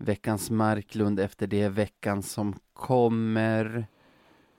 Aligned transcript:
veckans 0.00 0.50
Marklund 0.50 1.20
efter 1.20 1.46
det, 1.46 1.68
veckan 1.68 2.22
som 2.22 2.54
kommer. 2.72 3.86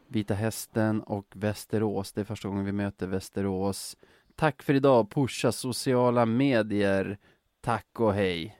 Vita 0.07 0.33
Hästen 0.33 1.01
och 1.01 1.25
Västerås. 1.35 2.11
Det 2.11 2.21
är 2.21 2.25
första 2.25 2.47
gången 2.47 2.65
vi 2.65 2.71
möter 2.71 3.07
Västerås. 3.07 3.97
Tack 4.35 4.63
för 4.63 4.73
idag, 4.73 5.09
pusha 5.09 5.51
sociala 5.51 6.25
medier. 6.25 7.17
Tack 7.61 7.99
och 7.99 8.13
hej. 8.13 8.57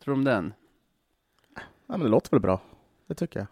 Tror 0.00 0.14
du 0.14 0.18
om 0.18 0.24
den? 0.24 0.54
Ja, 1.56 1.62
men 1.86 2.00
det 2.00 2.08
låter 2.08 2.30
väl 2.30 2.40
bra. 2.40 2.60
Det 3.06 3.14
tycker 3.14 3.40
jag. 3.40 3.46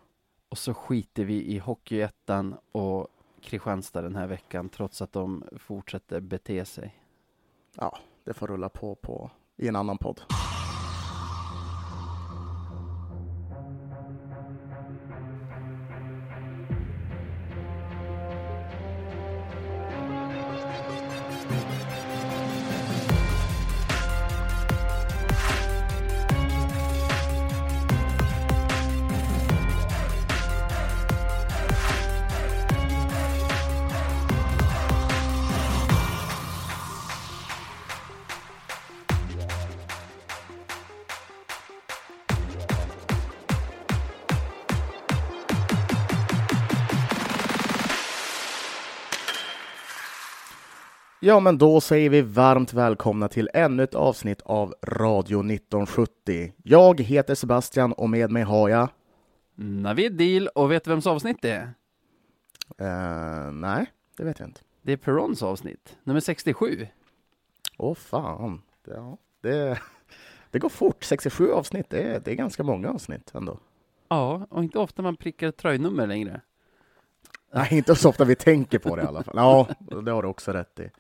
Och 0.48 0.58
så 0.58 0.74
skiter 0.74 1.24
vi 1.24 1.44
i 1.44 1.58
Hockeyettan 1.58 2.54
och 2.72 3.08
Kristianstad 3.40 4.02
den 4.02 4.16
här 4.16 4.26
veckan, 4.26 4.68
trots 4.68 5.02
att 5.02 5.12
de 5.12 5.44
fortsätter 5.56 6.20
bete 6.20 6.64
sig. 6.64 7.02
Ja, 7.76 7.98
det 8.24 8.34
får 8.34 8.46
rulla 8.46 8.68
på, 8.68 8.94
på 8.94 9.30
i 9.56 9.68
en 9.68 9.76
annan 9.76 9.98
podd. 9.98 10.20
Ja, 51.24 51.40
men 51.40 51.58
då 51.58 51.80
säger 51.80 52.10
vi 52.10 52.22
varmt 52.22 52.72
välkomna 52.72 53.28
till 53.28 53.50
ännu 53.54 53.82
ett 53.82 53.94
avsnitt 53.94 54.42
av 54.42 54.74
Radio 54.82 55.38
1970. 55.38 56.52
Jag 56.62 57.00
heter 57.00 57.34
Sebastian 57.34 57.92
och 57.92 58.10
med 58.10 58.30
mig 58.30 58.42
har 58.42 58.68
jag... 58.68 58.88
Navid 59.54 60.12
Deal 60.12 60.48
och 60.48 60.70
vet 60.70 60.84
du 60.84 60.90
vems 60.90 61.06
avsnitt 61.06 61.36
det 61.42 61.50
är? 61.50 61.74
Uh, 62.80 63.52
nej, 63.52 63.86
det 64.16 64.24
vet 64.24 64.38
jag 64.38 64.48
inte. 64.48 64.60
Det 64.82 64.92
är 64.92 64.96
Perons 64.96 65.42
avsnitt, 65.42 65.96
nummer 66.04 66.20
67. 66.20 66.86
Åh 67.78 67.92
oh, 67.92 67.94
fan, 67.94 68.62
ja, 68.84 69.18
det, 69.40 69.78
det 70.50 70.58
går 70.58 70.68
fort. 70.68 71.04
67 71.04 71.52
avsnitt, 71.52 71.90
det 71.90 72.02
är, 72.02 72.20
det 72.20 72.30
är 72.30 72.34
ganska 72.34 72.62
många 72.62 72.90
avsnitt 72.90 73.34
ändå. 73.34 73.58
Ja, 74.08 74.46
och 74.50 74.64
inte 74.64 74.78
ofta 74.78 75.02
man 75.02 75.16
prickar 75.16 75.50
tröjnummer 75.50 76.06
längre. 76.06 76.40
Nej, 77.55 77.69
inte 77.70 77.95
så 77.95 78.08
ofta 78.08 78.25
vi 78.25 78.34
tänker 78.34 78.78
på 78.78 78.97
det 78.97 79.03
i 79.03 79.06
alla 79.06 79.22
fall. 79.22 79.34
Ja, 79.36 79.69
det 80.03 80.11
har 80.11 80.22
du 80.22 80.28
också 80.28 80.53
rätt 80.53 80.81
i. 80.81 80.91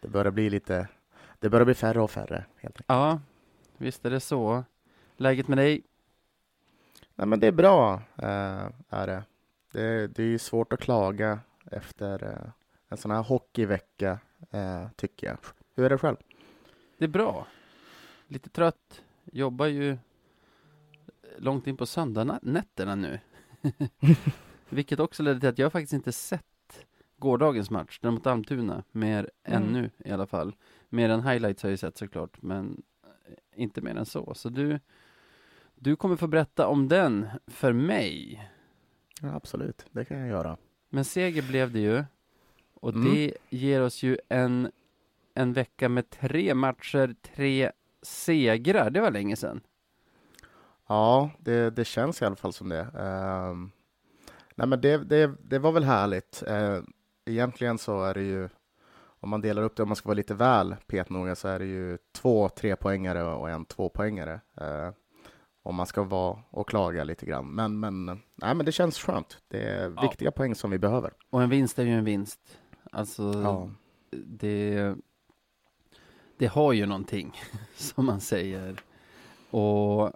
Det 0.00 0.08
börjar 0.08 0.32
bli 0.32 0.50
lite, 0.50 0.88
det 1.38 1.48
börjar 1.48 1.64
bli 1.64 1.74
färre 1.74 2.00
och 2.00 2.10
färre. 2.10 2.44
Helt 2.56 2.64
enkelt. 2.64 2.84
Ja, 2.86 3.20
visst 3.76 4.04
är 4.04 4.10
det 4.10 4.20
så. 4.20 4.64
Läget 5.16 5.48
med 5.48 5.58
dig? 5.58 5.82
Nej, 7.14 7.26
men 7.26 7.40
det 7.40 7.46
är 7.46 7.52
bra, 7.52 8.02
äh, 8.16 8.68
är 8.88 9.06
det. 9.06 9.22
det. 9.72 10.06
Det 10.06 10.22
är 10.22 10.38
svårt 10.38 10.72
att 10.72 10.80
klaga 10.80 11.40
efter 11.70 12.24
äh, 12.24 12.50
en 12.88 12.96
sån 12.96 13.10
här 13.10 13.22
hockeyvecka, 13.22 14.18
äh, 14.50 14.86
tycker 14.96 15.26
jag. 15.26 15.36
Hur 15.74 15.84
är 15.84 15.90
det 15.90 15.98
själv? 15.98 16.16
Det 16.98 17.04
är 17.04 17.08
bra. 17.08 17.46
Lite 18.28 18.50
trött. 18.50 19.02
Jobbar 19.24 19.66
ju 19.66 19.98
långt 21.38 21.66
in 21.66 21.76
på 21.76 21.86
söndagnätterna 21.86 22.94
nu. 22.94 23.18
Vilket 24.74 25.00
också 25.00 25.22
ledde 25.22 25.40
till 25.40 25.48
att 25.48 25.58
jag 25.58 25.72
faktiskt 25.72 25.92
inte 25.92 26.12
sett 26.12 26.86
gårdagens 27.16 27.70
match, 27.70 27.98
den 28.02 28.14
mot 28.14 28.26
Almtuna, 28.26 28.84
mer 28.92 29.30
mm. 29.44 29.62
ännu 29.62 29.90
i 30.04 30.10
alla 30.10 30.26
fall. 30.26 30.56
Mer 30.88 31.08
än 31.08 31.26
highlights 31.26 31.62
har 31.62 31.68
jag 31.68 31.72
ju 31.72 31.76
sett 31.76 31.96
såklart, 31.96 32.42
men 32.42 32.82
inte 33.54 33.80
mer 33.80 33.94
än 33.94 34.06
så. 34.06 34.34
Så 34.34 34.48
du, 34.48 34.80
du 35.74 35.96
kommer 35.96 36.16
få 36.16 36.26
berätta 36.26 36.66
om 36.66 36.88
den 36.88 37.26
för 37.46 37.72
mig. 37.72 38.42
Ja, 39.20 39.34
absolut, 39.34 39.86
det 39.90 40.04
kan 40.04 40.18
jag 40.18 40.28
göra. 40.28 40.56
Men 40.88 41.04
seger 41.04 41.42
blev 41.42 41.72
det 41.72 41.80
ju. 41.80 42.04
Och 42.74 42.94
mm. 42.94 43.14
det 43.14 43.34
ger 43.50 43.82
oss 43.82 44.02
ju 44.02 44.18
en, 44.28 44.70
en 45.34 45.52
vecka 45.52 45.88
med 45.88 46.10
tre 46.10 46.54
matcher, 46.54 47.14
tre 47.22 47.70
segrar. 48.02 48.90
Det 48.90 49.00
var 49.00 49.10
länge 49.10 49.36
sedan. 49.36 49.60
Ja, 50.86 51.30
det, 51.38 51.70
det 51.70 51.84
känns 51.84 52.22
i 52.22 52.24
alla 52.24 52.36
fall 52.36 52.52
som 52.52 52.68
det. 52.68 52.86
Um, 52.92 53.72
Nej, 54.54 54.66
men 54.66 54.80
det, 54.80 54.96
det, 54.98 55.32
det 55.42 55.58
var 55.58 55.72
väl 55.72 55.84
härligt. 55.84 56.42
Eh, 56.46 56.78
egentligen 57.24 57.78
så 57.78 58.04
är 58.04 58.14
det 58.14 58.22
ju, 58.22 58.48
om 59.20 59.30
man 59.30 59.40
delar 59.40 59.62
upp 59.62 59.76
det, 59.76 59.82
om 59.82 59.88
man 59.88 59.96
ska 59.96 60.08
vara 60.08 60.16
lite 60.16 60.34
väl 60.34 60.76
petnoga, 60.86 61.34
så 61.34 61.48
är 61.48 61.58
det 61.58 61.64
ju 61.64 61.98
två 62.12 62.48
trepoängare 62.48 63.22
och 63.22 63.50
en 63.50 63.64
tvåpoängare. 63.64 64.40
Eh, 64.60 64.90
om 65.62 65.74
man 65.74 65.86
ska 65.86 66.02
vara 66.02 66.38
och 66.50 66.68
klaga 66.68 67.04
lite 67.04 67.26
grann. 67.26 67.50
Men, 67.50 67.80
men, 67.80 68.06
nej, 68.34 68.54
men 68.54 68.66
det 68.66 68.72
känns 68.72 68.98
skönt. 68.98 69.38
Det 69.48 69.62
är 69.62 69.92
ja. 69.96 70.02
viktiga 70.02 70.30
poäng 70.30 70.54
som 70.54 70.70
vi 70.70 70.78
behöver. 70.78 71.12
Och 71.30 71.42
en 71.42 71.50
vinst 71.50 71.78
är 71.78 71.84
ju 71.84 71.92
en 71.92 72.04
vinst. 72.04 72.58
Alltså, 72.92 73.32
ja. 73.42 73.70
det, 74.10 74.94
det 76.38 76.46
har 76.46 76.72
ju 76.72 76.86
någonting, 76.86 77.32
som 77.76 78.06
man 78.06 78.20
säger. 78.20 78.76
Och 79.50 80.06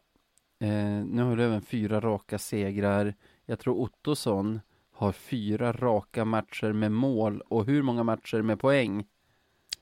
eh, 0.60 1.04
nu 1.06 1.22
har 1.22 1.36
du 1.36 1.44
även 1.44 1.62
fyra 1.62 2.00
raka 2.00 2.38
segrar. 2.38 3.14
Jag 3.50 3.58
tror 3.58 3.80
Ottosson 3.80 4.60
har 4.92 5.12
fyra 5.12 5.72
raka 5.72 6.24
matcher 6.24 6.72
med 6.72 6.92
mål 6.92 7.40
och 7.48 7.66
hur 7.66 7.82
många 7.82 8.02
matcher 8.02 8.42
med 8.42 8.60
poäng? 8.60 9.06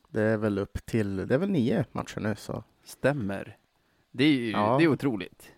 Det 0.08 0.22
är 0.22 0.36
väl 0.36 0.58
upp 0.58 0.86
till, 0.86 1.16
det 1.16 1.34
är 1.34 1.38
väl 1.38 1.50
nio 1.50 1.84
matcher 1.92 2.20
nu 2.20 2.34
så. 2.36 2.64
Stämmer. 2.84 3.56
Det 4.10 4.24
är 4.24 4.32
ju, 4.32 4.50
ja. 4.50 4.76
det 4.78 4.84
är 4.84 4.88
otroligt. 4.88 5.52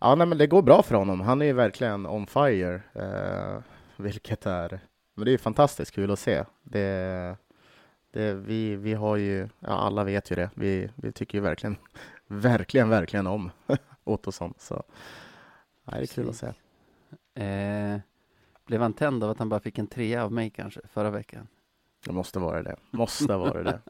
Ja, 0.00 0.14
nej, 0.14 0.26
men 0.26 0.38
det 0.38 0.46
går 0.46 0.62
bra 0.62 0.82
för 0.82 0.94
honom. 0.94 1.20
Han 1.20 1.42
är 1.42 1.46
ju 1.46 1.52
verkligen 1.52 2.06
on 2.06 2.26
fire, 2.26 2.82
eh, 2.92 3.62
vilket 3.96 4.46
är, 4.46 4.80
men 5.14 5.24
det 5.24 5.32
är 5.32 5.38
fantastiskt 5.38 5.94
kul 5.94 6.10
att 6.10 6.18
se. 6.18 6.44
Det, 6.62 7.36
det, 8.10 8.34
vi, 8.34 8.76
vi 8.76 8.94
har 8.94 9.16
ju, 9.16 9.48
ja, 9.60 9.68
alla 9.68 10.04
vet 10.04 10.30
ju 10.30 10.36
det. 10.36 10.50
Vi, 10.54 10.90
vi 10.96 11.12
tycker 11.12 11.38
ju 11.38 11.42
verkligen, 11.42 11.76
verkligen, 12.26 12.88
verkligen 12.88 13.26
om 13.26 13.50
Ottosson. 14.04 14.54
Så 14.58 14.82
ja, 15.84 15.92
det 15.92 16.02
är 16.02 16.06
kul 16.06 16.28
att 16.28 16.36
se. 16.36 16.52
Eh, 17.34 18.00
blev 18.66 18.80
han 18.80 18.92
tänd 18.92 19.24
av 19.24 19.30
att 19.30 19.38
han 19.38 19.48
bara 19.48 19.60
fick 19.60 19.78
en 19.78 19.86
trea 19.86 20.24
av 20.24 20.32
mig 20.32 20.50
kanske 20.50 20.80
förra 20.92 21.10
veckan? 21.10 21.48
Det 22.06 22.12
måste 22.12 22.38
vara 22.38 22.62
det. 22.62 22.76
Måste 22.90 23.36
vara 23.36 23.62
det. 23.62 23.80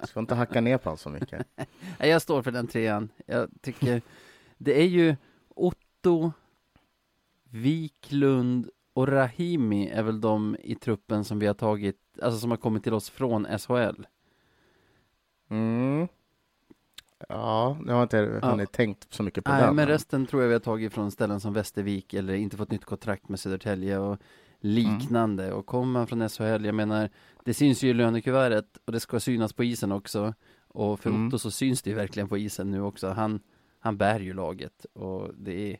Du 0.00 0.06
ska 0.06 0.20
inte 0.20 0.34
hacka 0.34 0.60
ner 0.60 0.78
på 0.78 0.84
honom 0.84 0.98
så 0.98 1.10
mycket. 1.10 1.46
Nej, 1.98 2.10
jag 2.10 2.22
står 2.22 2.42
för 2.42 2.50
den 2.50 2.66
trean. 2.66 3.08
Jag 3.26 3.48
tycker 3.60 4.02
det 4.58 4.80
är 4.80 4.86
ju 4.86 5.16
Otto, 5.48 6.32
Wiklund 7.44 8.70
och 8.92 9.08
Rahimi 9.08 9.88
är 9.88 10.02
väl 10.02 10.20
de 10.20 10.56
i 10.60 10.74
truppen 10.74 11.24
som 11.24 11.38
vi 11.38 11.46
har 11.46 11.54
tagit, 11.54 11.98
alltså 12.22 12.40
som 12.40 12.50
har 12.50 12.58
kommit 12.58 12.82
till 12.82 12.94
oss 12.94 13.10
från 13.10 13.58
SHL. 13.58 14.06
Mm. 15.48 16.08
Ja, 17.28 17.76
nu 17.80 17.92
har 17.92 17.98
jag 17.98 18.04
inte 18.04 18.38
ja. 18.42 18.50
hunnit 18.50 18.72
tänkt 18.72 19.14
så 19.14 19.22
mycket 19.22 19.44
på 19.44 19.52
Nej, 19.52 19.62
den. 19.62 19.76
men 19.76 19.86
resten 19.86 20.26
tror 20.26 20.42
jag 20.42 20.48
vi 20.48 20.54
har 20.54 20.60
tagit 20.60 20.92
från 20.92 21.10
ställen 21.10 21.40
som 21.40 21.52
Västervik 21.52 22.14
eller 22.14 22.34
inte 22.34 22.56
fått 22.56 22.70
nytt 22.70 22.84
kontrakt 22.84 23.28
med 23.28 23.40
Södertälje 23.40 23.98
och 23.98 24.18
liknande. 24.60 25.44
Mm. 25.44 25.58
Och 25.58 25.66
kommer 25.66 25.92
man 25.92 26.06
från 26.06 26.28
SHL, 26.28 26.64
jag 26.64 26.74
menar, 26.74 27.10
det 27.44 27.54
syns 27.54 27.82
ju 27.84 27.88
i 27.88 27.94
lönekuvertet 27.94 28.78
och 28.84 28.92
det 28.92 29.00
ska 29.00 29.20
synas 29.20 29.52
på 29.52 29.64
isen 29.64 29.92
också. 29.92 30.34
Och 30.68 31.00
för 31.00 31.10
mm. 31.10 31.28
Otto 31.28 31.38
så 31.38 31.50
syns 31.50 31.82
det 31.82 31.90
ju 31.90 31.96
verkligen 31.96 32.28
på 32.28 32.38
isen 32.38 32.70
nu 32.70 32.82
också. 32.82 33.08
Han, 33.08 33.40
han 33.78 33.96
bär 33.96 34.20
ju 34.20 34.32
laget 34.32 34.84
och 34.92 35.34
det 35.34 35.72
är 35.72 35.78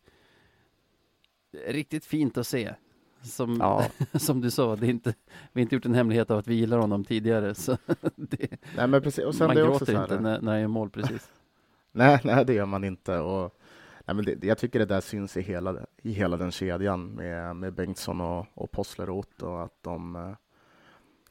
riktigt 1.73 2.05
fint 2.05 2.39
att 2.39 2.47
se. 2.47 2.75
Som, 3.23 3.57
ja. 3.61 3.87
som 4.19 4.41
du 4.41 4.51
sa, 4.51 4.77
det 4.77 4.87
är 4.87 4.91
inte, 4.91 5.15
vi 5.53 5.61
har 5.61 5.63
inte 5.63 5.75
gjort 5.75 5.87
en 5.87 5.95
hemlighet 5.95 6.31
av 6.31 6.39
att 6.39 6.49
vi 6.49 6.55
gillar 6.55 6.79
honom 6.79 7.05
tidigare. 7.05 7.55
Så 7.55 7.77
det, 8.17 8.49
nej, 8.77 8.89
men 8.89 9.03
precis. 9.03 9.25
Och 9.25 9.35
sen 9.35 9.47
man 9.47 9.57
det 9.57 9.63
gråter 9.63 10.03
inte 10.03 10.21
när, 10.21 10.41
när 10.41 10.53
han 10.53 10.61
gör 10.61 10.69
mål 10.69 10.91
precis. 10.91 11.31
nej, 11.93 12.21
nej, 12.25 12.45
det 12.45 12.55
gör 12.55 12.67
man 12.67 12.85
inte. 12.85 13.19
Och, 13.19 13.59
nej, 14.05 14.17
men 14.17 14.25
det, 14.25 14.45
jag 14.45 14.59
tycker 14.59 14.79
det 14.79 14.85
där 14.85 15.01
syns 15.01 15.37
i 15.37 15.41
hela, 15.41 15.77
i 16.03 16.13
hela 16.13 16.37
den 16.37 16.51
kedjan 16.51 17.07
med, 17.07 17.57
med 17.57 17.75
Bengtsson 17.75 18.21
och, 18.21 18.47
och 18.55 18.71
Possler 18.71 19.11
och. 19.11 19.65
Att 19.65 19.83
de, 19.83 20.35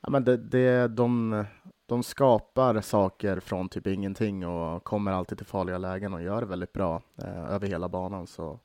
ja, 0.02 0.10
men 0.10 0.24
det, 0.24 0.38
det, 0.38 0.88
de, 0.88 1.44
de 1.86 2.04
skapar 2.04 2.82
saker 2.82 3.40
från 3.40 3.70
typ 3.70 3.88
ingenting 3.88 4.48
och 4.48 4.84
kommer 4.84 5.12
alltid 5.12 5.38
till 5.38 5.48
farliga 5.48 5.78
lägen 5.78 6.14
och 6.14 6.22
gör 6.22 6.42
det 6.42 6.48
väldigt 6.48 6.74
bra 6.74 7.02
eh, 7.24 7.54
över 7.54 7.68
hela 7.68 7.90
banan. 7.90 8.28
Så 8.28 8.60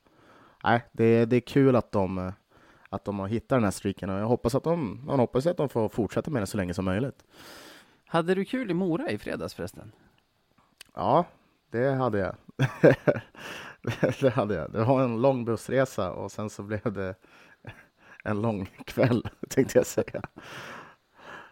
nej, 0.64 0.84
det, 0.92 1.24
det 1.24 1.36
är 1.36 1.40
kul 1.40 1.76
att 1.76 1.92
de 1.92 2.32
att 2.88 3.04
de 3.04 3.18
har 3.18 3.28
hittat 3.28 3.48
den 3.48 3.64
här 3.64 3.70
streaken 3.70 4.10
och 4.10 4.20
jag 4.20 4.26
hoppas 4.26 4.54
att 4.54 4.64
de, 4.64 5.00
man 5.06 5.20
hoppas 5.20 5.46
att 5.46 5.56
de 5.56 5.68
får 5.68 5.88
fortsätta 5.88 6.30
med 6.30 6.42
det 6.42 6.46
så 6.46 6.56
länge 6.56 6.74
som 6.74 6.84
möjligt. 6.84 7.24
Hade 8.06 8.34
du 8.34 8.44
kul 8.44 8.70
i 8.70 8.74
Mora 8.74 9.10
i 9.10 9.18
fredags 9.18 9.54
förresten? 9.54 9.92
Ja, 10.94 11.24
det 11.70 11.90
hade 11.90 12.18
jag. 12.18 12.36
det 14.20 14.30
hade 14.30 14.54
jag. 14.54 14.72
Det 14.72 14.84
var 14.84 15.02
en 15.04 15.22
lång 15.22 15.44
bussresa 15.44 16.12
och 16.12 16.32
sen 16.32 16.50
så 16.50 16.62
blev 16.62 16.92
det 16.92 17.14
en 18.24 18.42
lång 18.42 18.66
kväll, 18.84 19.28
tänkte 19.48 19.78
jag 19.78 19.86
säga. 19.86 20.22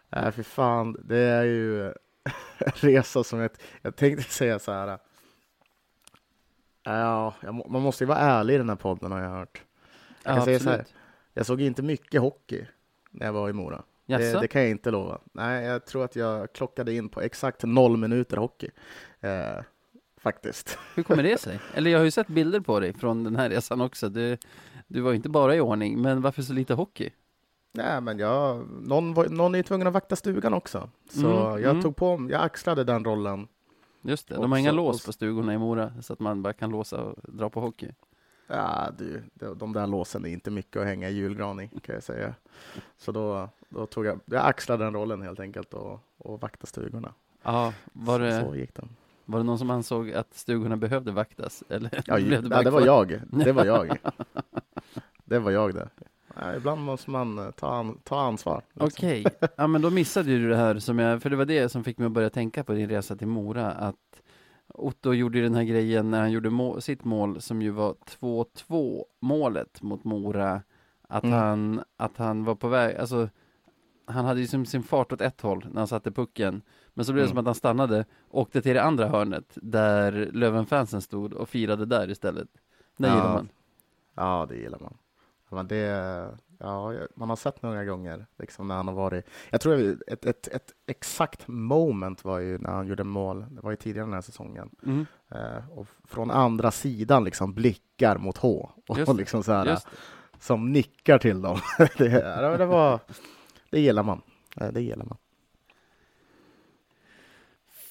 Nej, 0.08 0.32
för 0.32 0.42
fan, 0.42 0.96
det 1.04 1.18
är 1.18 1.44
ju 1.44 1.86
en 2.58 2.72
resa 2.74 3.24
som 3.24 3.40
ett, 3.40 3.62
jag 3.82 3.96
tänkte 3.96 4.32
säga 4.32 4.58
så 4.58 4.72
här. 4.72 4.98
Ja, 6.82 7.34
man 7.68 7.82
måste 7.82 8.04
ju 8.04 8.08
vara 8.08 8.18
ärlig 8.18 8.54
i 8.54 8.58
den 8.58 8.68
här 8.68 8.76
podden 8.76 9.12
har 9.12 9.20
jag 9.20 9.30
hört. 9.30 9.62
Jag, 10.22 10.36
kan 10.36 10.44
säga 10.44 10.58
så 10.58 10.70
här, 10.70 10.84
jag 11.34 11.46
såg 11.46 11.60
inte 11.60 11.82
mycket 11.82 12.20
hockey 12.20 12.66
när 13.10 13.26
jag 13.26 13.32
var 13.32 13.48
i 13.48 13.52
Mora. 13.52 13.82
Det, 14.06 14.40
det, 14.40 14.48
kan 14.48 14.62
jag 14.62 14.70
inte 14.70 14.90
lova. 14.90 15.18
Nej, 15.32 15.64
jag 15.64 15.86
tror 15.86 16.04
att 16.04 16.16
jag 16.16 16.52
klockade 16.52 16.94
in 16.94 17.08
på 17.08 17.20
exakt 17.20 17.62
noll 17.62 17.96
minuter 17.96 18.36
hockey. 18.36 18.70
Eh, 19.20 19.62
faktiskt. 20.16 20.78
Hur 20.94 21.02
kommer 21.02 21.22
det 21.22 21.40
sig? 21.40 21.60
Eller 21.74 21.90
jag 21.90 21.98
har 21.98 22.04
ju 22.04 22.10
sett 22.10 22.26
bilder 22.26 22.60
på 22.60 22.80
dig 22.80 22.92
från 22.92 23.24
den 23.24 23.36
här 23.36 23.50
resan 23.50 23.80
också. 23.80 24.08
Du, 24.08 24.36
du 24.86 25.00
var 25.00 25.10
ju 25.10 25.16
inte 25.16 25.28
bara 25.28 25.56
i 25.56 25.60
ordning, 25.60 26.02
men 26.02 26.22
varför 26.22 26.42
så 26.42 26.52
lite 26.52 26.74
hockey? 26.74 27.10
Nej, 27.72 28.00
men 28.00 28.18
jag, 28.18 28.66
någon, 28.82 29.14
var, 29.14 29.28
någon 29.28 29.54
är 29.54 29.62
tvungen 29.62 29.86
att 29.86 29.92
vakta 29.92 30.16
stugan 30.16 30.54
också. 30.54 30.90
Så 31.10 31.26
mm, 31.26 31.62
jag 31.62 31.70
mm. 31.70 31.82
tog 31.82 31.96
på 31.96 32.28
jag 32.30 32.42
axlade 32.42 32.84
den 32.84 33.04
rollen. 33.04 33.48
Just 34.02 34.28
det, 34.28 34.34
de 34.34 34.52
har 34.52 34.58
inga 34.58 34.72
lås 34.72 35.06
på 35.06 35.12
stugorna 35.12 35.54
i 35.54 35.58
Mora, 35.58 35.92
så 36.02 36.12
att 36.12 36.20
man 36.20 36.42
bara 36.42 36.52
kan 36.52 36.70
låsa 36.70 37.02
och 37.02 37.16
dra 37.22 37.50
på 37.50 37.60
hockey. 37.60 37.90
Ja, 38.46 38.90
du, 38.98 39.22
de 39.54 39.72
där 39.72 39.86
låsen 39.86 40.24
är 40.24 40.28
inte 40.28 40.50
mycket 40.50 40.82
att 40.82 40.86
hänga 40.86 41.08
i 41.08 41.12
julgran 41.12 41.60
i, 41.60 41.68
kan 41.68 41.94
jag 41.94 42.02
säga. 42.02 42.34
Så 42.98 43.12
då, 43.12 43.48
då 43.68 43.86
tog 43.86 44.06
jag, 44.06 44.20
jag 44.24 44.46
axlade 44.46 44.84
den 44.84 44.94
rollen 44.94 45.22
helt 45.22 45.40
enkelt 45.40 45.74
och, 45.74 46.00
och 46.18 46.40
vakta 46.40 46.66
stugorna. 46.66 47.14
Ja, 47.42 47.72
var 47.92 48.18
det, 48.18 48.40
så, 48.40 48.46
så 48.46 48.56
gick 48.56 48.74
det. 48.74 48.82
Var 49.24 49.38
det 49.38 49.44
någon 49.44 49.58
som 49.58 49.70
ansåg 49.70 50.12
att 50.12 50.34
stugorna 50.34 50.76
behövde 50.76 51.12
vaktas? 51.12 51.64
Eller 51.68 52.02
ja, 52.06 52.16
blev 52.20 52.42
det, 52.42 52.48
nej, 52.48 52.64
det 52.64 52.70
var 52.70 52.80
jag. 52.80 53.20
Det 53.30 53.52
var 53.52 53.64
jag. 53.64 53.98
det 55.24 55.38
var 55.38 55.50
jag 55.50 55.74
det. 55.74 55.88
Ja, 56.36 56.54
ibland 56.56 56.80
måste 56.80 57.10
man 57.10 57.38
eh, 57.38 57.50
ta, 57.50 57.74
an, 57.74 57.98
ta 58.04 58.20
ansvar. 58.20 58.62
Liksom. 58.72 58.86
Okej, 58.86 59.20
okay. 59.26 59.48
ja 59.56 59.66
men 59.66 59.82
då 59.82 59.90
missade 59.90 60.30
du 60.30 60.48
det 60.48 60.56
här 60.56 60.78
som 60.78 60.98
jag, 60.98 61.22
för 61.22 61.30
det 61.30 61.36
var 61.36 61.44
det 61.44 61.68
som 61.68 61.84
fick 61.84 61.98
mig 61.98 62.06
att 62.06 62.12
börja 62.12 62.30
tänka 62.30 62.64
på 62.64 62.72
din 62.72 62.88
resa 62.88 63.16
till 63.16 63.26
Mora, 63.26 63.70
att 63.70 64.22
Otto 64.74 65.12
gjorde 65.12 65.40
den 65.40 65.54
här 65.54 65.64
grejen 65.64 66.10
när 66.10 66.20
han 66.20 66.32
gjorde 66.32 66.50
må 66.50 66.80
sitt 66.80 67.04
mål 67.04 67.40
som 67.40 67.62
ju 67.62 67.70
var 67.70 67.94
2-2 68.20 69.04
målet 69.20 69.82
mot 69.82 70.04
Mora, 70.04 70.62
att, 71.08 71.24
mm. 71.24 71.38
han, 71.38 71.84
att 71.96 72.16
han 72.16 72.44
var 72.44 72.54
på 72.54 72.68
väg, 72.68 72.96
alltså 72.96 73.28
han 74.06 74.24
hade 74.24 74.40
ju 74.40 74.46
sin, 74.46 74.66
sin 74.66 74.82
fart 74.82 75.12
åt 75.12 75.20
ett 75.20 75.40
håll 75.40 75.66
när 75.70 75.80
han 75.80 75.88
satte 75.88 76.10
pucken, 76.10 76.62
men 76.94 77.04
så 77.04 77.12
blev 77.12 77.22
det 77.22 77.26
mm. 77.26 77.36
som 77.36 77.38
att 77.38 77.46
han 77.46 77.54
stannade, 77.54 78.04
åkte 78.30 78.62
till 78.62 78.74
det 78.74 78.82
andra 78.82 79.08
hörnet 79.08 79.58
där 79.62 80.30
Lövenfansen 80.32 81.02
stod 81.02 81.32
och 81.32 81.48
firade 81.48 81.86
där 81.86 82.10
istället. 82.10 82.48
Det 82.96 83.06
ja. 83.06 83.14
gillar 83.14 83.34
man. 83.34 83.48
Ja, 84.14 84.46
det 84.48 84.56
gillar 84.56 84.78
man. 84.78 84.96
Men 85.50 85.68
det, 85.68 86.38
ja, 86.64 87.06
man 87.14 87.28
har 87.28 87.36
sett 87.36 87.62
några 87.62 87.84
gånger 87.84 88.26
liksom 88.38 88.68
när 88.68 88.74
han 88.74 88.88
har 88.88 88.94
varit. 88.94 89.26
Jag 89.50 89.60
tror 89.60 89.98
ett, 90.06 90.24
ett, 90.24 90.48
ett 90.48 90.72
exakt 90.86 91.48
moment 91.48 92.24
var 92.24 92.38
ju 92.38 92.58
när 92.58 92.70
han 92.70 92.86
gjorde 92.86 93.04
mål. 93.04 93.46
Det 93.50 93.60
var 93.60 93.70
ju 93.70 93.76
tidigare 93.76 94.06
den 94.06 94.14
här 94.14 94.20
säsongen. 94.20 94.70
Mm. 94.86 95.06
Eh, 95.30 95.70
och 95.70 95.86
från 96.04 96.30
andra 96.30 96.70
sidan 96.70 97.24
liksom 97.24 97.54
blickar 97.54 98.18
mot 98.18 98.38
H 98.38 98.70
och, 98.88 98.98
och 99.08 99.14
liksom 99.14 99.42
så 99.42 99.52
här, 99.52 99.78
som 100.38 100.72
nickar 100.72 101.18
till 101.18 101.42
dem. 101.42 101.58
det, 101.98 102.08
det, 102.58 102.66
var, 102.66 103.00
det 103.70 103.80
gillar 103.80 104.02
man. 104.02 104.22
Det 104.54 104.80
gillar 104.80 105.04
man. 105.04 105.16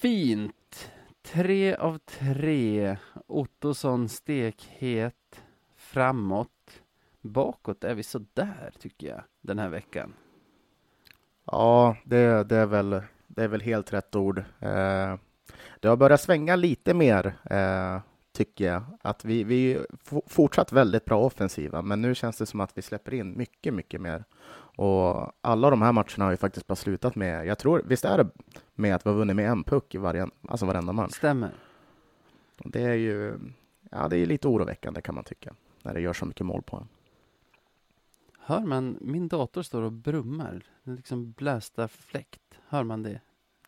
Fint. 0.01 0.91
Tre 1.21 1.75
av 1.75 1.97
tre. 1.97 2.97
Ottosson 3.27 4.09
stekhet 4.09 5.43
framåt. 5.77 6.82
Bakåt 7.23 7.83
är 7.83 7.95
vi 7.95 8.03
så 8.03 8.25
där 8.33 8.73
tycker 8.79 9.07
jag 9.07 9.21
den 9.41 9.59
här 9.59 9.69
veckan. 9.69 10.13
Ja, 11.45 11.97
det, 12.05 12.43
det, 12.43 12.55
är, 12.55 12.65
väl, 12.65 13.01
det 13.27 13.43
är 13.43 13.47
väl 13.47 13.61
helt 13.61 13.93
rätt 13.93 14.15
ord. 14.15 14.37
Eh, 14.59 15.15
det 15.79 15.87
har 15.87 15.95
börjat 15.95 16.21
svänga 16.21 16.55
lite 16.55 16.93
mer, 16.93 17.33
eh, 17.43 18.01
tycker 18.31 18.65
jag. 18.65 18.83
Att 19.01 19.25
vi, 19.25 19.43
vi 19.43 19.73
är 19.73 19.85
fortsatt 20.27 20.71
väldigt 20.71 21.05
bra 21.05 21.19
offensiva, 21.19 21.81
men 21.81 22.01
nu 22.01 22.15
känns 22.15 22.37
det 22.37 22.45
som 22.45 22.59
att 22.59 22.77
vi 22.77 22.81
släpper 22.81 23.13
in 23.13 23.37
mycket, 23.37 23.73
mycket 23.73 24.01
mer. 24.01 24.23
Och 24.75 25.31
alla 25.41 25.69
de 25.69 25.81
här 25.81 25.91
matcherna 25.91 26.25
har 26.25 26.31
ju 26.31 26.37
faktiskt 26.37 26.67
bara 26.67 26.75
slutat 26.75 27.15
med, 27.15 27.45
jag 27.45 27.57
tror, 27.57 27.81
visst 27.85 28.05
är 28.05 28.17
det 28.17 28.29
med 28.75 28.95
att 28.95 29.05
vi 29.05 29.09
har 29.09 29.17
vunnit 29.17 29.35
med 29.35 29.49
en 29.49 29.63
puck 29.63 29.95
i 29.95 29.97
varje, 29.97 30.27
alltså 30.47 30.65
varenda 30.65 30.93
match? 30.93 31.13
Stämmer. 31.13 31.51
Det 32.57 32.81
är 32.81 32.93
ju, 32.93 33.39
ja 33.91 34.07
det 34.07 34.17
är 34.17 34.25
lite 34.25 34.47
oroväckande 34.47 35.01
kan 35.01 35.15
man 35.15 35.23
tycka, 35.23 35.53
när 35.83 35.93
det 35.93 36.01
gör 36.01 36.13
så 36.13 36.25
mycket 36.25 36.45
mål 36.45 36.61
på 36.61 36.77
en. 36.77 36.87
Hör 38.45 38.62
man, 38.62 38.98
min 39.01 39.28
dator 39.28 39.62
står 39.62 39.81
och 39.81 39.92
brummar, 39.92 40.63
den 40.84 40.95
liksom 40.95 41.31
blästa 41.31 41.88
fläkt. 41.88 42.60
Hör 42.68 42.84
man 42.84 43.04
det? 43.04 43.22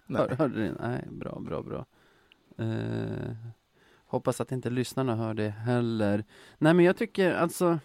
Nej. 0.05 0.21
Hör, 0.21 0.35
hörde 0.35 0.63
det? 0.63 0.75
Nej, 0.79 1.07
bra, 1.11 1.39
bra, 1.39 1.63
bra. 1.63 1.85
Uh, 2.65 3.35
hoppas 4.05 4.41
att 4.41 4.51
inte 4.51 4.69
lyssnarna 4.69 5.15
hör 5.15 5.33
det 5.33 5.49
heller. 5.49 6.25
Nej, 6.57 6.73
men 6.73 6.85
jag 6.85 6.97
tycker 6.97 7.33
alltså, 7.33 7.79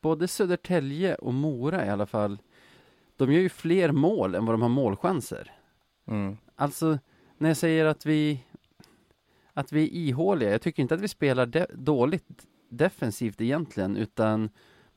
både 0.00 0.28
Södertälje 0.28 1.14
och 1.14 1.34
Mora 1.34 1.86
i 1.86 1.88
alla 1.88 2.06
fall, 2.06 2.38
de 3.16 3.32
gör 3.32 3.40
ju 3.40 3.48
fler 3.48 3.92
mål 3.92 4.34
än 4.34 4.46
vad 4.46 4.54
de 4.54 4.62
har 4.62 4.68
målchanser. 4.68 5.50
Mm. 6.06 6.36
Alltså, 6.56 6.98
när 7.38 7.48
jag 7.50 7.56
säger 7.56 7.84
att 7.84 8.06
vi, 8.06 8.44
att 9.52 9.72
vi 9.72 9.84
är 9.84 10.08
ihåliga, 10.08 10.50
jag 10.50 10.62
tycker 10.62 10.82
inte 10.82 10.94
att 10.94 11.00
vi 11.00 11.08
spelar 11.08 11.46
de 11.46 11.66
dåligt 11.74 12.46
defensivt 12.68 13.40
egentligen, 13.40 13.96
utan 13.96 14.50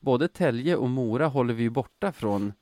både 0.06 0.28
Tälje 0.28 0.76
och 0.76 0.90
Mora 0.90 1.26
håller 1.26 1.54
vi 1.54 1.62
ju 1.62 1.70
borta 1.70 2.12
från, 2.12 2.52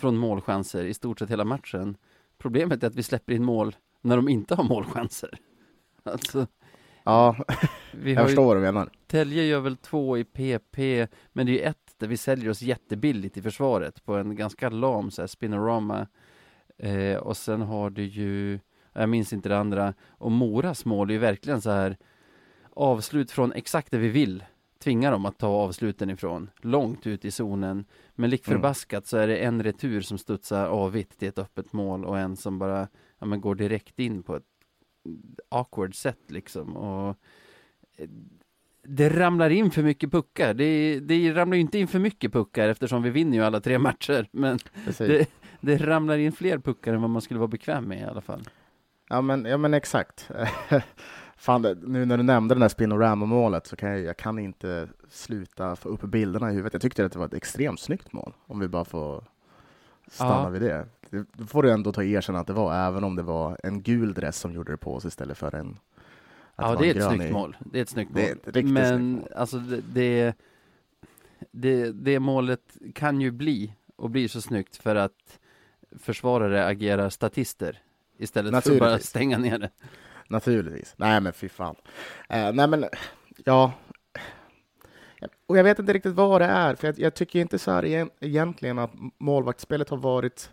från 0.00 0.16
målchanser 0.16 0.84
i 0.84 0.94
stort 0.94 1.18
sett 1.18 1.30
hela 1.30 1.44
matchen. 1.44 1.96
Problemet 2.38 2.82
är 2.82 2.86
att 2.86 2.94
vi 2.94 3.02
släpper 3.02 3.32
in 3.32 3.44
mål 3.44 3.76
när 4.00 4.16
de 4.16 4.28
inte 4.28 4.54
har 4.54 4.64
målchanser. 4.64 5.38
Alltså, 6.02 6.46
ja, 7.04 7.36
vi 7.92 8.12
jag 8.12 8.26
förstår 8.26 8.44
vad 8.44 8.56
du 8.56 8.60
menar. 8.60 8.90
Tälje 9.06 9.44
gör 9.44 9.60
väl 9.60 9.76
två 9.76 10.18
i 10.18 10.24
PP, 10.24 11.06
men 11.32 11.46
det 11.46 11.52
är 11.52 11.54
ju 11.54 11.60
ett 11.60 11.94
där 11.98 12.06
vi 12.06 12.16
säljer 12.16 12.50
oss 12.50 12.62
jättebilligt 12.62 13.36
i 13.36 13.42
försvaret 13.42 14.04
på 14.04 14.16
en 14.16 14.36
ganska 14.36 14.68
lam 14.68 15.10
så 15.10 15.22
här, 15.22 15.26
spinorama. 15.26 16.06
Eh, 16.78 17.16
och 17.16 17.36
sen 17.36 17.62
har 17.62 17.90
du 17.90 18.04
ju, 18.04 18.60
jag 18.92 19.08
minns 19.08 19.32
inte 19.32 19.48
det 19.48 19.58
andra, 19.58 19.94
och 20.08 20.32
Moras 20.32 20.84
mål 20.84 21.10
är 21.10 21.14
ju 21.14 21.20
verkligen 21.20 21.60
så 21.60 21.70
här 21.70 21.96
avslut 22.70 23.30
från 23.30 23.52
exakt 23.52 23.90
det 23.90 23.98
vi 23.98 24.08
vill 24.08 24.44
tvinga 24.82 25.10
dem 25.10 25.26
att 25.26 25.38
ta 25.38 25.48
avsluten 25.48 26.10
ifrån, 26.10 26.50
långt 26.60 27.06
ut 27.06 27.24
i 27.24 27.30
zonen. 27.30 27.84
Men 28.14 28.30
lik 28.30 28.44
förbaskat 28.44 29.06
så 29.06 29.16
är 29.16 29.26
det 29.26 29.36
en 29.36 29.62
retur 29.62 30.00
som 30.00 30.18
studsar 30.18 30.66
avigt 30.66 31.18
till 31.18 31.28
ett 31.28 31.38
öppet 31.38 31.72
mål 31.72 32.04
och 32.04 32.18
en 32.18 32.36
som 32.36 32.58
bara 32.58 32.88
ja, 33.18 33.26
men 33.26 33.40
går 33.40 33.54
direkt 33.54 33.98
in 33.98 34.22
på 34.22 34.36
ett 34.36 34.44
awkward 35.48 35.94
sätt 35.94 36.20
liksom. 36.28 36.76
Och 36.76 37.16
eh, 37.96 38.08
det 38.82 39.08
ramlar 39.08 39.50
in 39.50 39.70
för 39.70 39.82
mycket 39.82 40.10
puckar. 40.10 40.54
Det, 40.54 41.00
det 41.00 41.32
ramlar 41.32 41.56
inte 41.56 41.78
in 41.78 41.88
för 41.88 41.98
mycket 41.98 42.32
puckar 42.32 42.68
eftersom 42.68 43.02
vi 43.02 43.10
vinner 43.10 43.36
ju 43.36 43.44
alla 43.44 43.60
tre 43.60 43.78
matcher. 43.78 44.28
Men 44.32 44.58
det, 44.98 45.30
det 45.60 45.76
ramlar 45.76 46.18
in 46.18 46.32
fler 46.32 46.58
puckar 46.58 46.94
än 46.94 47.00
vad 47.00 47.10
man 47.10 47.22
skulle 47.22 47.40
vara 47.40 47.48
bekväm 47.48 47.84
med 47.84 48.00
i 48.00 48.04
alla 48.04 48.20
fall. 48.20 48.48
Ja 49.08 49.20
men, 49.20 49.44
ja, 49.44 49.56
men 49.56 49.74
exakt. 49.74 50.30
Fan, 51.40 51.62
nu 51.82 52.04
när 52.06 52.16
du 52.16 52.22
nämnde 52.22 52.54
det 52.54 52.60
där 52.60 52.68
Spinorama-målet 52.68 53.66
så 53.66 53.76
kan 53.76 53.90
jag, 53.90 54.00
jag 54.00 54.16
kan 54.16 54.38
inte 54.38 54.88
sluta 55.08 55.76
få 55.76 55.88
upp 55.88 56.02
bilderna 56.02 56.50
i 56.50 56.54
huvudet. 56.54 56.72
Jag 56.72 56.82
tyckte 56.82 57.04
att 57.04 57.12
det 57.12 57.18
var 57.18 57.26
ett 57.26 57.34
extremt 57.34 57.80
snyggt 57.80 58.12
mål, 58.12 58.32
om 58.46 58.60
vi 58.60 58.68
bara 58.68 58.84
får 58.84 59.24
stanna 60.06 60.42
ja. 60.42 60.48
vid 60.48 60.62
det. 60.62 60.86
Det 61.10 61.46
får 61.46 61.62
du 61.62 61.70
ändå 61.70 61.92
ta 61.92 62.02
erkänna 62.02 62.38
att 62.40 62.46
det 62.46 62.52
var, 62.52 62.74
även 62.74 63.04
om 63.04 63.16
det 63.16 63.22
var 63.22 63.58
en 63.62 63.82
gul 63.82 64.14
dress 64.14 64.38
som 64.38 64.52
gjorde 64.52 64.72
det 64.72 64.76
på 64.76 64.94
oss 64.94 65.04
istället 65.04 65.38
för 65.38 65.54
en 65.54 65.78
Ja, 66.56 66.76
det 66.76 66.90
är 66.90 66.96
ett 66.96 67.08
snyggt 67.08 67.30
i. 67.30 67.32
mål. 67.32 67.56
Det 67.60 67.78
är 67.78 67.82
ett 67.82 67.88
snyggt 67.88 68.10
mål. 68.10 68.22
Ett 68.22 68.64
Men 68.64 69.12
mål. 69.12 69.28
alltså 69.36 69.58
det, 69.58 69.80
det, 69.80 70.34
det, 71.50 71.92
det 71.92 72.20
målet 72.20 72.76
kan 72.94 73.20
ju 73.20 73.30
bli 73.30 73.74
och 73.96 74.10
blir 74.10 74.28
så 74.28 74.40
snyggt 74.40 74.76
för 74.76 74.96
att 74.96 75.38
försvarare 75.98 76.66
agerar 76.66 77.10
statister 77.10 77.82
istället 78.18 78.64
för 78.64 78.72
att 78.72 78.78
bara 78.78 78.98
stänga 78.98 79.38
ner 79.38 79.58
det. 79.58 79.70
Naturligtvis. 80.30 80.94
Nej, 80.96 81.20
men 81.20 81.32
fy 81.32 81.48
fan. 81.48 81.74
Eh, 82.28 82.52
nej, 82.52 82.66
men 82.66 82.84
ja. 83.44 83.72
Och 85.46 85.58
jag 85.58 85.64
vet 85.64 85.78
inte 85.78 85.92
riktigt 85.92 86.14
vad 86.14 86.40
det 86.40 86.44
är, 86.46 86.74
för 86.74 86.88
jag, 86.88 86.98
jag 86.98 87.14
tycker 87.14 87.40
inte 87.40 87.58
så 87.58 87.70
här 87.70 88.08
egentligen 88.20 88.78
att 88.78 88.90
målvaktsspelet 89.18 89.88
har 89.88 89.96
varit 89.96 90.50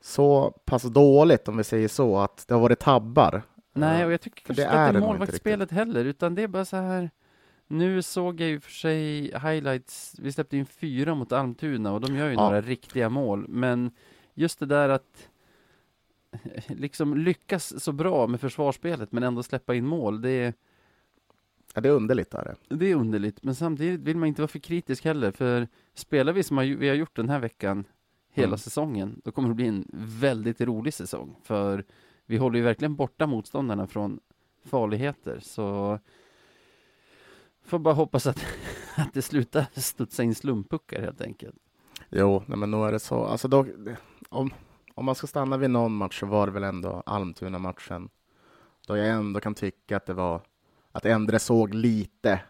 så 0.00 0.50
pass 0.64 0.82
dåligt, 0.82 1.48
om 1.48 1.56
vi 1.56 1.64
säger 1.64 1.88
så, 1.88 2.18
att 2.18 2.44
det 2.48 2.54
har 2.54 2.60
varit 2.60 2.78
tabbar. 2.78 3.42
Nej, 3.72 4.04
och 4.06 4.12
jag 4.12 4.20
tycker 4.20 4.44
kanske 4.44 4.62
inte 4.62 4.74
att 4.74 4.92
det 4.92 4.98
är 4.98 5.00
målvaktsspelet 5.00 5.70
heller, 5.70 6.04
utan 6.04 6.34
det 6.34 6.42
är 6.42 6.48
bara 6.48 6.64
så 6.64 6.76
här. 6.76 7.10
Nu 7.66 8.02
såg 8.02 8.40
jag 8.40 8.48
ju 8.48 8.60
för 8.60 8.70
sig 8.70 9.22
highlights, 9.22 10.16
vi 10.18 10.32
släppte 10.32 10.56
in 10.56 10.66
fyra 10.66 11.14
mot 11.14 11.32
Almtuna 11.32 11.92
och 11.92 12.00
de 12.00 12.16
gör 12.16 12.26
ju 12.26 12.34
ja. 12.34 12.44
några 12.44 12.60
riktiga 12.60 13.08
mål, 13.08 13.48
men 13.48 13.90
just 14.34 14.58
det 14.58 14.66
där 14.66 14.88
att 14.88 15.28
liksom 16.68 17.16
lyckas 17.16 17.84
så 17.84 17.92
bra 17.92 18.26
med 18.26 18.40
försvarsspelet 18.40 19.12
men 19.12 19.22
ändå 19.22 19.42
släppa 19.42 19.74
in 19.74 19.86
mål, 19.86 20.20
det 20.20 20.30
är 20.30 20.54
Ja, 21.74 21.80
det 21.80 21.88
är 21.88 21.92
underligt. 21.92 22.34
Är 22.34 22.56
det. 22.68 22.76
Det 22.76 22.90
är 22.90 22.94
underligt, 22.94 23.42
men 23.44 23.54
samtidigt 23.54 24.00
vill 24.00 24.16
man 24.16 24.28
inte 24.28 24.40
vara 24.42 24.48
för 24.48 24.58
kritisk 24.58 25.04
heller, 25.04 25.30
för 25.32 25.68
spelar 25.94 26.32
vi 26.32 26.42
som 26.42 26.58
vi 26.58 26.88
har 26.88 26.96
gjort 26.96 27.16
den 27.16 27.28
här 27.28 27.38
veckan 27.38 27.84
hela 28.30 28.46
Mm. 28.46 28.58
säsongen, 28.58 29.20
då 29.24 29.32
kommer 29.32 29.48
det 29.48 29.54
bli 29.54 29.66
en 29.66 29.86
väldigt 29.92 30.60
rolig 30.60 30.94
säsong, 30.94 31.36
för 31.42 31.84
vi 32.26 32.36
håller 32.36 32.58
ju 32.58 32.64
verkligen 32.64 32.96
borta 32.96 33.26
motståndarna 33.26 33.86
från 33.86 34.20
farligheter, 34.64 35.40
så 35.42 35.98
får 37.64 37.78
bara 37.78 37.94
hoppas 37.94 38.26
att, 38.26 38.44
att 38.96 39.14
det 39.14 39.22
slutar 39.22 39.66
studsa 39.80 40.22
in 40.22 40.34
slumpuckar 40.34 41.00
helt 41.00 41.20
enkelt. 41.20 41.56
Jo, 42.10 42.42
nej, 42.46 42.58
men 42.58 42.70
nog 42.70 42.86
är 42.86 42.92
det 42.92 43.00
så. 43.00 43.24
Alltså 43.24 43.48
då, 43.48 43.66
om, 44.28 44.50
om 44.96 45.04
man 45.04 45.14
ska 45.14 45.26
stanna 45.26 45.56
vid 45.56 45.70
någon 45.70 45.96
match 45.96 46.20
så 46.20 46.26
var 46.26 46.46
det 46.46 46.52
väl 46.52 46.64
ändå 46.64 47.02
Almtuna-matchen. 47.06 48.08
Då 48.86 48.96
jag 48.96 49.08
ändå 49.08 49.40
kan 49.40 49.54
tycka 49.54 49.96
att 49.96 50.06
det 50.06 50.14
var 50.14 50.40
att 50.92 51.06
Endre 51.06 51.38
såg 51.38 51.74
lite. 51.74 52.40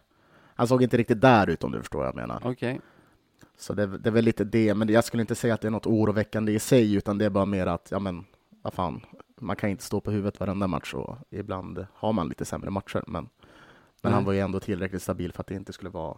Han 0.55 0.67
såg 0.67 0.83
inte 0.83 0.97
riktigt 0.97 1.21
där 1.21 1.49
ut 1.49 1.63
om 1.63 1.71
du 1.71 1.79
förstår 1.79 1.99
vad 1.99 2.07
jag 2.07 2.15
menar. 2.15 2.41
Okej, 2.43 2.81
Så 3.57 3.73
det, 3.73 3.97
det 3.97 4.09
är 4.09 4.11
väl 4.13 4.25
lite 4.25 4.43
det, 4.43 4.73
men 4.75 4.89
jag 4.89 5.03
skulle 5.03 5.21
inte 5.21 5.35
säga 5.35 5.53
att 5.53 5.61
det 5.61 5.67
är 5.67 5.71
något 5.71 5.87
oroväckande 5.87 6.51
i 6.51 6.59
sig, 6.59 6.93
utan 6.93 7.17
det 7.17 7.25
är 7.25 7.29
bara 7.29 7.45
mer 7.45 7.67
att, 7.67 7.87
ja 7.91 7.99
men, 7.99 8.25
vad 8.61 8.73
fan, 8.73 9.05
man 9.39 9.55
kan 9.55 9.69
inte 9.69 9.83
stå 9.83 10.01
på 10.01 10.11
huvudet 10.11 10.39
varenda 10.39 10.67
match 10.67 10.93
och 10.93 11.17
ibland 11.29 11.87
har 11.93 12.13
man 12.13 12.27
lite 12.29 12.45
sämre 12.45 12.69
matcher, 12.69 13.03
men, 13.07 13.23
men 13.23 13.29
Nej. 14.01 14.13
han 14.13 14.25
var 14.25 14.33
ju 14.33 14.39
ändå 14.39 14.59
tillräckligt 14.59 15.01
stabil 15.01 15.33
för 15.33 15.41
att 15.41 15.47
det 15.47 15.55
inte 15.55 15.73
skulle 15.73 15.89
vara 15.89 16.17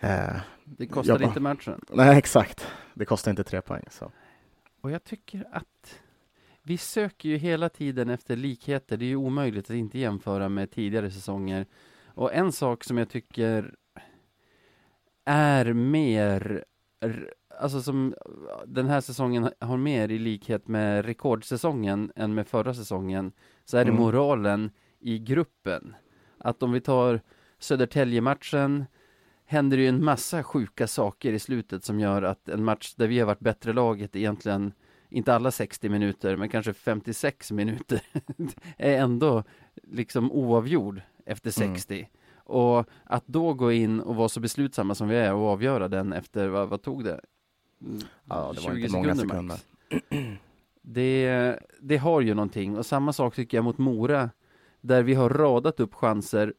eh, 0.00 0.36
det 0.64 0.86
kostar 0.86 1.18
Ja. 1.20 1.26
inte 1.26 1.40
matchen. 1.40 1.80
Nej, 1.90 2.18
exakt. 2.18 2.66
Det 2.94 3.04
kostar 3.04 3.30
inte 3.30 3.44
tre 3.44 3.60
poäng. 3.60 3.84
Så. 3.90 4.10
Och 4.80 4.90
jag 4.90 5.04
tycker 5.04 5.46
att 5.52 6.00
vi 6.62 6.78
söker 6.78 7.28
ju 7.28 7.36
hela 7.36 7.68
tiden 7.68 8.10
efter 8.10 8.36
likheter. 8.36 8.96
Det 8.96 9.04
är 9.04 9.08
ju 9.08 9.16
omöjligt 9.16 9.70
att 9.70 9.76
inte 9.76 9.98
jämföra 9.98 10.48
med 10.48 10.70
tidigare 10.70 11.10
säsonger. 11.10 11.66
Och 12.06 12.34
en 12.34 12.52
sak 12.52 12.84
som 12.84 12.98
jag 12.98 13.08
tycker 13.08 13.74
är 15.24 15.72
mer, 15.72 16.64
alltså 17.60 17.82
som 17.82 18.14
den 18.66 18.86
här 18.86 19.00
säsongen 19.00 19.50
har 19.60 19.76
mer 19.76 20.08
i 20.08 20.18
likhet 20.18 20.68
med 20.68 21.04
rekordsäsongen 21.04 22.12
än 22.16 22.34
med 22.34 22.46
förra 22.46 22.74
säsongen, 22.74 23.32
så 23.64 23.76
är 23.76 23.84
det 23.84 23.90
Mm. 23.90 24.02
moralen 24.02 24.70
i 24.98 25.18
gruppen. 25.18 25.94
Att 26.38 26.62
om 26.62 26.72
vi 26.72 26.80
tar 26.80 27.20
Södertälje-matchen, 27.58 28.84
händer 29.48 29.76
det 29.76 29.82
ju 29.82 29.88
en 29.88 30.04
massa 30.04 30.42
sjuka 30.42 30.86
saker 30.86 31.32
i 31.32 31.38
slutet 31.38 31.84
som 31.84 32.00
gör 32.00 32.22
att 32.22 32.48
en 32.48 32.64
match 32.64 32.94
där 32.94 33.06
vi 33.06 33.18
har 33.18 33.26
varit 33.26 33.40
bättre 33.40 33.72
laget 33.72 34.16
egentligen, 34.16 34.72
inte 35.10 35.34
alla 35.34 35.50
60 35.50 35.88
minuter, 35.88 36.36
men 36.36 36.48
kanske 36.48 36.72
56 36.72 37.52
minuter, 37.52 38.00
är 38.76 38.98
ändå 38.98 39.44
liksom 39.82 40.32
oavgjord 40.32 41.00
efter 41.26 41.62
Mm. 41.62 41.74
60. 41.76 42.08
Och 42.36 42.88
att 43.04 43.26
då 43.26 43.54
gå 43.54 43.72
in 43.72 44.00
och 44.00 44.16
vara 44.16 44.28
så 44.28 44.40
beslutsamma 44.40 44.94
som 44.94 45.08
vi 45.08 45.16
är 45.16 45.34
och 45.34 45.46
avgöra 45.48 45.88
den 45.88 46.12
efter, 46.12 46.48
vad, 46.48 46.68
vad 46.68 46.82
tog 46.82 47.04
det? 47.04 47.20
Mm, 47.82 47.98
Ja, 48.28 48.52
det 48.54 48.60
var 48.60 48.74
20 48.74 48.80
inte 48.80 48.92
många 48.92 49.08
max. 49.08 49.20
sekunder. 49.20 49.58
Det, 50.82 51.58
det 51.80 51.96
har 51.96 52.20
ju 52.20 52.34
någonting 52.34 52.78
och 52.78 52.86
samma 52.86 53.12
sak 53.12 53.34
tycker 53.34 53.56
jag 53.58 53.64
mot 53.64 53.78
Mora 53.78 54.30
där 54.80 55.02
vi 55.02 55.14
har 55.14 55.30
radat 55.30 55.80
upp 55.80 55.94
chanser 55.94 56.54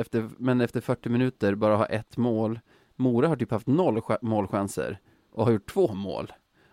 efter, 0.00 0.28
men 0.38 0.60
efter 0.60 0.80
40 0.80 1.08
minuter 1.08 1.54
bara 1.54 1.76
har 1.76 1.86
ett 1.90 2.16
mål. 2.16 2.60
Mora 2.96 3.28
har 3.28 3.36
typ 3.36 3.50
haft 3.50 3.66
noll 3.66 3.98
ch- 3.98 4.18
målchanser 4.22 4.98
och 5.32 5.44
har 5.44 5.52
gjort 5.52 5.70
två 5.70 5.94
mål. 5.94 6.32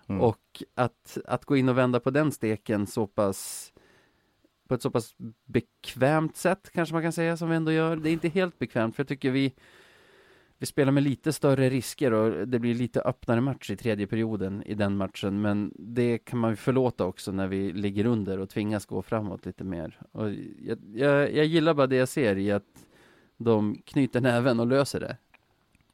Mm. 0.09 0.21
Och 0.21 0.63
att, 0.75 1.17
att 1.25 1.45
gå 1.45 1.57
in 1.57 1.69
och 1.69 1.77
vända 1.77 1.99
på 1.99 2.09
den 2.09 2.31
steken 2.31 2.87
så 2.87 3.07
pass 3.07 3.73
på 4.67 4.75
ett 4.75 4.81
så 4.81 4.91
pass 4.91 5.15
bekvämt 5.45 6.35
sätt 6.35 6.69
kanske 6.73 6.93
man 6.93 7.03
kan 7.03 7.13
säga 7.13 7.37
som 7.37 7.49
vi 7.49 7.55
ändå 7.55 7.71
gör. 7.71 7.95
Det 7.95 8.09
är 8.09 8.13
inte 8.13 8.29
helt 8.29 8.59
bekvämt 8.59 8.95
för 8.95 9.03
jag 9.03 9.07
tycker 9.07 9.31
vi 9.31 9.53
vi 10.59 10.65
spelar 10.65 10.91
med 10.91 11.03
lite 11.03 11.33
större 11.33 11.69
risker 11.69 12.13
och 12.13 12.47
det 12.47 12.59
blir 12.59 12.75
lite 12.75 13.01
öppnare 13.01 13.41
match 13.41 13.71
i 13.71 13.75
tredje 13.75 14.07
perioden 14.07 14.63
i 14.65 14.73
den 14.73 14.97
matchen 14.97 15.41
men 15.41 15.73
det 15.75 16.17
kan 16.17 16.39
man 16.39 16.49
ju 16.49 16.55
förlåta 16.55 17.05
också 17.05 17.31
när 17.31 17.47
vi 17.47 17.71
ligger 17.71 18.05
under 18.05 18.39
och 18.39 18.49
tvingas 18.49 18.85
gå 18.85 19.01
framåt 19.01 19.45
lite 19.45 19.63
mer. 19.63 19.99
Och 20.11 20.29
jag, 20.59 20.79
jag, 20.93 21.33
jag 21.33 21.45
gillar 21.45 21.73
bara 21.73 21.87
det 21.87 21.95
jag 21.95 22.09
ser 22.09 22.35
i 22.37 22.51
att 22.51 22.76
de 23.37 23.81
knyter 23.85 24.21
näven 24.21 24.59
och 24.59 24.67
löser 24.67 24.99
det. 24.99 25.17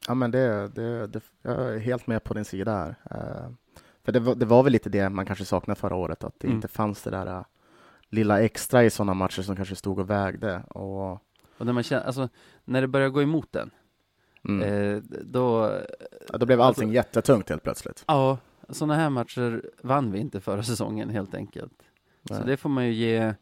Ja, 0.08 0.14
men 0.14 0.30
det, 0.30 0.68
det, 0.68 1.06
det, 1.06 1.20
jag 1.42 1.74
är 1.74 1.78
helt 1.78 2.06
med 2.06 2.24
på 2.24 2.34
din 2.34 2.44
sida 2.44 2.72
här. 2.76 2.94
Eh, 3.10 3.50
för 4.04 4.12
det 4.12 4.20
var, 4.20 4.34
det 4.34 4.46
var 4.46 4.62
väl 4.62 4.72
lite 4.72 4.88
det 4.90 5.08
man 5.08 5.26
kanske 5.26 5.44
saknade 5.44 5.80
förra 5.80 5.94
året, 5.96 6.24
att 6.24 6.34
det 6.40 6.46
Mm. 6.46 6.56
inte 6.56 6.68
fanns 6.68 7.02
det 7.02 7.10
där 7.10 7.26
eh, 7.26 7.44
lilla 8.08 8.42
extra 8.42 8.84
i 8.84 8.90
sådana 8.90 9.14
matcher 9.14 9.42
som 9.42 9.56
kanske 9.56 9.76
stod 9.76 9.98
och 9.98 10.10
vägde. 10.10 10.62
Och, 10.68 11.10
Och 11.58 11.66
när 11.66 11.72
man 11.72 11.82
känner, 11.82 12.04
alltså 12.04 12.28
när 12.64 12.80
det 12.80 12.88
börjar 12.88 13.08
gå 13.08 13.22
emot 13.22 13.52
den, 13.52 13.70
mm. 14.48 14.62
eh, 14.62 15.02
då 15.22 15.72
ja, 16.32 16.38
då 16.38 16.46
blev 16.46 16.60
allting 16.60 16.88
alltså- 16.88 16.94
jättetungt 16.94 17.48
helt 17.48 17.62
plötsligt. 17.62 18.04
Ja, 18.06 18.38
sådana 18.68 18.94
här 18.94 19.10
matcher 19.10 19.70
vann 19.82 20.12
vi 20.12 20.18
inte 20.18 20.40
förra 20.40 20.62
säsongen 20.62 21.10
helt 21.10 21.34
enkelt. 21.34 21.82
Så 22.28 22.34
Nej. 22.34 22.42
det 22.46 22.56
får 22.56 22.68
man 22.68 22.86
ju 22.86 22.92
ge, 22.92 23.34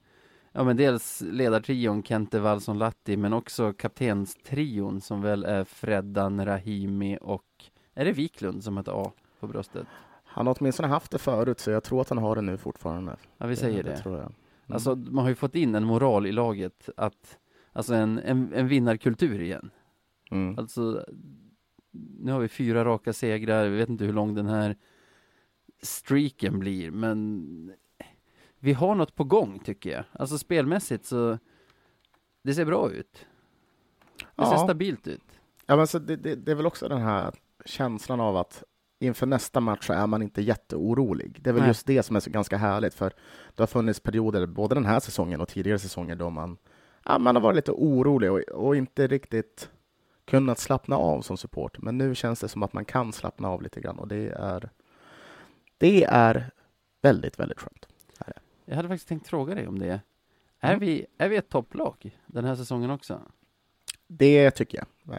ja 0.53 0.65
men 0.65 0.77
dels 0.77 1.21
ledartrion 1.21 2.03
Kente 2.03 2.41
Wallson 2.41 2.79
Latti, 2.79 3.17
men 3.17 3.33
också 3.33 3.73
kaptenstrion 3.73 5.01
som 5.01 5.23
väl 5.23 5.45
är 5.45 5.65
Freddan 5.65 6.45
Rahimi 6.45 7.19
och, 7.21 7.45
är 7.95 8.05
det 8.05 8.13
Wiklund 8.13 8.65
som 8.65 8.77
har 8.77 8.83
ett 8.83 8.89
A 8.89 9.13
på 9.41 9.47
bröstet? 9.47 9.87
Han 10.25 10.47
har 10.47 10.57
åtminstone 10.61 10.89
haft 10.89 11.11
det 11.11 11.19
förut, 11.19 11.61
så 11.61 11.71
jag 11.71 11.83
tror 11.85 12.01
att 12.01 12.09
han 12.09 12.19
har 12.19 12.37
det 12.37 12.43
nu 12.43 12.57
fortfarande. 12.57 13.17
Ja, 13.39 13.47
vi 13.47 13.57
säger 13.57 13.83
det. 13.83 13.97
tror 13.97 14.15
jag. 14.15 14.25
Mm. 14.25 14.35
Alltså, 14.75 14.97
man 14.97 15.23
har 15.23 15.29
ju 15.29 15.35
fått 15.35 15.55
in 15.55 15.75
en 15.75 15.85
moral 15.85 16.27
i 16.27 16.33
laget 16.33 16.89
att, 16.97 17.39
alltså 17.73 17.95
en, 17.95 18.19
en, 18.19 18.53
en 18.55 18.69
vinnarkultur 18.69 19.41
igen. 19.41 19.71
Mm. 20.31 20.59
Alltså, 20.59 21.05
nu 22.19 22.33
har 22.33 22.41
vi 22.41 22.49
fyra 22.49 22.85
raka 22.85 23.13
segrar, 23.13 23.69
vi 23.69 23.77
vet 23.77 23.89
inte 23.89 24.05
hur 24.05 24.13
lång 24.13 24.35
den 24.35 24.47
här 24.47 24.77
streaken 25.83 26.59
blir, 26.59 26.91
men 26.91 27.73
vi 28.65 28.73
har 28.73 28.95
något 28.95 29.15
på 29.15 29.25
gång 29.25 29.59
tycker 29.59 29.91
jag. 29.91 30.05
Alltså 30.13 30.39
spelmässigt 30.39 31.07
så, 31.07 31.39
det 32.43 32.55
ser 32.55 32.65
bra 32.65 32.91
ut. 32.91 33.27
Det 34.37 34.45
ser 34.45 34.53
Ja. 34.53 34.59
stabilt 34.65 35.07
ut. 35.07 35.41
Ja, 35.67 35.77
men 35.77 35.87
så 35.87 35.99
det, 35.99 36.17
det, 36.17 36.35
det 36.35 36.51
är 36.51 36.57
väl 36.57 36.67
också 36.67 36.89
den 36.89 37.01
här 37.01 37.35
känslan 37.65 38.21
av 38.21 38.37
att 38.37 38.65
inför 39.01 39.27
nästa 39.27 39.61
match 39.61 39.87
så 39.87 39.93
är 39.93 40.07
man 40.07 40.23
inte 40.23 40.43
jätteorolig. 40.43 41.43
Det 41.43 41.51
är 41.51 41.55
väl 41.55 41.63
Nej. 41.63 41.71
just 41.71 41.87
det 41.87 42.03
som 42.03 42.17
är 42.17 42.21
så 42.21 42.31
ganska 42.31 42.57
härligt, 42.57 42.95
för 42.95 43.13
det 43.55 43.63
har 43.63 43.67
funnits 43.67 44.01
perioder, 44.01 44.47
både 44.47 44.75
den 44.75 44.87
här 44.87 45.01
säsongen 45.01 45.41
och 45.41 45.49
tidigare 45.49 45.79
säsonger, 45.79 46.17
då 46.17 46.31
man, 46.31 46.57
ja, 47.05 47.19
man 47.19 47.37
har 47.37 47.43
varit 47.43 47.57
lite 47.57 47.73
orolig 47.73 48.33
och, 48.33 48.39
och 48.39 48.77
inte 48.77 49.07
riktigt 49.07 49.71
kunnat 50.25 50.59
slappna 50.59 50.97
av 50.97 51.21
som 51.23 51.37
support. 51.37 51.79
Men 51.83 51.99
nu 51.99 52.15
känns 52.15 52.41
det 52.41 52.49
som 52.49 52.63
att 52.63 52.73
man 52.73 52.85
kan 52.85 53.13
slappna 53.13 53.49
av 53.49 53.63
lite 53.63 53.81
grann 53.81 53.99
och 53.99 54.09
det 54.09 54.29
är, 54.29 54.71
det 55.79 56.05
är 56.05 56.51
väldigt, 57.03 57.39
väldigt 57.39 57.61
skönt. 57.61 57.87
Jag 58.65 58.77
hade 58.77 58.89
faktiskt 58.89 59.09
tänkt 59.09 59.29
fråga 59.29 59.55
dig 59.55 59.69
om 59.69 59.79
det. 59.79 60.01
Är, 60.61 60.69
Mm. 60.69 60.81
vi, 60.81 61.07
är 61.19 61.29
vi 61.29 61.37
ett 61.37 61.49
topplag 61.49 62.19
den 62.27 62.45
här 62.45 62.55
säsongen 62.57 62.91
också? 62.91 63.21
Det 64.07 64.51
tycker 64.51 64.79
jag. 64.79 64.87
Det 65.03 65.17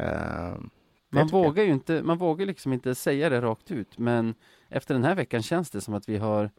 Man 1.09 1.27
tycker 1.27 1.37
jag. 1.37 1.43
vågar 1.45 1.63
ju 1.63 1.71
inte, 1.73 2.03
man 2.03 2.17
vågar 2.17 2.45
liksom 2.45 2.73
inte 2.73 2.95
säga 2.95 3.29
det 3.29 3.41
rakt 3.41 3.71
ut, 3.71 3.97
men 3.97 4.35
efter 4.69 4.93
den 4.93 5.03
här 5.03 5.15
veckan 5.15 5.41
känns 5.43 5.69
det 5.69 5.81
som 5.81 5.93
att 5.93 6.09
vi 6.09 6.17
har, 6.17 6.51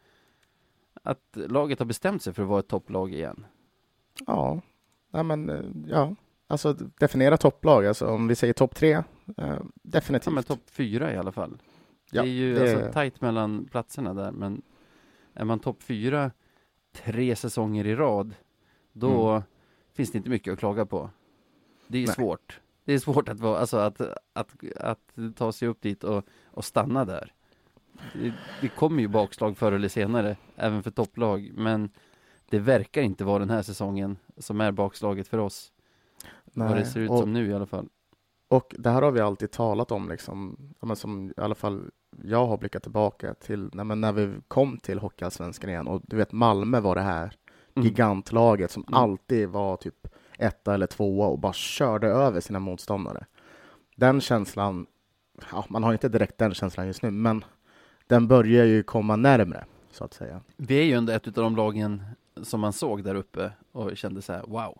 att 1.02 1.22
laget 1.34 1.78
har 1.78 1.86
bestämt 1.86 2.22
sig 2.22 2.32
för 2.32 2.42
att 2.42 2.48
vara 2.48 2.60
ett 2.60 2.68
topplag 2.68 3.12
igen. 3.12 3.46
Ja, 4.26 4.60
ja 5.10 5.22
men 5.22 5.50
eh, 5.50 5.60
ja, 5.86 6.14
alltså 6.46 6.72
definiera 6.72 7.36
topplag. 7.36 7.86
Alltså 7.86 8.06
om 8.06 8.28
vi 8.28 8.34
säger 8.34 8.52
topp 8.52 8.74
tre, 8.74 8.92
eh, 9.36 9.56
definitivt. 9.82 10.26
Ja, 10.26 10.32
men 10.32 10.44
topp 10.44 10.70
fyra 10.70 11.12
i 11.12 11.16
alla 11.16 11.32
fall. 11.32 11.58
Ja, 12.10 12.22
det 12.22 12.28
är 12.28 12.32
ju 12.32 12.54
det- 12.54 12.72
alltså 12.76 12.92
tajt 12.92 13.20
mellan 13.20 13.64
platserna 13.64 14.14
där, 14.14 14.32
men 14.32 14.62
är 15.34 15.44
man 15.44 15.58
topp 15.60 15.82
fyra 15.82 16.30
tre 16.94 17.36
säsonger 17.36 17.86
i 17.86 17.94
rad, 17.94 18.34
då 18.92 19.30
Mm. 19.30 19.42
finns 19.92 20.12
det 20.12 20.18
inte 20.18 20.30
mycket 20.30 20.52
att 20.52 20.58
klaga 20.58 20.86
på. 20.86 21.10
Det 21.86 21.96
är 21.98 22.00
ju 22.00 22.06
Nej. 22.06 22.14
svårt. 22.14 22.60
Det 22.84 22.92
är 22.92 22.98
svårt 22.98 23.28
att, 23.28 23.40
vara, 23.40 23.58
alltså 23.58 23.76
att, 23.76 24.00
att, 24.32 24.54
att 24.76 24.98
ta 25.36 25.52
sig 25.52 25.68
upp 25.68 25.80
dit 25.80 26.04
och, 26.04 26.24
och 26.44 26.64
stanna 26.64 27.04
där. 27.04 27.32
Det, 28.14 28.32
det 28.60 28.68
kommer 28.68 29.00
ju 29.02 29.08
bakslag 29.08 29.56
förr 29.58 29.72
eller 29.72 29.88
senare, 29.88 30.36
även 30.56 30.82
för 30.82 30.90
topplag, 30.90 31.50
men 31.54 31.90
det 32.48 32.58
verkar 32.58 33.02
inte 33.02 33.24
vara 33.24 33.38
den 33.38 33.50
här 33.50 33.62
säsongen 33.62 34.16
som 34.36 34.60
är 34.60 34.72
bakslaget 34.72 35.28
för 35.28 35.38
oss. 35.38 35.72
Vad 36.44 36.68
det 36.68 36.74
Nej, 36.74 36.86
ser 36.86 37.00
ut 37.00 37.10
och, 37.10 37.18
som 37.18 37.32
nu 37.32 37.50
i 37.50 37.54
alla 37.54 37.66
fall. 37.66 37.88
Och 38.54 38.74
det 38.78 38.90
här 38.90 39.02
har 39.02 39.10
vi 39.10 39.20
alltid 39.20 39.50
talat 39.50 39.90
om, 39.92 40.08
liksom, 40.08 40.56
men 40.80 40.96
som 40.96 41.30
i 41.30 41.32
alla 41.40 41.54
fall 41.54 41.90
jag 42.22 42.46
har 42.46 42.56
blickat 42.58 42.82
tillbaka 42.82 43.34
till 43.34 43.70
nej, 43.72 43.84
när 43.96 44.12
vi 44.12 44.34
kom 44.48 44.78
till 44.78 44.98
Hockeyallsvenskan 44.98 45.70
igen. 45.70 45.88
Och 45.88 46.00
du 46.04 46.16
vet, 46.16 46.32
Malmö 46.32 46.80
var 46.80 46.94
det 46.94 47.00
här 47.00 47.32
Mm. 47.76 47.86
gigantlaget 47.88 48.70
som 48.70 48.84
Mm. 48.88 48.94
alltid 49.00 49.48
var 49.48 49.76
typ 49.76 50.08
etta 50.38 50.74
eller 50.74 50.86
tvåa 50.86 51.26
och 51.26 51.38
bara 51.38 51.52
körde 51.52 52.06
över 52.08 52.40
sina 52.40 52.58
motståndare. 52.58 53.26
Den 53.96 54.20
känslan, 54.20 54.86
ja, 55.52 55.64
man 55.68 55.82
har 55.82 55.92
inte 55.92 56.08
direkt 56.08 56.38
den 56.38 56.54
känslan 56.54 56.86
just 56.86 57.02
nu, 57.02 57.10
men 57.10 57.44
den 58.06 58.28
börjar 58.28 58.64
ju 58.64 58.82
komma 58.82 59.16
närmre, 59.16 59.64
så 59.90 60.04
att 60.04 60.14
säga. 60.14 60.40
Vi 60.56 60.78
är 60.78 60.84
ju 60.84 60.92
ändå 60.92 61.12
ett 61.12 61.26
av 61.26 61.32
de 61.32 61.56
lagen 61.56 62.02
som 62.42 62.60
man 62.60 62.72
såg 62.72 63.04
där 63.04 63.14
uppe 63.14 63.52
och 63.72 63.96
kände 63.96 64.22
så 64.22 64.32
här, 64.32 64.42
wow. 64.46 64.78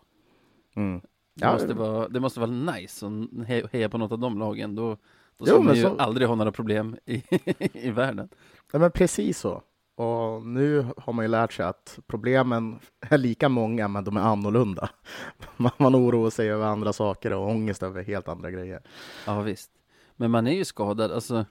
Mm. 0.77 1.01
Det, 1.35 1.45
Ja. 1.47 1.53
måste, 1.53 1.75
vara, 1.75 2.09
det 2.09 2.21
måste 2.21 2.41
vara 2.41 2.51
nice 2.51 3.07
att 3.07 3.13
he- 3.13 3.69
heja 3.73 3.89
på 3.89 3.99
något 3.99 4.13
av 4.13 4.19
de 4.19 4.39
lagen. 4.39 4.75
Då, 4.75 4.89
då 4.91 4.97
Jo, 5.39 5.47
ska 5.47 5.57
man 5.57 5.65
men 5.67 5.75
ju 5.77 5.83
så- 5.83 5.97
aldrig 5.97 6.29
ha 6.29 6.35
några 6.35 6.53
problem 6.53 6.97
i, 7.07 7.23
i 7.73 7.91
världen. 7.91 8.29
Ja, 8.73 8.79
men 8.79 8.91
precis 8.91 9.39
så. 9.39 9.63
Och 9.97 10.47
nu 10.47 10.87
har 10.97 11.13
man 11.13 11.25
ju 11.25 11.29
lärt 11.29 11.53
sig 11.53 11.67
att 11.67 11.99
problemen 12.07 12.79
är 13.11 13.19
lika 13.19 13.49
många, 13.49 13.89
men 13.89 14.05
de 14.05 14.17
är 14.17 14.21
annorlunda. 14.21 14.89
Man, 15.57 15.73
man 15.77 15.97
oroar 15.97 16.31
sig 16.31 16.51
över 16.51 16.67
andra 16.67 16.93
saker 16.93 17.33
och 17.33 17.49
ångest 17.49 17.83
över 17.83 18.03
helt 18.03 18.29
andra 18.29 18.51
grejer. 18.51 18.83
Ja 19.27 19.41
visst. 19.41 19.71
Men 20.17 20.31
man 20.31 20.47
är 20.47 20.53
ju 20.55 20.65
skadad, 20.65 21.13
alltså 21.13 21.45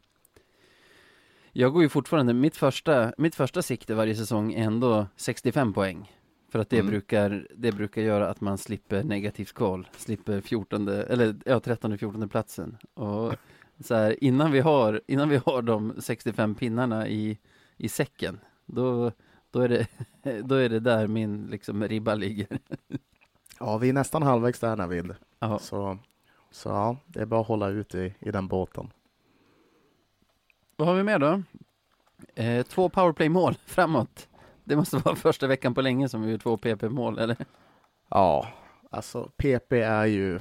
Jag 1.51 1.73
går 1.73 1.81
ju 1.83 1.89
fortfarande, 1.89 2.33
mitt 2.33 2.55
första, 2.57 3.13
mitt 3.17 3.35
första 3.35 3.61
sikte 3.61 3.95
varje 3.95 4.15
säsong 4.15 4.53
är 4.53 4.63
ändå 4.63 5.07
65 5.15 5.73
poäng 5.73 6.11
För 6.53 6.59
att 6.59 6.69
det 6.69 6.79
Mm. 6.79 6.89
brukar, 6.91 7.47
det 7.55 7.71
brukar 7.71 8.01
göra 8.01 8.29
att 8.29 8.41
man 8.41 8.57
slipper 8.57 9.03
negativt 9.03 9.53
kval 9.53 9.87
Slipper 9.97 10.41
14, 10.41 10.87
eller 10.87 11.35
ja 11.45 11.59
13 11.59 11.97
14 11.97 12.29
platsen 12.29 12.77
Och 12.93 13.35
så 13.79 13.95
här, 13.95 14.23
innan 14.23 14.51
vi 14.51 14.59
har, 14.59 15.01
innan 15.07 15.29
vi 15.29 15.37
har 15.45 15.61
de 15.61 15.93
65 15.99 16.55
pinnarna 16.55 17.07
i, 17.07 17.39
i 17.77 17.89
säcken 17.89 18.39
Då, 18.65 19.11
då 19.51 19.59
är 19.59 19.69
det, 19.69 19.87
då 20.41 20.55
är 20.55 20.69
det 20.69 20.79
där 20.79 21.07
min 21.07 21.47
liksom 21.47 21.83
ribba 21.83 22.15
ligger 22.15 22.47
Ja, 23.59 23.77
vi 23.77 23.89
är 23.89 23.93
nästan 23.93 24.23
halvvägs 24.23 24.59
där 24.59 24.75
Navid. 24.75 25.15
Så, 25.59 25.97
så 26.51 26.69
ja, 26.69 26.97
det 27.05 27.19
är 27.21 27.25
bara 27.25 27.41
att 27.41 27.47
hålla 27.47 27.69
ut 27.69 27.95
i, 27.95 28.15
i 28.19 28.31
den 28.31 28.47
båten. 28.47 28.89
Vad 30.75 30.87
har 30.87 30.95
vi 30.95 31.03
mer 31.03 31.19
då? 31.19 31.43
Eh, 32.35 32.65
två 32.65 32.89
powerplay-mål 32.89 33.53
framåt. 33.65 34.27
Det 34.63 34.75
måste 34.75 34.97
vara 34.97 35.15
första 35.15 35.47
veckan 35.47 35.73
på 35.73 35.81
länge 35.81 36.09
som 36.09 36.21
vi 36.21 36.31
gör 36.31 36.37
två 36.37 36.57
PP-mål, 36.57 37.19
eller? 37.19 37.37
Ja, 38.09 38.47
alltså 38.89 39.31
PP 39.37 39.71
är 39.81 40.05
ju... 40.05 40.39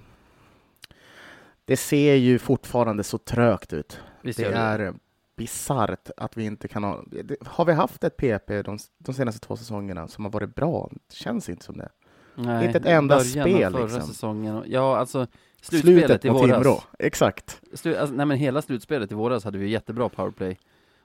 Det 1.65 1.77
ser 1.77 2.15
ju 2.15 2.39
fortfarande 2.39 3.05
så 3.05 3.19
trögt 3.19 3.73
ut. 3.73 4.01
Visst 4.23 4.39
Det 4.39 4.47
är 4.47 4.95
bisarrt 5.37 6.11
att 6.17 6.37
vi 6.37 6.45
inte 6.45 6.69
kan 6.69 6.85
ha... 6.85 7.05
Har 7.45 7.65
vi 7.65 7.73
haft 7.73 8.05
ett 8.05 8.17
PP 8.17 8.63
de, 8.63 8.79
de 8.99 9.15
senaste 9.15 9.47
två 9.47 9.57
säsongerna 9.57 10.09
som 10.09 10.25
har 10.25 10.33
varit 10.33 10.55
bra? 10.55 10.91
Det 11.09 11.15
känns 11.15 11.49
inte 11.49 11.65
som 11.65 11.77
det. 11.77 11.89
Nej, 12.35 12.67
inte 12.67 12.79
ett 12.79 12.87
enda 12.87 13.17
av 13.17 13.21
spel, 13.21 13.73
förra 13.73 13.83
liksom. 13.83 14.01
säsongen. 14.01 14.65
Ja, 14.67 14.97
alltså 14.97 15.27
slutspelet 15.63 16.07
Slutet 16.07 16.25
i 16.25 16.29
våras. 16.29 16.63
Timrå, 16.63 16.81
exakt. 16.99 17.61
Slu, 17.75 17.97
alltså, 17.97 18.15
nej 18.15 18.27
men 18.27 18.37
hela 18.37 18.63
slutspelet 18.63 19.13
i 19.13 19.15
våras 19.15 19.45
hade 19.45 19.59
vi 19.59 19.69
jättebra 19.69 20.09
powerplay. 20.09 20.59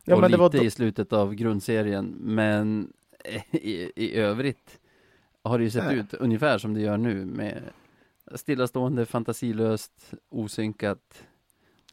Ja, 0.03 0.15
och 0.15 0.21
men 0.21 0.31
det 0.31 0.37
lite 0.37 0.57
var 0.57 0.65
i 0.65 0.69
slutet 0.69 1.13
av 1.13 1.33
grundserien, 1.33 2.15
men 2.19 2.93
i, 3.51 3.91
i 3.95 4.15
övrigt 4.15 4.79
har 5.43 5.57
det 5.57 5.63
ju 5.63 5.69
sett 5.69 5.85
Nej. 5.85 5.97
ut 5.97 6.13
ungefär 6.13 6.57
som 6.57 6.73
det 6.73 6.81
gör 6.81 6.97
nu 6.97 7.25
med 7.25 7.63
stillastående, 8.35 9.05
fantasilöst, 9.05 10.13
osynkat. 10.29 11.23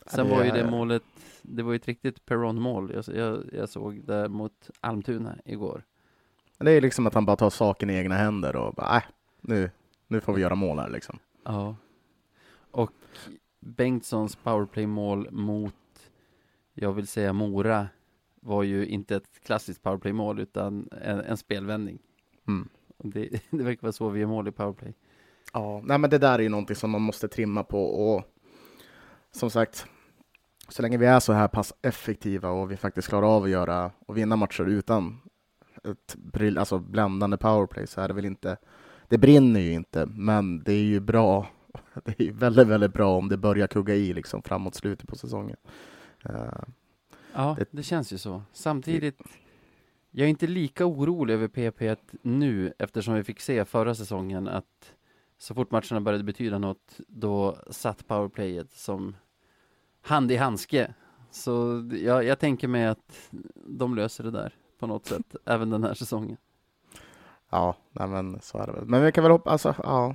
Sen 0.07 0.26
det 0.26 0.35
var 0.35 0.45
ju 0.45 0.50
det 0.50 0.71
målet, 0.71 1.03
det 1.43 1.62
var 1.62 1.73
ju 1.73 1.76
ett 1.76 1.88
riktigt 1.88 2.26
Perron-mål 2.26 2.93
jag, 2.95 3.17
jag, 3.17 3.45
jag 3.53 3.69
såg 3.69 4.05
där 4.05 4.29
mot 4.29 4.71
Almtuna 4.81 5.38
igår. 5.45 5.85
Det 6.59 6.71
är 6.71 6.81
liksom 6.81 7.07
att 7.07 7.14
han 7.14 7.26
bara 7.26 7.37
tar 7.37 7.50
saken 7.50 7.91
i 7.91 7.95
egna 7.95 8.14
händer 8.14 8.57
och 8.57 8.75
bara, 8.75 8.97
äh, 8.97 9.03
nu, 9.41 9.71
nu 10.07 10.21
får 10.21 10.33
vi 10.33 10.43
göra 10.43 10.55
mål 10.55 10.79
här 10.79 10.91
liksom. 10.91 11.19
Ja. 11.45 11.76
Och 12.71 12.93
Bengtssons 13.61 14.37
powerplay-mål 14.37 15.29
mot, 15.31 15.75
jag 16.75 16.93
vill 16.93 17.07
säga 17.07 17.33
Mora, 17.33 17.88
var 18.45 18.63
ju 18.63 18.87
inte 18.87 19.17
ett 19.17 19.41
klassiskt 19.43 19.83
powerplay-mål 19.83 20.41
utan 20.41 20.89
en, 21.03 21.21
en 21.21 21.37
spelvändning. 21.37 21.99
Mm. 22.49 22.69
Det, 22.99 23.29
det 23.51 23.63
verkar 23.65 23.83
vara 23.83 23.93
så 23.93 24.09
vi 24.09 24.21
gör 24.21 24.27
mål 24.27 24.49
i 24.49 24.53
powerplay. 24.53 24.95
Ja, 25.53 25.83
nej 25.85 25.99
men 25.99 26.11
det 26.11 26.19
där 26.19 26.39
är 26.39 26.43
ju 26.43 26.49
någonting 26.49 26.77
som 26.77 26.91
man 26.91 27.03
måste 27.03 27.29
trimma 27.29 27.65
på 27.65 27.85
och 27.85 28.25
som 29.33 29.51
sagt, 29.51 29.87
så 30.69 30.83
länge 30.83 30.99
vi 30.99 31.07
är 31.07 31.21
så 31.21 31.33
här 31.33 31.49
pass 31.49 31.73
effektiva 31.83 32.50
och 32.50 32.71
vi 32.71 32.76
faktiskt 32.76 33.09
klarar 33.09 33.37
av 33.37 33.43
att 33.43 33.50
göra 33.50 33.91
och 34.07 34.17
vinna 34.17 34.37
matcher 34.37 34.65
utan 34.65 35.21
ett 35.85 36.17
alltså 36.59 36.78
bländande 36.78 37.37
powerplay 37.37 37.87
så 37.87 38.00
är 38.00 38.09
det 38.09 38.15
väl 38.15 38.25
inte, 38.25 38.57
det 39.09 39.19
brinner 39.19 39.61
ju 39.61 39.73
inte, 39.73 40.07
men 40.07 40.63
det 40.63 40.73
är 40.73 40.85
ju 40.85 41.00
bra, 41.00 41.47
det 42.04 42.21
är 42.21 42.25
ju 42.25 42.33
väldigt, 42.33 42.69
väldigt 42.69 42.93
bra 42.93 43.17
om 43.17 43.28
det 43.28 43.37
börjar 43.37 43.67
kugga 43.67 43.95
i 43.95 44.13
liksom 44.13 44.43
framåt 44.43 44.75
slutet 44.75 45.09
på 45.09 45.17
säsongen. 45.17 45.57
Eh, 46.25 46.63
Ja, 47.34 47.56
Det- 47.58 47.68
det 47.70 47.82
känns 47.82 48.12
ju 48.12 48.18
så. 48.18 48.42
Samtidigt, 48.52 49.20
jag 50.10 50.25
är 50.25 50.28
inte 50.30 50.47
lika 50.47 50.86
orolig 50.86 51.34
över 51.34 51.49
PP 51.49 51.97
nu 52.23 52.73
eftersom 52.78 53.14
vi 53.14 53.25
fick 53.25 53.40
se 53.40 53.64
förra 53.64 53.94
säsongen 53.94 54.49
att 54.49 54.94
så 55.38 55.54
fort 55.54 55.70
matcherna 55.70 56.00
började 56.00 56.25
betyda 56.25 56.58
något, 56.58 57.00
då 57.08 57.56
satt 57.70 58.06
powerplayet 58.06 58.73
som 58.73 59.16
hand 60.02 60.32
i 60.32 60.36
handske. 60.36 60.94
Så 61.30 61.82
jag, 62.02 62.25
jag 62.25 62.38
tänker 62.38 62.68
mig 62.68 62.86
att 62.86 63.30
de 63.66 63.94
löser 63.94 64.25
det 64.25 64.30
där 64.30 64.54
på 64.78 64.86
något 64.86 65.06
sätt, 65.06 65.36
även 65.44 65.70
den 65.70 65.84
här 65.84 65.94
säsongen. 65.94 66.36
Ja, 67.50 67.76
nej 67.92 68.08
men 68.08 68.40
så 68.40 68.58
är 68.58 68.66
det 68.66 68.73
väl. 68.73 68.84
Men 68.84 69.04
vi 69.04 69.12
kan 69.12 69.25
väl 69.25 69.30
hoppas, 69.32 69.66
alltså, 69.66 69.82
ja. 69.82 70.14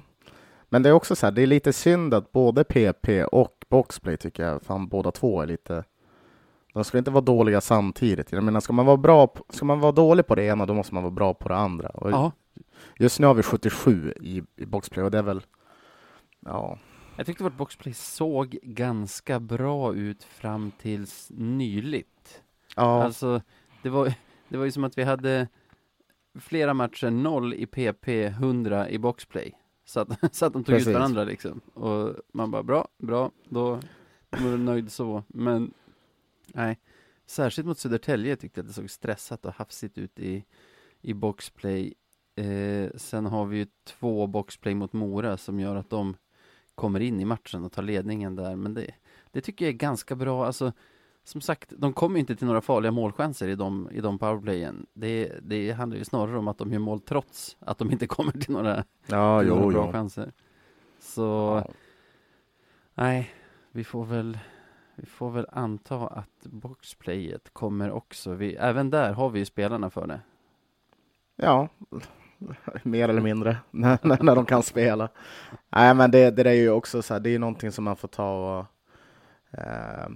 Men 0.70 0.84
det 0.84 0.90
är 0.90 0.94
också 0.94 1.16
så 1.16 1.26
här, 1.26 1.32
det 1.32 1.42
är 1.42 1.48
lite 1.48 1.74
synd 1.74 2.14
att 2.14 2.32
både 2.32 2.64
PP 2.64 3.24
och 3.26 3.66
Boxplay 3.70 4.18
tycker 4.18 4.44
jag, 4.44 4.62
fan 4.62 4.88
båda 4.88 5.12
två 5.12 5.42
är 5.42 5.48
lite 5.48 5.84
de 6.74 6.84
ska 6.84 6.98
inte 6.98 7.12
vara 7.12 7.22
dåliga 7.22 7.62
samtidigt. 7.62 8.32
Jag 8.32 8.44
menar, 8.44 8.60
ska 8.60 8.74
man 8.74 8.86
vara 8.86 8.98
bra, 8.98 9.28
på, 9.28 9.44
ska 9.50 9.66
man 9.66 9.80
vara 9.80 9.92
dålig 9.92 10.28
på 10.28 10.36
det 10.36 10.44
ena, 10.44 10.66
då 10.66 10.74
måste 10.74 10.94
man 10.94 11.04
vara 11.04 11.12
bra 11.12 11.34
på 11.34 11.50
det 11.50 11.56
andra. 11.56 11.90
Och 11.90 12.12
Ja, 12.12 12.32
Just 12.98 13.20
nu 13.20 13.28
har 13.28 13.34
vi 13.34 13.44
77 13.44 14.14
i, 14.22 14.44
i 14.56 14.66
Boxplay 14.66 15.06
och 15.06 15.12
det 15.12 15.18
är 15.18 15.24
väl, 15.24 15.42
ja, 16.46 16.78
jag 17.16 17.26
tyckte 17.26 17.44
vårt 17.44 17.58
boxplay 17.58 17.94
såg 17.94 18.58
ganska 18.64 19.40
bra 19.40 19.94
ut 19.96 20.24
fram 20.24 20.72
tills 20.82 21.32
nyligt. 21.36 22.42
ja, 22.76 23.04
Alltså, 23.04 23.42
det 23.84 23.90
var, 23.90 24.14
det 24.50 24.58
var 24.58 24.66
ju 24.66 24.72
som 24.72 24.84
att 24.84 24.98
vi 24.98 25.04
hade 25.04 25.48
flera 26.40 26.74
matcher, 26.74 27.10
noll 27.10 27.54
i 27.54 27.66
PP, 27.66 28.08
100 28.26 28.90
i 28.90 28.98
boxplay. 28.98 29.52
Så 29.86 30.00
att, 30.00 30.10
så 30.36 30.46
att 30.46 30.54
de 30.54 30.64
tog 30.64 30.76
Precis. 30.76 30.88
ut 30.88 30.94
varandra 30.94 31.24
liksom. 31.24 31.62
Och 31.74 32.16
man 32.34 32.52
bara, 32.52 32.64
bra, 32.64 32.88
bra, 32.98 33.32
då 33.50 33.70
var 34.30 34.52
du 34.52 34.58
nöjd 34.58 34.92
så. 34.92 35.24
Men, 35.28 35.74
nej. 36.54 36.80
Särskilt 37.26 37.68
mot 37.68 37.80
Södertälje 37.80 38.36
tyckte 38.36 38.60
jag 38.60 38.64
att 38.64 38.68
det 38.68 38.74
såg 38.74 38.90
stressat 38.90 39.46
och 39.46 39.54
hafsigt 39.54 39.98
ut 39.98 40.20
i, 40.20 40.46
i 41.02 41.14
boxplay. 41.14 41.94
Eh, 42.36 42.90
sen 42.96 43.26
har 43.26 43.46
vi 43.46 43.58
ju 43.58 43.68
två 43.84 44.28
boxplay 44.28 44.76
mot 44.76 44.94
Mora 44.94 45.38
som 45.38 45.60
gör 45.60 45.76
att 45.76 45.90
de 45.90 46.16
kommer 46.76 47.00
in 47.00 47.20
i 47.20 47.26
matchen 47.26 47.66
och 47.66 47.72
tar 47.72 47.84
ledningen 47.84 48.36
där. 48.36 48.56
Men 48.56 48.74
det, 48.74 48.92
det 49.32 49.42
tycker 49.42 49.66
jag 49.66 49.74
är 49.74 49.78
ganska 49.78 50.16
bra. 50.16 50.46
Alltså, 50.46 50.74
som 51.24 51.42
sagt, 51.42 51.74
de 51.78 51.94
kommer 51.94 52.16
ju 52.16 52.20
inte 52.20 52.36
till 52.36 52.48
några 52.48 52.62
farliga 52.62 52.92
målchanser 52.92 53.48
i 53.48 53.56
de, 53.56 53.90
i 53.92 54.02
de 54.02 54.20
powerplayen. 54.20 54.86
Det, 54.94 55.40
det 55.42 55.72
handlar 55.72 55.98
ju 55.98 56.06
snarare 56.06 56.38
om 56.38 56.48
att 56.48 56.58
de 56.58 56.72
gör 56.72 56.80
mål 56.80 57.00
trots 57.00 57.58
att 57.60 57.78
de 57.78 57.92
inte 57.92 58.08
kommer 58.16 58.32
till 58.32 58.52
några, 58.52 58.84
ja 59.08 59.40
till 59.40 59.50
några 59.50 59.64
jo, 59.64 59.70
bra 59.72 59.86
jo. 59.86 59.92
chanser. 59.92 60.32
Så, 61.00 61.22
Ja. 61.66 61.74
nej, 62.96 63.34
vi 63.72 63.84
får 63.84 64.06
väl 64.06 64.38
vi 65.00 65.06
får 65.06 65.32
väl 65.32 65.48
anta 65.52 66.08
att 66.08 66.44
boxplayet 66.44 67.54
kommer 67.54 67.92
också. 67.92 68.34
Vi, 68.34 68.56
även 68.56 68.90
där 68.90 69.14
har 69.14 69.30
vi 69.30 69.40
ju 69.40 69.46
spelarna 69.46 69.90
för 69.90 70.08
det. 70.08 70.22
Ja, 71.36 71.68
mer 72.84 73.10
eller 73.10 73.22
mindre, 73.22 73.58
när, 73.72 74.00
när 74.02 74.24
när 74.24 74.36
de 74.36 74.46
kan 74.46 74.64
spela. 74.64 75.10
Nej, 75.70 75.94
men 75.94 76.12
det, 76.12 76.32
det 76.32 76.50
är 76.50 76.54
ju 76.54 76.70
också 76.70 77.02
så 77.02 77.14
här, 77.14 77.22
det 77.22 77.30
är 77.30 77.32
ju 77.32 77.38
någonting 77.40 77.72
som 77.72 77.84
man 77.84 77.96
får 77.96 78.08
ta 78.08 78.60
och 78.60 78.66
eh, 79.60 80.10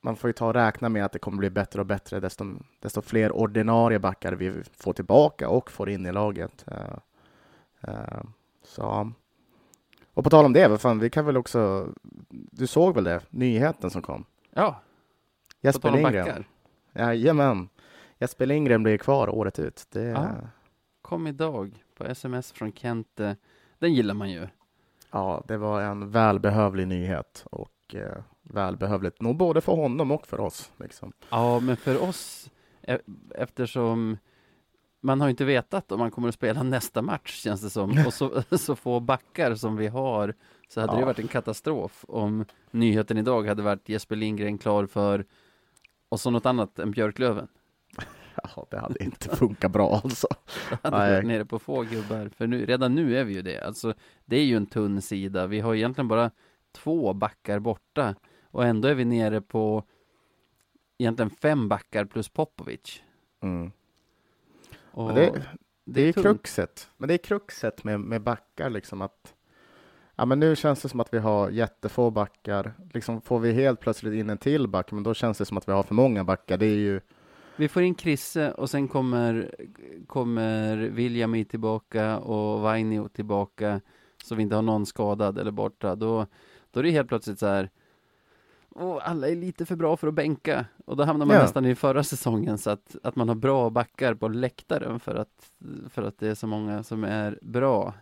man 0.00 0.16
får 0.16 0.28
ju 0.28 0.32
ta 0.32 0.46
och 0.46 0.54
räkna 0.54 0.88
med 0.88 1.04
att 1.04 1.12
det 1.12 1.18
kommer 1.18 1.38
bli 1.38 1.50
bättre 1.50 1.80
och 1.80 1.86
bättre 1.86 2.20
desto, 2.20 2.44
desto 2.80 3.02
fler 3.02 3.32
ordinarie 3.32 3.98
backar 3.98 4.32
vi 4.32 4.62
får 4.76 4.92
tillbaka 4.92 5.48
och 5.48 5.70
får 5.70 5.90
in 5.90 6.06
i 6.06 6.12
laget. 6.12 6.64
Eh, 6.66 6.98
eh, 7.80 8.22
så. 8.62 9.12
Och 10.14 10.24
på 10.24 10.30
tal 10.30 10.44
om 10.44 10.52
det, 10.52 10.68
vad 10.68 10.80
fan, 10.80 10.98
vi 10.98 11.10
kan 11.10 11.26
väl 11.26 11.36
också, 11.36 11.88
du 12.52 12.66
såg 12.66 12.94
väl 12.94 13.04
det, 13.04 13.20
nyheten 13.30 13.90
som 13.90 14.02
kom? 14.02 14.24
Ja, 14.50 14.80
Jesper 15.60 15.90
Lindgren. 15.90 16.44
Jajamän. 16.92 17.68
Jesper 18.18 18.46
Lindgren 18.46 18.82
blir 18.82 18.98
kvar 18.98 19.28
året 19.28 19.58
ut. 19.58 19.86
Det, 19.90 20.02
Ja. 20.02 20.28
Kom 21.02 21.26
idag 21.26 21.84
på 21.96 22.04
sms 22.04 22.52
från 22.52 22.72
Kente. 22.72 23.36
Den 23.78 23.94
gillar 23.94 24.14
man 24.14 24.30
ju. 24.30 24.48
Ja, 25.10 25.42
det 25.48 25.56
var 25.56 25.80
en 25.82 26.10
välbehövlig 26.10 26.88
nyhet 26.88 27.44
och 27.50 27.94
eh, 27.94 28.22
välbehövligt 28.42 29.20
nog 29.20 29.36
både 29.36 29.60
för 29.60 29.72
honom 29.72 30.10
och 30.10 30.26
för 30.26 30.40
oss. 30.40 30.72
Liksom. 30.76 31.12
Ja, 31.30 31.60
men 31.60 31.76
för 31.76 32.02
oss, 32.02 32.50
e- 32.82 32.98
eftersom 33.34 34.18
man 35.00 35.20
har 35.20 35.28
inte 35.28 35.44
vetat 35.44 35.92
om 35.92 35.98
man 35.98 36.10
kommer 36.10 36.28
att 36.28 36.34
spela 36.34 36.62
nästa 36.62 37.02
match 37.02 37.42
känns 37.42 37.62
det 37.62 37.70
som. 37.70 37.90
Och 38.06 38.14
så, 38.14 38.42
så 38.58 38.76
få 38.76 39.00
backar 39.00 39.54
som 39.54 39.76
vi 39.76 39.86
har, 39.88 40.34
så 40.74 40.80
hade 40.80 40.92
det 40.92 41.00
Ja. 41.00 41.06
varit 41.06 41.18
en 41.18 41.28
katastrof 41.28 42.04
om 42.08 42.44
nyheten 42.70 43.18
idag 43.18 43.46
hade 43.48 43.62
varit 43.62 43.88
Jesper 43.88 44.16
Lindgren 44.16 44.58
klar 44.58 44.86
för 44.86 45.24
och 46.08 46.20
så 46.20 46.30
något 46.30 46.46
annat 46.46 46.78
än 46.78 46.90
Björklöven. 46.90 47.48
Ja, 48.56 48.66
det 48.70 48.78
hade 48.78 49.04
inte 49.04 49.36
funkat 49.36 49.70
bra 49.72 50.00
alltså. 50.04 50.26
Då 50.70 50.76
hade 50.82 51.12
varit 51.12 51.26
nere 51.26 51.44
på 51.44 51.58
få 51.58 51.82
gubbar. 51.82 52.28
För 52.36 52.46
nu, 52.46 52.66
redan 52.66 52.94
nu 52.94 53.16
är 53.16 53.24
vi 53.24 53.34
ju 53.34 53.42
det. 53.42 53.60
Alltså, 53.60 53.94
det 54.24 54.36
är 54.36 54.44
ju 54.44 54.56
en 54.56 54.66
tunn 54.66 55.02
sida. 55.02 55.46
Vi 55.46 55.60
har 55.60 55.74
egentligen 55.74 56.08
bara 56.08 56.30
två 56.72 57.12
backar 57.12 57.58
borta. 57.58 58.14
Och 58.50 58.64
ändå 58.64 58.88
är 58.88 58.94
vi 58.94 59.04
nere 59.04 59.40
på 59.40 59.84
egentligen 60.98 61.30
fem 61.30 61.68
backar 61.68 62.04
plus 62.04 62.28
Popovic. 62.28 63.02
Mm. 63.42 63.72
Det, 64.94 65.42
det 65.84 66.02
är 66.02 66.12
tungt. 66.12 66.24
kruxet. 66.26 66.90
Men 66.96 67.08
det 67.08 67.14
är 67.14 67.18
kruxet 67.18 67.84
med, 67.84 68.00
med 68.00 68.22
backar 68.22 68.70
liksom 68.70 69.02
att 69.02 69.33
Ja, 70.16 70.24
men 70.24 70.40
nu 70.40 70.56
känns 70.56 70.82
det 70.82 70.88
som 70.88 71.00
att 71.00 71.14
vi 71.14 71.18
har 71.18 71.50
jättefå 71.50 72.10
backar. 72.10 72.72
Liksom 72.92 73.20
får 73.20 73.40
vi 73.40 73.52
helt 73.52 73.80
plötsligt 73.80 74.14
in 74.14 74.30
en 74.30 74.38
till 74.38 74.68
back, 74.68 74.92
men 74.92 75.02
då 75.02 75.14
känns 75.14 75.38
det 75.38 75.44
som 75.44 75.56
att 75.56 75.68
vi 75.68 75.72
har 75.72 75.82
för 75.82 75.94
många 75.94 76.24
backar. 76.24 76.56
Det 76.56 76.66
är 76.66 76.76
ju 76.76 77.00
Vi 77.56 77.68
får 77.68 77.82
in 77.82 77.94
Krisse 77.94 78.52
och 78.52 78.70
sen 78.70 78.88
kommer, 78.88 79.54
kommer 80.06 80.76
William 80.76 81.44
tillbaka 81.44 82.18
och 82.18 82.60
Vainio 82.60 83.08
tillbaka. 83.08 83.80
Så 84.24 84.34
vi 84.34 84.42
inte 84.42 84.54
har 84.54 84.62
någon 84.62 84.86
skadad 84.86 85.38
eller 85.38 85.50
borta. 85.50 85.94
Då, 85.94 86.26
då 86.70 86.80
är 86.80 86.84
det 86.84 86.90
helt 86.90 87.08
plötsligt 87.08 87.38
så 87.38 87.46
här. 87.46 87.70
Åh, 88.76 88.98
alla 89.02 89.28
är 89.28 89.36
lite 89.36 89.66
för 89.66 89.76
bra 89.76 89.96
för 89.96 90.08
att 90.08 90.14
bänka. 90.14 90.66
Och 90.84 90.96
då 90.96 91.04
hamnar 91.04 91.26
man 91.26 91.36
Ja. 91.36 91.42
nästan 91.42 91.64
i 91.66 91.74
förra 91.74 92.04
säsongen 92.04 92.58
så 92.58 92.70
att, 92.70 92.96
att 93.02 93.16
man 93.16 93.28
har 93.28 93.36
bra 93.36 93.70
backar 93.70 94.14
på 94.14 94.28
läktaren 94.28 95.00
för 95.00 95.14
att, 95.14 95.52
för 95.88 96.02
att 96.02 96.18
det 96.18 96.28
är 96.28 96.34
så 96.34 96.46
många 96.46 96.82
som 96.82 97.04
är 97.04 97.38
bra. 97.42 97.94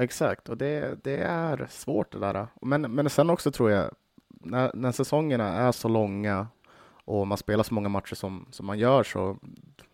Exakt, 0.00 0.48
och 0.48 0.56
det, 0.56 1.04
det 1.04 1.16
är 1.16 1.66
svårt 1.70 2.12
det 2.12 2.18
där. 2.18 2.46
Men, 2.62 2.82
men 2.82 3.10
sen 3.10 3.30
också 3.30 3.50
tror 3.52 3.70
jag, 3.70 3.90
när, 4.28 4.70
när 4.74 4.92
säsongerna 4.92 5.44
är 5.48 5.72
så 5.72 5.88
långa 5.88 6.46
och 7.04 7.26
man 7.26 7.38
spelar 7.38 7.64
så 7.64 7.74
många 7.74 7.88
matcher 7.88 8.14
som, 8.14 8.46
som 8.50 8.66
man 8.66 8.78
gör 8.78 9.02
så 9.02 9.36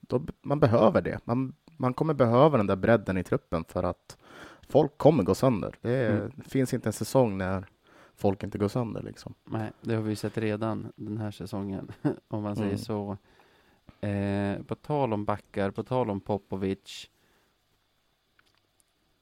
då, 0.01 0.23
man 0.43 0.61
behöver 0.61 1.03
det. 1.03 1.19
Man, 1.25 1.55
man 1.77 1.95
kommer 1.95 2.15
behöva 2.15 2.57
den 2.57 2.67
där 2.67 2.77
bredden 2.77 3.19
i 3.19 3.25
truppen 3.25 3.65
för 3.65 3.83
att 3.83 4.17
folk 4.69 4.99
kommer 4.99 5.23
gå 5.23 5.35
sönder. 5.35 5.75
Det, 5.81 5.91
är, 5.97 6.17
Mm. 6.17 6.33
det 6.37 6.51
finns 6.51 6.75
inte 6.75 6.89
en 6.89 6.93
säsong 6.93 7.39
när 7.39 7.67
folk 8.15 8.43
inte 8.43 8.59
går 8.59 8.69
sönder 8.69 9.03
liksom. 9.03 9.35
Nej, 9.45 9.71
det 9.81 9.95
har 9.95 10.03
vi 10.03 10.17
sett 10.17 10.39
redan 10.39 10.93
den 10.97 11.19
här 11.19 11.31
säsongen, 11.31 11.93
om 12.29 12.43
man 12.43 12.57
säger 12.57 12.69
Mm. 12.69 12.79
så. 12.79 13.17
Eh, 14.07 14.63
på 14.63 14.75
tal 14.75 15.13
om 15.13 15.25
backar, 15.25 15.71
på 15.71 15.83
tal 15.83 16.11
om 16.11 16.21
Popovic. 16.21 17.11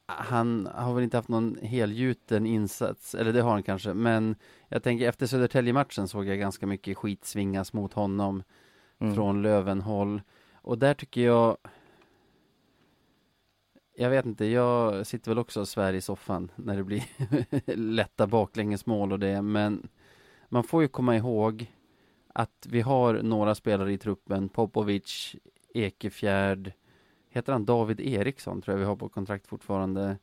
Han 0.07 0.67
har 0.75 0.95
väl 0.95 1.05
inte 1.05 1.17
haft 1.17 1.29
någon 1.29 1.59
helgjuten 1.63 2.47
insats, 2.47 3.15
eller 3.15 3.33
det 3.33 3.41
har 3.43 3.51
han 3.51 3.63
kanske, 3.63 3.95
men 3.95 4.37
jag 4.69 4.83
tänker 4.83 5.09
efter 5.09 5.27
Södertälje-matchen 5.27 6.09
såg 6.09 6.27
jag 6.27 6.39
ganska 6.39 6.67
mycket 6.67 6.97
skit 6.97 7.25
svingas 7.25 7.73
mot 7.73 7.93
honom 7.93 8.43
Mm. 8.99 9.15
från 9.15 9.43
Lövenhåll. 9.43 10.23
Och 10.55 10.79
där 10.79 10.95
tycker 10.95 11.21
jag 11.21 11.57
jag 13.97 14.11
vet 14.11 14.27
inte, 14.27 14.45
jag 14.45 15.07
sitter 15.07 15.31
väl 15.31 15.39
också 15.39 15.61
och 15.61 15.69
svär 15.69 15.93
i 15.93 16.01
soffan 16.01 16.51
när 16.57 16.77
det 16.77 16.85
blir 16.85 17.05
lätta 17.77 18.27
baklängesmål 18.27 19.13
och 19.13 19.19
det, 19.19 19.43
men 19.43 19.89
man 20.49 20.65
får 20.65 20.83
ju 20.83 20.89
komma 20.89 21.17
ihåg 21.17 21.73
att 22.29 22.67
vi 22.71 22.81
har 22.81 23.23
några 23.23 23.55
spelare 23.55 23.93
i 23.93 23.99
truppen, 23.99 24.49
Popovic, 24.49 25.37
Ekefjärd, 25.75 26.73
heter 27.35 27.53
han 27.53 27.65
David 27.65 28.01
Eriksson 28.01 28.63
tror 28.63 28.73
jag 28.73 28.79
vi 28.79 28.87
har 28.87 28.97
på 28.97 29.09
kontrakt 29.09 29.47
fortfarande, 29.47 30.17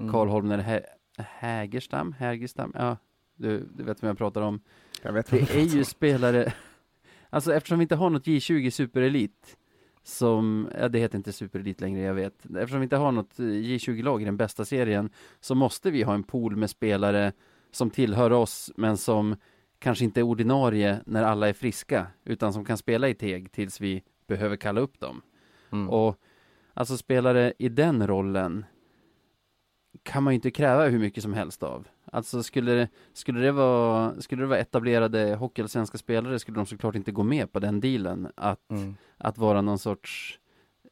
Mm. 0.00 0.12
Karl 0.12 0.28
Holmner 0.28 0.58
Hä 0.58 0.82
Hägerstam, 1.18 2.12
Hägerstam, 2.12 2.72
ja, 2.74 2.96
du, 3.36 3.68
du 3.74 3.82
vet 3.82 4.02
vem 4.02 4.08
jag 4.08 4.18
pratar 4.18 4.40
om. 4.40 4.60
Jag 5.02 5.12
vet 5.12 5.30
Det 5.30 5.54
är 5.54 5.64
ju 5.64 5.84
spelare, 5.84 6.52
alltså 7.30 7.54
eftersom 7.54 7.78
vi 7.78 7.82
inte 7.82 7.96
har 7.96 8.10
något 8.10 8.26
J20 8.26 8.70
superelit 8.70 9.56
som, 10.02 10.68
ja 10.80 10.88
det 10.88 10.98
heter 10.98 11.16
inte 11.16 11.32
superelit 11.32 11.80
längre 11.80 12.00
jag 12.00 12.14
vet, 12.14 12.44
eftersom 12.44 12.80
vi 12.80 12.84
inte 12.84 12.96
har 12.96 13.12
något 13.12 13.38
eh, 13.38 13.42
J20-lag 13.42 14.22
i 14.22 14.24
den 14.24 14.36
bästa 14.36 14.64
serien 14.64 15.10
så 15.40 15.54
måste 15.54 15.90
vi 15.90 16.02
ha 16.02 16.14
en 16.14 16.22
pool 16.22 16.56
med 16.56 16.70
spelare 16.70 17.32
som 17.70 17.90
tillhör 17.90 18.32
oss 18.32 18.70
men 18.76 18.96
som 18.96 19.36
kanske 19.78 20.04
inte 20.04 20.20
är 20.20 20.24
ordinarie 20.24 21.00
när 21.06 21.22
alla 21.22 21.48
är 21.48 21.52
friska 21.52 22.06
utan 22.24 22.52
som 22.52 22.64
kan 22.64 22.78
spela 22.78 23.08
i 23.08 23.14
teg 23.14 23.52
tills 23.52 23.80
vi 23.80 24.02
behöver 24.26 24.56
kalla 24.56 24.80
upp 24.80 25.00
dem. 25.00 25.22
Mm. 25.72 25.90
Och 25.90 26.20
alltså 26.78 26.96
spelare 26.96 27.52
i 27.58 27.68
den 27.68 28.06
rollen 28.06 28.64
kan 30.02 30.22
man 30.22 30.32
ju 30.32 30.34
inte 30.34 30.50
kräva 30.50 30.86
hur 30.88 30.98
mycket 30.98 31.22
som 31.22 31.32
helst 31.32 31.62
av. 31.62 31.88
Alltså 32.12 32.42
skulle 32.42 32.88
skulle 33.12 33.40
det 33.40 33.52
vara, 33.52 34.20
skulle 34.20 34.42
det 34.42 34.46
vara 34.46 34.58
etablerade 34.58 35.34
hockeyallsvenska 35.34 35.98
spelare 35.98 36.38
skulle 36.38 36.54
de 36.54 36.66
såklart 36.66 36.94
inte 36.94 37.12
gå 37.12 37.22
med 37.22 37.52
på 37.52 37.60
den 37.60 37.80
dealen 37.80 38.28
att, 38.36 38.70
Mm. 38.70 38.94
att 39.16 39.38
vara 39.38 39.60
någon 39.62 39.78
sorts 39.78 40.38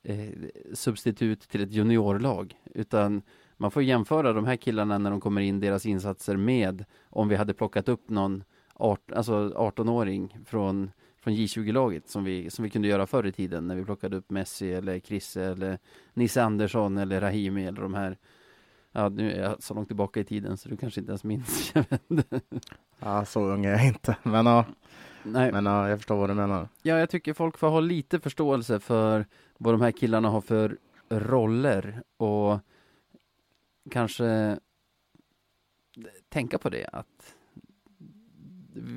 eh, 0.02 0.28
substitut 0.74 1.40
till 1.48 1.62
ett 1.62 1.72
juniorlag. 1.72 2.54
Utan 2.74 3.22
man 3.56 3.70
får 3.70 3.82
jämföra 3.82 4.32
de 4.32 4.44
här 4.46 4.56
killarna 4.56 4.98
när 4.98 5.10
de 5.10 5.20
kommer 5.20 5.40
in, 5.40 5.60
deras 5.60 5.86
insatser 5.86 6.36
med 6.36 6.84
om 7.10 7.28
vi 7.28 7.36
hade 7.36 7.54
plockat 7.54 7.88
upp 7.88 8.08
någon 8.10 8.44
art, 8.74 9.12
alltså 9.12 9.32
18-åring 9.56 10.38
från, 10.46 10.90
från 11.26 11.34
J20-laget 11.34 12.08
som 12.08 12.24
vi, 12.24 12.50
som 12.50 12.62
vi 12.62 12.70
kunde 12.70 12.88
göra 12.88 13.06
förr 13.06 13.26
i 13.26 13.32
tiden 13.32 13.68
när 13.68 13.76
vi 13.76 13.84
plockade 13.84 14.16
upp 14.16 14.30
Messi 14.30 14.72
eller 14.72 14.98
Krisse 14.98 15.44
eller 15.44 15.78
Nisse 16.14 16.42
Andersson 16.42 16.98
eller 16.98 17.20
Rahimi 17.20 17.66
eller 17.66 17.82
de 17.82 17.94
här 17.94 18.16
Ja, 18.92 19.08
nu 19.08 19.32
är 19.32 19.42
jag 19.42 19.62
så 19.62 19.74
långt 19.74 19.88
tillbaka 19.88 20.20
i 20.20 20.24
tiden 20.24 20.56
så 20.56 20.68
du 20.68 20.76
kanske 20.76 21.00
inte 21.00 21.10
ens 21.10 21.24
minns. 21.24 21.72
Ja, 22.98 23.24
så 23.24 23.40
ung 23.40 23.64
är 23.64 23.70
jag 23.70 23.86
inte. 23.86 24.16
Men, 24.22 24.46
ja, 24.46 24.64
Nej, 25.22 25.52
men 25.52 25.66
ja, 25.66 25.88
jag 25.88 25.98
förstår 25.98 26.16
vad 26.16 26.30
du 26.30 26.34
menar. 26.34 26.68
ja, 26.82 26.98
jag 26.98 27.10
tycker 27.10 27.32
folk 27.32 27.58
får 27.58 27.68
ha 27.68 27.80
lite 27.80 28.20
förståelse 28.20 28.80
för 28.80 29.26
vad 29.58 29.74
de 29.74 29.80
här 29.80 29.92
killarna 29.92 30.28
har 30.28 30.40
för 30.40 30.78
roller 31.08 32.02
och 32.16 32.58
kanske 33.90 34.58
tänka 36.28 36.58
på 36.58 36.68
det 36.68 36.86
att 36.92 37.36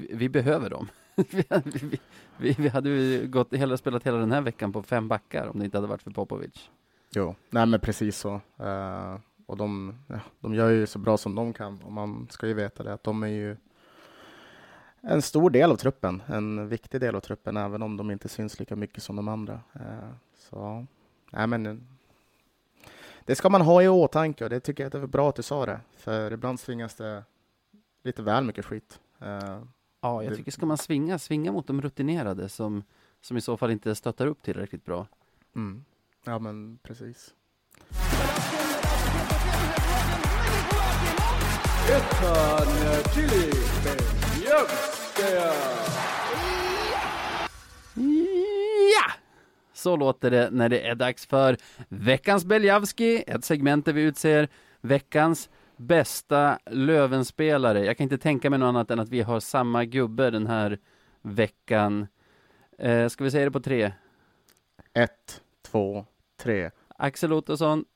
vi 0.09 0.29
behöver 0.29 0.69
dem. 0.69 0.87
vi, 1.31 1.43
vi, 1.63 1.99
vi, 2.37 2.55
vi 2.57 2.67
hade 2.67 2.89
ju 2.89 3.27
gått, 3.27 3.53
hela, 3.53 3.77
spelat 3.77 4.03
hela 4.03 4.17
den 4.17 4.31
här 4.31 4.41
veckan 4.41 4.73
på 4.73 4.83
fem 4.83 5.07
backar 5.07 5.47
om 5.47 5.59
det 5.59 5.65
inte 5.65 5.77
hade 5.77 5.87
varit 5.87 6.01
för 6.01 6.11
Popovic. 6.11 6.69
Jo, 7.09 7.35
nej 7.49 7.65
men 7.65 7.79
precis 7.79 8.17
så. 8.17 8.41
Uh, 8.61 9.17
och 9.45 9.57
de, 9.57 9.95
ja, 10.07 10.19
de 10.39 10.53
gör 10.53 10.69
ju 10.69 10.87
så 10.87 10.99
bra 10.99 11.17
som 11.17 11.35
de 11.35 11.53
kan 11.53 11.81
och 11.81 11.91
man 11.91 12.27
ska 12.29 12.47
ju 12.47 12.53
veta 12.53 12.83
det 12.83 12.93
att 12.93 13.03
de 13.03 13.23
är 13.23 13.27
ju 13.27 13.57
en 15.01 15.21
stor 15.21 15.49
del 15.49 15.71
av 15.71 15.75
truppen, 15.75 16.23
en 16.27 16.67
viktig 16.67 17.01
del 17.01 17.15
av 17.15 17.19
truppen, 17.19 17.57
även 17.57 17.81
om 17.81 17.97
de 17.97 18.11
inte 18.11 18.29
syns 18.29 18.59
lika 18.59 18.75
mycket 18.75 19.03
som 19.03 19.15
de 19.15 19.27
andra. 19.27 19.53
Uh, 19.75 20.11
så, 20.35 20.85
nej 21.31 21.47
men 21.47 21.65
eh, 21.65 21.75
det 23.25 23.35
ska 23.35 23.49
man 23.49 23.61
ha 23.61 23.83
i 23.83 23.87
åtanke 23.87 24.43
och 24.43 24.49
det 24.49 24.59
tycker 24.59 24.83
jag 24.83 24.87
att 24.87 24.93
det 24.93 24.99
är 24.99 25.07
bra 25.07 25.29
att 25.29 25.35
du 25.35 25.43
sa 25.43 25.65
det, 25.65 25.79
för 25.97 26.33
ibland 26.33 26.59
svingas 26.59 26.95
det 26.95 27.23
lite 28.03 28.21
väl 28.21 28.43
mycket 28.43 28.65
skit. 28.65 28.99
Uh, 29.21 29.63
Ja, 30.01 30.23
jag 30.23 30.31
Det- 30.31 30.35
tycker 30.37 30.51
ska 30.51 30.65
man 30.65 30.77
svinga, 30.77 31.19
svinga 31.19 31.51
mot 31.51 31.67
de 31.67 31.81
rutinerade 31.81 32.49
som, 32.49 32.83
som 33.21 33.37
i 33.37 33.41
så 33.41 33.57
fall 33.57 33.71
inte 33.71 33.95
stöttar 33.95 34.27
upp 34.27 34.41
tillräckligt 34.43 34.85
bra. 34.85 35.07
mm. 35.55 35.85
Ja 36.25 36.39
men 36.39 36.79
precis. 36.83 37.33
Ja! 48.93 49.11
Så 49.73 49.95
låter 49.95 50.31
det 50.31 50.49
när 50.51 50.69
det 50.69 50.87
är 50.87 50.95
dags 50.95 51.25
för 51.25 51.57
veckans 51.89 52.45
Beljavski, 52.45 53.23
ett 53.27 53.45
segment 53.45 53.85
där 53.85 53.93
vi 53.93 54.01
utser 54.01 54.47
veckans 54.81 55.49
bästa 55.79 56.59
Lövenspelare. 56.65 57.85
Jag 57.85 57.97
kan 57.97 58.03
inte 58.03 58.17
tänka 58.17 58.49
mig 58.49 58.59
något 58.59 58.67
annat 58.67 58.91
än 58.91 58.99
att 58.99 59.09
vi 59.09 59.21
har 59.21 59.39
samma 59.39 59.85
gubbe 59.85 60.29
den 60.29 60.47
här 60.47 60.79
veckan. 61.21 62.07
Eh, 62.77 63.07
ska 63.07 63.23
vi 63.23 63.31
säga 63.31 63.45
det 63.45 63.51
på 63.51 63.59
tre? 63.59 63.91
Ett, 64.93 65.41
två, 65.61 66.05
tre. 66.37 66.71
Axel 66.97 67.33
Ottosson. 67.33 67.85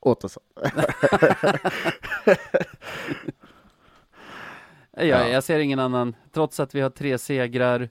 Ja, 4.96 5.04
Ja. 5.04 5.28
jag 5.28 5.44
ser 5.44 5.58
ingen 5.58 5.78
annan. 5.78 6.16
Trots 6.32 6.60
att 6.60 6.74
vi 6.74 6.80
har 6.80 6.90
tre 6.90 7.18
segrar 7.18 7.88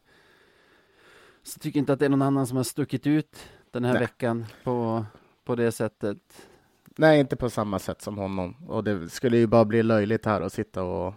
så 1.44 1.60
tycker 1.60 1.78
jag 1.80 1.82
inte 1.82 1.94
att 1.94 2.00
det 2.00 2.06
är 2.06 2.10
någon 2.10 2.22
annan 2.22 2.48
som 2.48 2.58
har 2.58 2.64
stuckit 2.64 3.08
ut 3.08 3.50
den 3.72 3.86
här 3.86 3.94
Nej. 3.94 4.02
veckan 4.02 4.46
på, 4.64 5.06
på 5.44 5.56
det 5.56 5.72
sättet. 5.72 6.48
Nej, 6.96 7.20
inte 7.20 7.36
på 7.36 7.50
samma 7.50 7.80
sätt 7.80 8.02
som 8.02 8.18
honom. 8.18 8.56
Och 8.68 8.84
det 8.84 9.10
skulle 9.10 9.38
ju 9.38 9.48
bara 9.48 9.66
bli 9.66 9.84
löjligt 9.84 10.26
här 10.26 10.42
att 10.42 10.54
sitta 10.54 10.84
och 10.84 11.14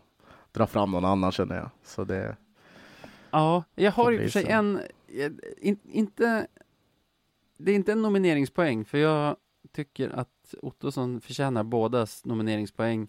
dra 0.52 0.66
fram 0.66 0.90
någon 0.90 1.04
annan 1.04 1.32
känner 1.32 1.56
jag. 1.56 1.70
Så 1.84 2.04
det, 2.04 2.36
Ja, 3.30 3.64
jag 3.74 3.92
har 3.92 4.12
i 4.12 4.16
och 4.16 4.20
för 4.20 4.28
sig 4.28 4.42
så. 4.44 4.50
en, 4.50 4.80
eh, 5.08 5.32
in, 5.58 5.78
inte, 5.84 6.46
det 7.56 7.70
är 7.70 7.74
inte 7.74 7.92
en 7.92 8.02
nomineringspoäng, 8.02 8.84
för 8.84 8.98
jag 8.98 9.36
tycker 9.72 10.08
att 10.10 10.54
Ottosson 10.62 11.20
förtjänar 11.20 11.62
bådas 11.64 12.24
nomineringspoäng 12.24 13.08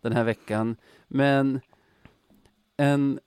den 0.00 0.12
här 0.12 0.24
veckan. 0.24 0.76
Men 1.08 1.60
en 2.76 3.20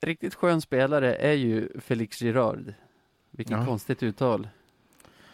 riktigt 0.00 0.34
skön 0.34 0.60
spelare 0.60 1.14
är 1.14 1.32
ju 1.32 1.80
Felix 1.80 2.22
Girard. 2.22 2.74
Vilket 3.30 3.56
Ja. 3.58 3.66
konstigt 3.66 4.02
uttal. 4.02 4.48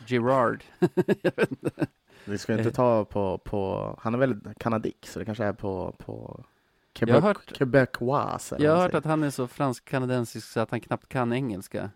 Girard. 0.07 0.65
jag. 2.25 2.33
Vi 2.33 2.39
ska 2.39 2.59
inte 2.59 2.71
ta 2.71 3.05
på, 3.05 3.39
på 3.39 3.95
han 4.03 4.15
är 4.15 4.19
väl 4.19 4.41
kanadick, 4.59 5.07
så 5.07 5.19
det 5.19 5.25
kanske 5.25 5.45
är 5.45 5.53
på, 5.53 5.95
på 5.99 6.35
Jag 6.39 6.47
Quebec, 6.93 7.15
har 7.15 7.21
hört- 7.29 7.53
Quebecois. 7.57 8.53
Jag 8.59 8.75
har 8.77 8.83
hört 8.83 8.95
att 8.95 9.05
han 9.05 9.23
är 9.23 9.31
så 9.31 9.47
fransk-kanadensisk 9.49 10.49
så 10.49 10.61
att 10.61 10.71
han 10.71 10.81
knappt 10.81 11.09
kan 11.09 11.33
engelska. 11.33 11.91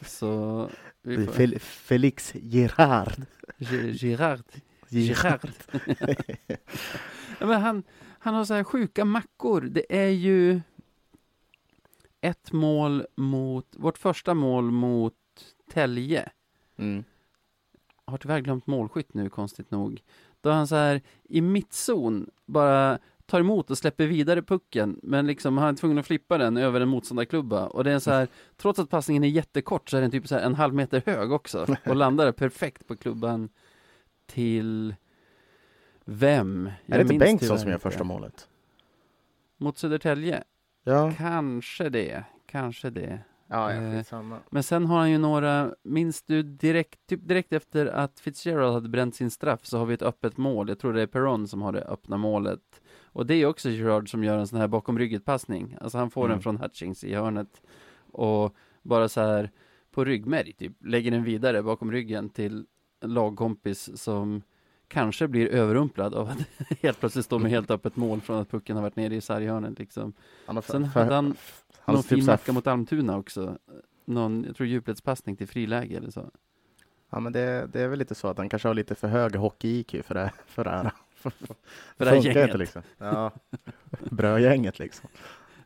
Så 0.00 0.68
vi 1.02 1.26
får... 1.26 1.32
Fel- 1.32 1.58
Felix 1.58 2.34
Girard. 2.34 3.12
Gi- 3.58 3.92
Girard. 3.92 4.42
Girard. 4.88 5.50
ja, 7.40 7.46
men 7.46 7.60
han, 7.62 7.82
han 8.18 8.34
har 8.34 8.44
så 8.44 8.54
här 8.54 8.64
sjuka 8.64 9.04
mackor. 9.04 9.60
Det 9.60 9.96
är 10.02 10.08
ju 10.08 10.60
ett 12.20 12.52
mål 12.52 13.06
mot, 13.16 13.66
vårt 13.76 13.98
första 13.98 14.34
mål 14.34 14.70
mot 14.70 15.14
Tälje. 15.72 16.28
Mm. 16.76 17.04
Har 18.08 18.18
tyvärr 18.18 18.40
glömt 18.40 18.66
målskytt 18.66 19.14
nu, 19.14 19.28
konstigt 19.28 19.70
nog. 19.70 20.02
Då 20.40 20.50
han 20.50 20.66
så 20.66 20.76
här 20.76 21.00
i 21.24 21.40
mittzon 21.40 22.30
bara 22.46 22.98
tar 23.26 23.40
emot 23.40 23.70
och 23.70 23.78
släpper 23.78 24.06
vidare 24.06 24.42
pucken, 24.42 25.00
men 25.02 25.26
liksom 25.26 25.58
han 25.58 25.68
är 25.74 25.78
tvungen 25.78 25.98
att 25.98 26.06
flippa 26.06 26.38
den 26.38 26.56
över 26.56 26.80
en 26.80 26.88
motståndarklubba. 26.88 27.66
Och 27.66 27.84
det 27.84 27.92
är 27.92 27.98
så 27.98 28.10
här, 28.10 28.28
trots 28.56 28.78
att 28.78 28.90
passningen 28.90 29.24
är 29.24 29.28
jättekort 29.28 29.90
så 29.90 29.96
är 29.96 30.00
den 30.00 30.10
typ 30.10 30.28
så 30.28 30.34
här 30.34 30.42
en 30.42 30.54
halv 30.54 30.74
meter 30.74 31.02
hög 31.06 31.32
också. 31.32 31.76
Och 31.86 31.96
landar 31.96 32.32
perfekt 32.32 32.86
på 32.86 32.96
klubban 32.96 33.48
till 34.26 34.94
vem? 36.04 36.66
Är 36.66 36.72
Jag 36.86 36.98
det 36.98 37.14
inte 37.14 37.24
Bengtsson 37.24 37.58
som 37.58 37.70
gör 37.70 37.78
första 37.78 38.04
målet? 38.04 38.48
Mot 39.56 39.78
Södertälje? 39.78 40.44
Ja, 40.84 41.12
Kanske 41.16 41.88
det, 41.88 42.24
kanske 42.46 42.90
det. 42.90 43.20
Ja, 43.48 43.72
Eh, 43.72 43.84
ja 43.84 43.96
skitsamma. 43.98 44.38
Men 44.50 44.62
sen 44.62 44.86
har 44.86 44.98
han 44.98 45.10
ju 45.10 45.18
några, 45.18 45.74
minns 45.82 46.22
du 46.22 46.42
direkt, 46.42 47.06
typ 47.06 47.28
direkt 47.28 47.52
efter 47.52 47.86
att 47.86 48.20
Fitzgerald 48.20 48.74
hade 48.74 48.88
bränt 48.88 49.14
sin 49.14 49.30
straff 49.30 49.60
så 49.66 49.78
har 49.78 49.86
vi 49.86 49.94
ett 49.94 50.02
öppet 50.02 50.36
mål. 50.36 50.68
Jag 50.68 50.78
tror 50.78 50.92
det 50.92 51.02
är 51.02 51.06
Perron 51.06 51.48
som 51.48 51.62
har 51.62 51.72
det 51.72 51.82
öppna 51.82 52.16
målet. 52.16 52.82
Och 53.04 53.26
det 53.26 53.34
är 53.34 53.46
också 53.46 53.70
Gerard 53.70 54.10
som 54.10 54.24
gör 54.24 54.38
en 54.38 54.46
sån 54.46 54.58
här 54.60 54.68
bakom 54.68 54.98
rygget 54.98 55.24
passning. 55.24 55.76
Alltså 55.80 55.98
han 55.98 56.10
får 56.10 56.24
Mm. 56.24 56.34
den 56.34 56.42
från 56.42 56.56
Hutchings 56.58 57.04
i 57.04 57.14
hörnet. 57.14 57.62
Och 58.12 58.54
bara 58.82 59.08
så 59.08 59.20
här 59.20 59.50
på 59.90 60.04
ryggmärg 60.04 60.52
typ, 60.52 60.72
lägger 60.84 61.10
den 61.10 61.24
vidare 61.24 61.62
bakom 61.62 61.92
ryggen 61.92 62.28
till 62.30 62.66
en 63.00 63.14
lagkompis 63.14 64.02
som 64.02 64.42
kanske 64.88 65.28
blir 65.28 65.48
överrumplad 65.48 66.14
av 66.14 66.28
att 66.28 66.38
helt 66.82 67.00
plötsligt 67.00 67.24
stå 67.24 67.38
med 67.38 67.50
helt 67.50 67.70
öppet 67.70 67.96
mål 67.96 68.20
från 68.20 68.38
att 68.38 68.50
pucken 68.50 68.76
har 68.76 68.82
varit 68.82 68.96
nere 68.96 69.14
i 69.14 69.20
sarghörnet 69.20 69.78
liksom. 69.78 70.12
Han 70.46 70.56
har 70.56 70.62
Sen 70.62 70.84
hade 70.84 71.14
han 71.14 71.36
han 71.80 71.94
någon 71.94 72.02
typ 72.02 72.18
fin 72.18 72.26
macka 72.26 72.52
mot 72.52 72.66
Almtuna 72.66 73.16
också. 73.16 73.58
Någon, 74.04 74.44
jag 74.44 74.56
tror 74.56 74.66
djupledspassning 74.68 75.36
till 75.36 75.48
friläge 75.48 75.96
eller 75.96 76.10
så. 76.10 76.30
Ja, 77.10 77.20
men 77.20 77.32
det, 77.32 77.68
det 77.72 77.80
är 77.80 77.88
väl 77.88 77.98
lite 77.98 78.14
så 78.14 78.28
att 78.28 78.38
han 78.38 78.48
kanske 78.48 78.68
har 78.68 78.74
lite 78.74 78.94
för 78.94 79.08
hög 79.08 79.36
hockey-IQ 79.36 80.02
för 80.02 80.14
det, 80.14 80.32
för 80.46 80.64
det 80.64 80.70
här. 80.70 80.92
För 81.22 82.04
det 82.04 82.10
här 82.10 82.16
gänget. 82.16 82.46
Inte, 82.46 82.58
liksom. 82.58 82.82
Ja, 82.98 83.32
brödgänget 84.10 84.78
liksom. 84.78 85.08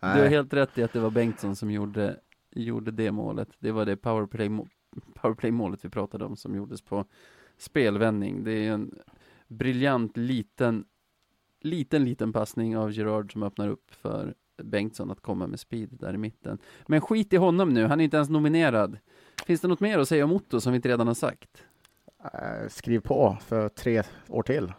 Du 0.00 0.06
har 0.06 0.16
Nej. 0.16 0.28
helt 0.28 0.54
rätt 0.54 0.78
i 0.78 0.82
att 0.82 0.92
det 0.92 1.00
var 1.00 1.10
Bengtsson 1.10 1.56
som 1.56 1.70
gjorde, 1.70 2.16
gjorde 2.50 2.90
det 2.90 3.12
målet. 3.12 3.48
Det 3.58 3.72
var 3.72 3.86
det 3.86 3.96
powerplay, 3.96 4.50
powerplay-målet 5.14 5.84
vi 5.84 5.88
pratade 5.88 6.24
om 6.24 6.36
som 6.36 6.54
gjordes 6.54 6.82
på 6.82 7.04
spelvändning. 7.58 8.44
Det 8.44 8.52
är 8.52 8.72
en 8.72 8.98
briljant 9.52 10.16
liten, 10.16 10.84
liten, 11.60 12.04
liten 12.04 12.32
passning 12.32 12.76
av 12.76 12.92
Gerard 12.92 13.32
som 13.32 13.42
öppnar 13.42 13.68
upp 13.68 13.90
för 13.94 14.34
Bengtsson 14.62 15.10
att 15.10 15.20
komma 15.20 15.46
med 15.46 15.60
speed 15.60 15.88
där 15.92 16.14
i 16.14 16.18
mitten. 16.18 16.58
Men 16.86 17.00
skit 17.00 17.32
i 17.32 17.36
honom 17.36 17.68
nu, 17.68 17.84
han 17.86 18.00
är 18.00 18.04
inte 18.04 18.16
ens 18.16 18.30
nominerad. 18.30 18.98
Finns 19.46 19.60
det 19.60 19.68
något 19.68 19.80
mer 19.80 19.98
att 19.98 20.08
säga 20.08 20.24
om 20.24 20.32
Otto 20.32 20.60
som 20.60 20.72
vi 20.72 20.76
inte 20.76 20.88
redan 20.88 21.06
har 21.06 21.14
sagt? 21.14 21.64
Eh, 22.24 22.68
Skriv 22.68 23.00
på 23.00 23.38
för 23.40 23.68
tre 23.68 24.02
år 24.28 24.42
till. 24.42 24.72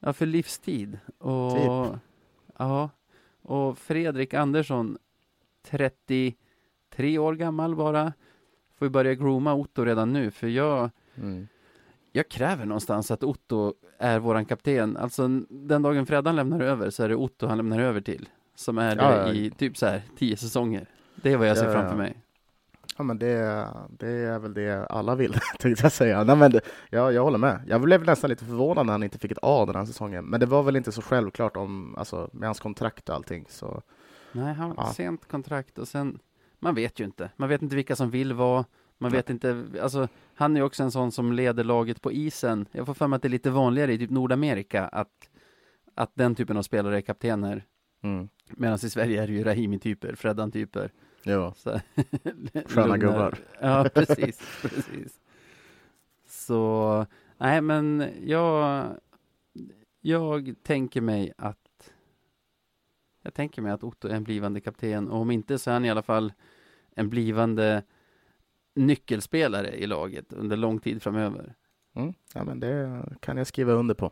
Ja, 0.00 0.12
för 0.12 0.26
livstid. 0.26 0.98
Och, 1.18 1.52
Typ. 1.52 2.00
Ja, 2.58 2.90
och 3.42 3.78
Fredrik 3.78 4.34
Andersson, 4.34 4.98
33 5.62 7.18
år 7.18 7.34
gammal 7.34 7.76
bara, 7.76 8.12
får 8.74 8.86
ju 8.86 8.90
börja 8.90 9.14
grooma 9.14 9.54
Otto 9.54 9.84
redan 9.84 10.12
nu, 10.12 10.30
för 10.30 10.46
jag, 10.48 10.90
Mm. 11.16 11.48
Jag 12.16 12.28
kräver 12.28 12.66
någonstans 12.66 13.10
att 13.10 13.22
Otto 13.22 13.74
är 13.98 14.18
våran 14.18 14.44
kapten. 14.44 14.96
Alltså 14.96 15.28
den 15.50 15.82
dagen 15.82 16.06
Freddan 16.06 16.36
lämnar 16.36 16.60
över 16.60 16.90
så 16.90 17.02
är 17.02 17.08
det 17.08 17.16
Otto 17.16 17.46
han 17.46 17.56
lämnar 17.56 17.78
över 17.80 18.00
till, 18.00 18.28
som 18.54 18.78
är 18.78 18.96
Ja, 18.96 19.16
ja. 19.26 19.32
i 19.32 19.50
typ 19.50 19.76
så 19.76 19.86
här 19.86 20.02
tio 20.18 20.36
säsonger. 20.36 20.86
Det 21.14 21.32
är 21.32 21.36
vad 21.36 21.48
jag 21.48 21.56
ser 21.58 21.66
Ja, 21.66 21.72
framför 21.72 21.96
mig. 21.96 22.16
Ja, 22.96 23.04
men 23.04 23.18
det, 23.18 23.66
det 23.88 24.08
är 24.08 24.38
väl 24.38 24.54
det 24.54 24.86
alla 24.86 25.14
vill, 25.14 25.32
tänkte 25.58 25.84
jag 25.84 25.92
säga. 25.92 26.24
Nej, 26.24 26.36
men 26.36 26.50
det, 26.50 26.60
ja, 26.90 27.12
jag 27.12 27.22
håller 27.24 27.38
med. 27.38 27.60
Jag 27.66 27.80
blev 27.80 28.04
nästan 28.04 28.30
lite 28.30 28.44
förvånad 28.44 28.86
när 28.86 28.92
han 28.92 29.02
inte 29.02 29.18
fick 29.18 29.32
ett 29.32 29.38
A 29.42 29.64
den 29.66 29.74
här 29.76 29.84
säsongen. 29.84 30.24
Men 30.24 30.40
det 30.40 30.46
var 30.46 30.62
väl 30.62 30.76
inte 30.76 30.92
så 30.92 31.02
självklart 31.02 31.56
om, 31.56 31.94
alltså, 31.98 32.30
med 32.32 32.48
hans 32.48 32.60
kontrakt 32.60 33.08
och 33.08 33.14
allting. 33.14 33.46
Så, 33.48 33.82
Nej, 34.32 34.54
han 34.54 34.68
har 34.70 34.76
Ja. 34.76 34.92
sent 34.92 35.28
kontrakt 35.28 35.78
och 35.78 35.88
sen, 35.88 36.18
man 36.60 36.74
vet 36.74 37.00
ju 37.00 37.04
inte. 37.04 37.30
Man 37.36 37.48
vet 37.48 37.62
inte 37.62 37.76
vilka 37.76 37.96
som 37.96 38.10
vill 38.10 38.32
vara. 38.32 38.64
Man 39.04 39.12
vet 39.12 39.30
inte, 39.30 39.64
alltså 39.82 40.08
han 40.34 40.56
är 40.56 40.60
ju 40.60 40.66
också 40.66 40.82
en 40.82 40.90
sån 40.90 41.12
som 41.12 41.32
leder 41.32 41.64
laget 41.64 42.02
på 42.02 42.12
isen. 42.12 42.66
Jag 42.72 42.86
får 42.86 42.94
för 42.94 43.06
mig 43.08 43.16
att 43.16 43.22
det 43.22 43.28
är 43.28 43.30
lite 43.30 43.50
vanligare 43.50 43.92
i 43.92 43.98
typ 43.98 44.10
Nordamerika 44.10 44.88
att, 44.88 45.30
att 45.94 46.10
den 46.14 46.34
typen 46.34 46.56
av 46.56 46.62
spelare 46.62 46.96
är 46.96 47.00
kaptener. 47.00 47.64
mm. 48.02 48.28
Medan 48.48 48.74
i 48.74 48.90
Sverige 48.90 49.22
är 49.22 49.26
det 49.26 49.32
ju 49.32 49.44
Rahimi-typer, 49.44 50.14
Freddan-typer. 50.14 50.90
Så- 51.56 51.80
Sköna 52.66 52.96
gubbar. 52.98 53.34
Ja, 53.60 53.88
precis, 53.94 54.40
precis. 54.62 55.20
Så, 56.28 57.06
nej 57.38 57.60
men 57.60 58.04
jag, 58.24 58.86
jag 60.00 60.54
tänker 60.62 61.00
mig 61.00 61.32
att 61.38 61.58
jag 63.22 63.34
tänker 63.34 63.62
mig 63.62 63.72
att 63.72 63.84
Otto 63.84 64.08
är 64.08 64.14
en 64.14 64.24
blivande 64.24 64.60
kapten 64.60 65.08
och 65.08 65.18
om 65.20 65.30
inte 65.30 65.58
så 65.58 65.70
är 65.70 65.74
han 65.74 65.84
i 65.84 65.90
alla 65.90 66.02
fall 66.02 66.32
en 66.94 67.08
blivande 67.10 67.82
nyckelspelare 68.74 69.70
i 69.74 69.86
laget 69.86 70.32
under 70.32 70.56
lång 70.56 70.78
tid 70.78 71.02
framöver. 71.02 71.54
Mm. 71.94 72.14
Ja, 72.34 72.44
men 72.44 72.60
det 72.60 73.04
kan 73.20 73.36
jag 73.36 73.46
skriva 73.46 73.72
under 73.72 73.94
på. 73.94 74.10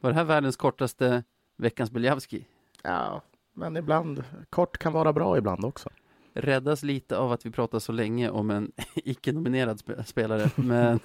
Var 0.00 0.10
det 0.10 0.16
här 0.16 0.24
världens 0.24 0.56
kortaste 0.56 1.24
veckans 1.56 1.90
Beljavski? 1.90 2.46
Ja, 2.82 3.22
men 3.52 3.76
ibland, 3.76 4.24
kort 4.50 4.78
kan 4.78 4.92
vara 4.92 5.12
bra 5.12 5.38
ibland 5.38 5.64
också. 5.64 5.88
Räddas 6.34 6.82
lite 6.82 7.16
av 7.18 7.32
att 7.32 7.46
vi 7.46 7.50
pratar 7.50 7.78
så 7.78 7.92
länge 7.92 8.30
om 8.30 8.50
en 8.50 8.72
icke-nominerad 8.94 9.76
spe- 9.76 10.02
spelare, 10.02 10.50
men 10.62 11.00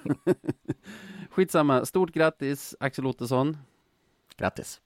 skitsamma. 1.30 1.84
Stort 1.84 2.12
grattis 2.12 2.74
Axel 2.80 3.06
Ottosson, 3.06 3.56
Grattis! 4.36 4.80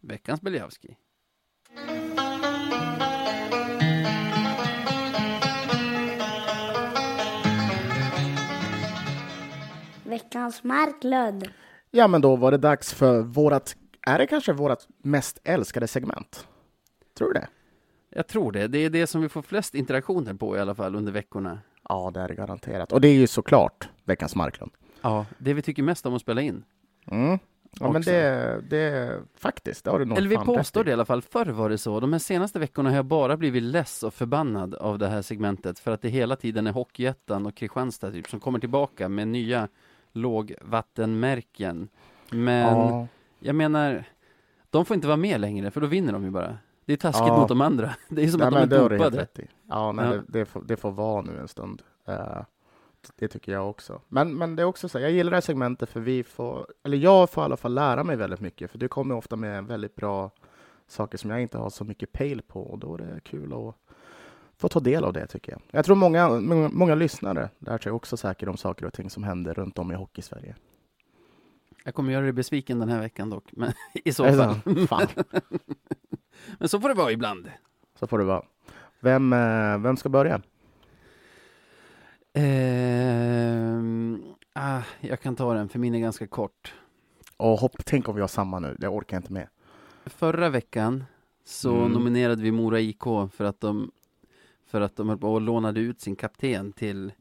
veckans 0.00 0.40
Beljavski. 0.40 0.96
Veckans 10.24 10.64
Marklund. 10.64 11.48
Ja, 11.90 12.08
men 12.08 12.20
då 12.20 12.36
var 12.36 12.50
det 12.50 12.58
dags 12.58 12.94
för 12.94 13.22
vårat, 13.22 13.76
är 14.06 14.18
det 14.18 14.26
kanske 14.26 14.52
vårat 14.52 14.88
mest 15.02 15.38
älskade 15.44 15.86
segment? 15.86 16.48
Tror 17.18 17.28
du 17.28 17.40
det? 17.40 17.48
Jag 18.10 18.26
tror 18.26 18.52
det. 18.52 18.68
Det 18.68 18.78
är 18.78 18.90
det 18.90 19.06
som 19.06 19.20
vi 19.20 19.28
får 19.28 19.42
flest 19.42 19.74
interaktioner 19.74 20.34
på 20.34 20.56
i 20.56 20.60
alla 20.60 20.74
fall 20.74 20.94
under 20.96 21.12
veckorna. 21.12 21.58
Ja, 21.88 22.10
det 22.14 22.20
är 22.20 22.28
det 22.28 22.34
garanterat. 22.34 22.92
Och 22.92 23.00
det 23.00 23.08
är 23.08 23.14
ju 23.14 23.26
såklart 23.26 23.88
veckans 24.04 24.34
Marklund. 24.34 24.72
Ja, 25.02 25.26
det 25.38 25.54
vi 25.54 25.62
tycker 25.62 25.82
mest 25.82 26.06
om 26.06 26.14
att 26.14 26.20
spela 26.20 26.40
in. 26.40 26.64
Mm. 27.06 27.38
Ja, 27.80 27.92
men 27.92 28.02
det, 28.02 28.60
det, 28.70 29.20
faktiskt, 29.38 29.84
det 29.84 29.90
har 29.90 29.98
du 29.98 30.04
nog 30.04 30.18
Eller 30.18 30.28
vi 30.28 30.36
påstår 30.36 30.82
i. 30.82 30.84
det 30.84 30.90
i 30.90 30.92
alla 30.92 31.04
fall. 31.04 31.22
Förr 31.22 31.46
var 31.46 31.70
det 31.70 31.78
så. 31.78 32.00
De 32.00 32.12
här 32.12 32.20
senaste 32.20 32.58
veckorna 32.58 32.90
har 32.90 32.96
jag 32.96 33.04
bara 33.04 33.36
blivit 33.36 33.62
less 33.62 34.02
och 34.02 34.14
förbannad 34.14 34.74
av 34.74 34.98
det 34.98 35.08
här 35.08 35.22
segmentet. 35.22 35.78
För 35.78 35.90
att 35.90 36.02
det 36.02 36.08
hela 36.08 36.36
tiden 36.36 36.66
är 36.66 36.72
Hockeyettan 36.72 37.46
och 37.46 37.54
Kristianstad 37.54 38.10
typ, 38.10 38.28
som 38.28 38.40
kommer 38.40 38.58
tillbaka 38.58 39.08
med 39.08 39.28
nya 39.28 39.68
lågvattenmärken. 40.14 41.88
Men 42.30 42.78
Ja, 42.78 43.06
jag 43.38 43.54
menar, 43.54 44.04
de 44.70 44.84
får 44.84 44.94
inte 44.94 45.06
vara 45.06 45.16
med 45.16 45.40
längre 45.40 45.70
för 45.70 45.80
då 45.80 45.86
vinner 45.86 46.12
de 46.12 46.24
ju 46.24 46.30
bara. 46.30 46.58
Det 46.84 46.92
är 46.92 46.96
taskigt 46.96 47.28
Ja. 47.28 47.38
mot 47.40 47.48
de 47.48 47.60
andra. 47.60 47.94
Det 48.08 48.22
är 48.24 48.28
som 48.28 48.38
nej, 48.38 48.48
att 48.48 48.70
de 48.70 48.76
är 48.76 48.88
dopade. 48.88 49.26
Ja, 49.68 49.92
nej, 49.92 50.04
Ja. 50.06 50.12
Det, 50.12 50.22
det, 50.28 50.44
får, 50.44 50.62
det 50.62 50.76
får 50.76 50.90
vara 50.90 51.22
nu 51.22 51.38
en 51.40 51.48
stund. 51.48 51.82
Eh, 52.06 52.42
det 53.16 53.28
tycker 53.28 53.52
jag 53.52 53.70
också. 53.70 54.00
Men, 54.08 54.34
men 54.34 54.56
det 54.56 54.62
är 54.62 54.66
också 54.66 54.88
så, 54.88 55.00
jag 55.00 55.10
gillar 55.10 55.30
det 55.30 55.36
här 55.36 55.40
segmentet 55.40 55.88
för 55.90 56.00
vi 56.00 56.24
får, 56.24 56.66
eller 56.82 56.96
jag 56.96 57.30
får 57.30 57.42
i 57.42 57.44
alla 57.44 57.56
fall 57.56 57.74
lära 57.74 58.04
mig 58.04 58.16
väldigt 58.16 58.40
mycket, 58.40 58.70
för 58.70 58.78
du 58.78 58.88
kommer 58.88 59.14
ofta 59.14 59.36
med 59.36 59.64
väldigt 59.64 59.94
bra 59.96 60.30
saker 60.86 61.18
som 61.18 61.30
jag 61.30 61.42
inte 61.42 61.58
har 61.58 61.70
så 61.70 61.84
mycket 61.84 62.12
pejl 62.12 62.42
på 62.42 62.62
och 62.62 62.78
då 62.78 62.94
är 62.94 62.98
det 62.98 63.20
kul 63.24 63.52
att 63.52 63.74
få 64.64 64.68
ta 64.68 64.80
del 64.80 65.04
av 65.04 65.12
det 65.12 65.26
tycker 65.26 65.52
jag. 65.52 65.60
Jag 65.70 65.84
tror 65.84 65.96
många, 65.96 66.28
många, 66.40 66.68
många 66.72 66.94
lyssnare 66.94 67.48
lär 67.58 67.78
sig 67.78 67.92
också 67.92 68.16
säkert 68.16 68.48
om 68.48 68.56
saker 68.56 68.86
och 68.86 68.92
ting 68.92 69.10
som 69.10 69.24
händer 69.24 69.54
runt 69.54 69.78
om 69.78 69.92
i 69.92 69.94
Hockey-Sverige. 69.94 70.56
Jag 71.84 71.94
kommer 71.94 72.12
göra 72.12 72.22
dig 72.22 72.32
besviken 72.32 72.78
den 72.78 72.88
här 72.88 73.00
veckan 73.00 73.30
dock, 73.30 73.44
men 73.52 73.72
i 74.04 74.12
så 74.12 74.24
fall. 74.32 74.54
Fan, 74.88 75.06
Men 76.58 76.68
så 76.68 76.80
får 76.80 76.88
det 76.88 76.94
vara 76.94 77.12
ibland. 77.12 77.50
så 77.98 78.06
får 78.06 78.18
det 78.18 78.24
vara. 78.24 78.42
Vem, 79.00 79.32
eh, 79.32 79.78
vem 79.78 79.96
ska 79.96 80.08
börja? 80.08 80.40
Ehm, 82.84 84.22
ah, 84.52 84.82
jag 85.00 85.20
kan 85.20 85.36
ta 85.36 85.54
den, 85.54 85.68
för 85.68 85.78
min 85.78 85.94
är 85.94 85.98
ganska 85.98 86.26
kort. 86.26 86.74
Och 87.36 87.58
hopp, 87.58 87.76
tänk 87.84 88.08
om 88.08 88.14
vi 88.14 88.20
har 88.20 88.28
samma 88.28 88.58
nu, 88.60 88.76
det 88.78 88.88
orkar 88.88 89.16
jag 89.16 89.20
inte 89.20 89.32
med. 89.32 89.48
Förra 90.06 90.48
veckan 90.48 91.04
så 91.44 91.76
Mm. 91.76 91.92
nominerade 91.92 92.42
vi 92.42 92.50
Mora 92.52 92.80
IK 92.80 93.02
för 93.32 93.44
att 93.44 93.60
de 93.60 93.90
för 94.74 94.80
att 94.80 94.96
de 94.96 95.08
höll 95.08 95.18
på 95.18 95.32
och 95.32 95.40
lånade 95.40 95.80
ut 95.80 96.00
sin 96.00 96.16
kapten 96.16 96.72
till 96.72 97.12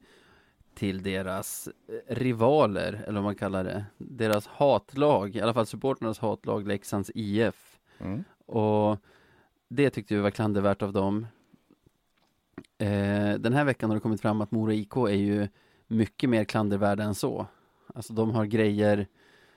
till 0.75 1.03
deras 1.03 1.67
eh, 1.67 2.15
rivaler, 2.15 2.93
eller 2.93 3.13
vad 3.13 3.23
man 3.23 3.35
kallar 3.35 3.63
det. 3.63 3.85
Deras 3.97 4.47
hatlag, 4.47 5.35
i 5.35 5.41
alla 5.41 5.53
fall 5.53 5.65
supporternas 5.65 6.19
hatlag, 6.19 6.67
Leksands 6.67 7.11
IF. 7.15 7.79
Mm. 7.97 8.23
Och 8.45 8.97
det 9.67 9.89
tyckte 9.89 10.15
vi 10.15 10.21
var 10.21 10.31
klandervärt 10.31 10.81
av 10.81 10.93
dem. 10.93 11.27
Eh, 12.77 13.33
den 13.33 13.53
här 13.53 13.65
veckan 13.65 13.89
har 13.89 13.97
det 13.97 14.01
kommit 14.01 14.21
fram 14.21 14.41
att 14.41 14.51
Mora 14.51 14.73
IK 14.73 14.95
är 14.95 15.09
ju 15.09 15.47
mycket 15.87 16.29
mer 16.29 16.43
klandervärda 16.43 17.03
än 17.03 17.15
så. 17.15 17.47
Alltså 17.93 18.13
de 18.13 18.31
har 18.31 18.45
grejer 18.45 19.07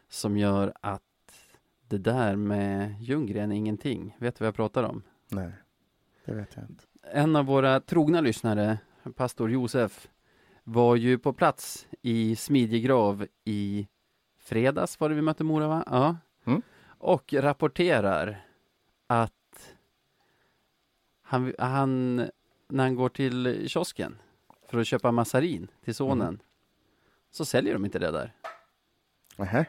som 0.08 0.36
gör 0.36 0.72
att 0.80 1.02
det 1.88 1.98
där 1.98 2.36
med 2.36 3.02
Ljunggren 3.02 3.52
är 3.52 3.56
ingenting. 3.56 4.16
Vet 4.18 4.36
du 4.36 4.42
vad 4.42 4.48
jag 4.48 4.54
pratar 4.54 4.82
om? 4.82 5.02
Nej, 5.28 5.52
det 6.24 6.34
vet 6.34 6.56
jag 6.56 6.64
inte. 6.64 6.84
En 7.12 7.36
av 7.36 7.44
våra 7.44 7.80
trogna 7.80 8.20
lyssnare, 8.20 8.78
pastor 9.16 9.50
Josef, 9.50 10.08
var 10.64 10.96
ju 10.96 11.18
på 11.18 11.32
plats 11.32 11.86
i 12.02 12.36
Smidjegrav 12.36 13.26
i 13.44 13.88
fredags 14.38 15.00
var 15.00 15.08
det 15.08 15.14
vi 15.14 15.22
mötte 15.22 15.44
Mora 15.44 15.68
va? 15.68 15.84
Ja. 15.86 16.16
Mm. 16.44 16.62
Och 16.98 17.32
rapporterar 17.32 18.44
att 19.06 19.32
han, 21.22 21.54
han, 21.58 22.16
när 22.68 22.84
han 22.84 22.94
går 22.94 23.08
till 23.08 23.68
kiosken 23.68 24.18
för 24.68 24.78
att 24.78 24.86
köpa 24.86 25.12
massarin 25.12 25.68
till 25.84 25.94
sonen, 25.94 26.28
Mm. 26.28 26.40
så 27.30 27.44
säljer 27.44 27.72
de 27.72 27.84
inte 27.84 27.98
det 27.98 28.10
där. 28.10 28.32
Nähä. 29.36 29.66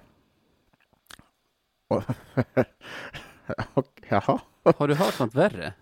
Jaha. 4.10 4.40
Har 4.64 4.88
du 4.88 4.96
hört 4.96 5.20
något 5.20 5.36
värre? 5.36 5.74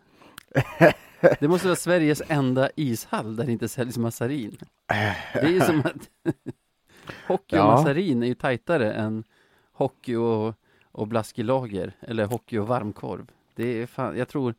Det 1.39 1.47
måste 1.47 1.67
vara 1.67 1.75
Sveriges 1.75 2.21
enda 2.27 2.69
ishall 2.75 3.35
där 3.35 3.45
det 3.45 3.51
inte 3.51 3.67
säljs 3.67 3.97
massarin. 3.97 4.57
Det 5.33 5.39
är 5.39 5.47
ju 5.49 5.61
som 5.61 5.79
att 5.79 6.09
hockey 7.27 7.55
och 7.55 7.59
Ja. 7.59 7.65
massarin 7.75 8.23
är 8.23 8.27
ju 8.27 8.35
tajtare 8.35 8.93
än 8.93 9.23
hockey 9.71 10.15
och, 10.15 10.53
och 10.91 11.07
blaskilager, 11.07 11.93
eller 12.01 12.25
hockey 12.25 12.57
och 12.57 12.67
varmkorv. 12.67 13.31
Det 13.55 13.81
är 13.81 13.85
fan, 13.87 14.17
jag 14.17 14.27
tror, 14.27 14.55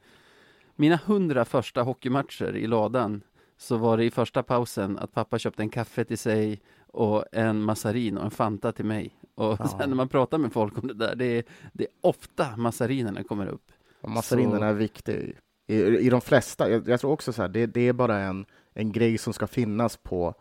mina 0.76 0.96
hundra 1.04 1.44
första 1.44 1.82
hockeymatcher 1.82 2.56
i 2.56 2.66
ladan, 2.66 3.22
så 3.56 3.76
var 3.76 3.96
det 3.96 4.04
i 4.04 4.10
första 4.10 4.42
pausen 4.42 4.98
att 4.98 5.12
pappa 5.12 5.38
köpte 5.38 5.62
en 5.62 5.68
kaffe 5.70 6.04
till 6.04 6.18
sig 6.18 6.60
och 6.86 7.24
en 7.32 7.60
massarin 7.62 8.18
och 8.18 8.24
en 8.24 8.30
Fanta 8.30 8.72
till 8.72 8.84
mig. 8.84 9.10
Och 9.34 9.56
Ja. 9.60 9.68
sen 9.68 9.88
när 9.90 9.96
man 9.96 10.08
pratar 10.08 10.38
med 10.38 10.52
folk 10.52 10.78
om 10.78 10.86
det 10.88 10.94
där, 10.94 11.14
det 11.16 11.24
är, 11.24 11.44
det 11.72 11.84
är 11.84 11.90
ofta 12.00 12.56
massarinerna 12.56 13.22
kommer 13.22 13.46
upp. 13.46 13.72
Och 14.00 14.10
Massarinen 14.10 14.58
Så- 14.58 14.64
är 14.64 14.72
viktig 14.72 15.36
i, 15.66 15.74
i 15.82 16.10
de 16.10 16.20
flesta. 16.20 16.70
Jag, 16.70 16.88
jag 16.88 17.00
tror 17.00 17.10
också 17.12 17.32
så 17.32 17.42
här, 17.42 17.48
det, 17.48 17.66
det 17.66 17.80
är 17.88 17.92
bara 17.92 18.18
en, 18.18 18.46
en 18.74 18.92
grej 18.92 19.18
som 19.18 19.32
ska 19.32 19.46
finnas 19.46 19.96
på 19.96 20.34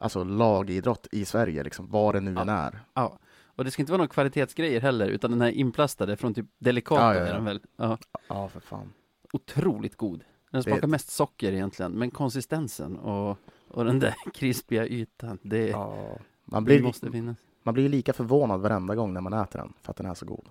alltså, 0.00 0.24
lagidrott 0.24 1.06
i 1.12 1.24
Sverige, 1.24 1.62
liksom, 1.62 1.88
vad 1.90 2.14
det 2.14 2.20
nu 2.20 2.32
Ja. 2.34 2.40
än 2.42 2.48
är. 2.48 2.80
Ja, 2.94 3.18
och 3.44 3.64
det 3.64 3.70
ska 3.70 3.82
inte 3.82 3.92
vara 3.92 3.98
några 3.98 4.08
kvalitetsgrejer 4.12 4.80
heller, 4.80 5.08
utan 5.08 5.30
den 5.30 5.40
här 5.40 5.50
inplastade 5.50 6.16
från 6.16 6.34
typ 6.34 6.46
Delicata 6.58 7.02
Ja, 7.02 7.14
ja, 7.14 7.20
ja. 7.20 7.26
är 7.26 7.34
den 7.34 7.44
väl? 7.44 7.60
Ja, 7.76 7.98
Ja, 8.28 8.48
för 8.48 8.60
fan. 8.60 8.92
otroligt 9.32 9.96
god. 9.96 10.24
Den 10.50 10.62
smakar 10.62 10.80
Det- 10.80 10.86
mest 10.86 11.10
socker 11.10 11.52
egentligen, 11.52 11.92
men 11.92 12.10
konsistensen 12.10 12.96
och, 12.96 13.38
och 13.68 13.84
den 13.84 13.98
där 13.98 14.14
krispiga 14.34 14.86
ytan, 14.86 15.38
det, 15.42 15.68
Ja. 15.68 16.18
Man, 16.44 16.64
det 16.64 16.66
blir, 16.66 16.82
måste 16.82 17.10
finnas. 17.10 17.36
man 17.62 17.74
blir 17.74 17.88
lika 17.88 18.12
förvånad 18.12 18.60
varenda 18.60 18.94
gång 18.94 19.12
när 19.14 19.20
man 19.20 19.32
äter 19.32 19.58
den, 19.58 19.72
för 19.82 19.90
att 19.90 19.96
den 19.96 20.06
är 20.06 20.14
så 20.14 20.26
god. 20.26 20.48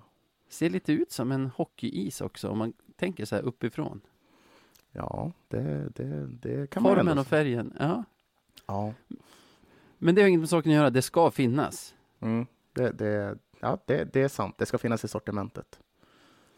Ser 0.48 0.70
lite 0.70 0.92
ut 0.92 1.12
som 1.12 1.32
en 1.32 1.46
hockeyis 1.56 2.20
också, 2.20 2.48
om 2.48 2.58
man 2.58 2.72
tänker 2.96 3.24
så 3.24 3.34
här 3.36 3.42
uppifrån. 3.42 4.00
Ja, 4.92 5.32
det, 5.48 5.88
det, 5.94 6.26
det 6.26 6.70
kan 6.70 6.82
man 6.82 6.90
Formen 6.90 7.08
ändå 7.08 7.20
och 7.20 7.26
färgen, 7.26 7.76
ja. 7.78 8.04
Ja. 8.66 8.94
Men 9.98 10.14
det 10.14 10.22
har 10.22 10.28
inget 10.28 10.40
med 10.40 10.48
saken 10.48 10.72
att 10.72 10.76
göra, 10.76 10.90
det 10.90 11.02
ska 11.02 11.30
finnas. 11.30 11.94
Mm. 12.20 12.46
Det, 12.72 12.90
det, 12.90 13.38
ja, 13.60 13.78
det, 13.86 14.12
det 14.12 14.22
är 14.22 14.28
sant. 14.28 14.54
Det 14.58 14.66
ska 14.66 14.78
finnas 14.78 15.04
i 15.04 15.08
sortimentet. 15.08 15.80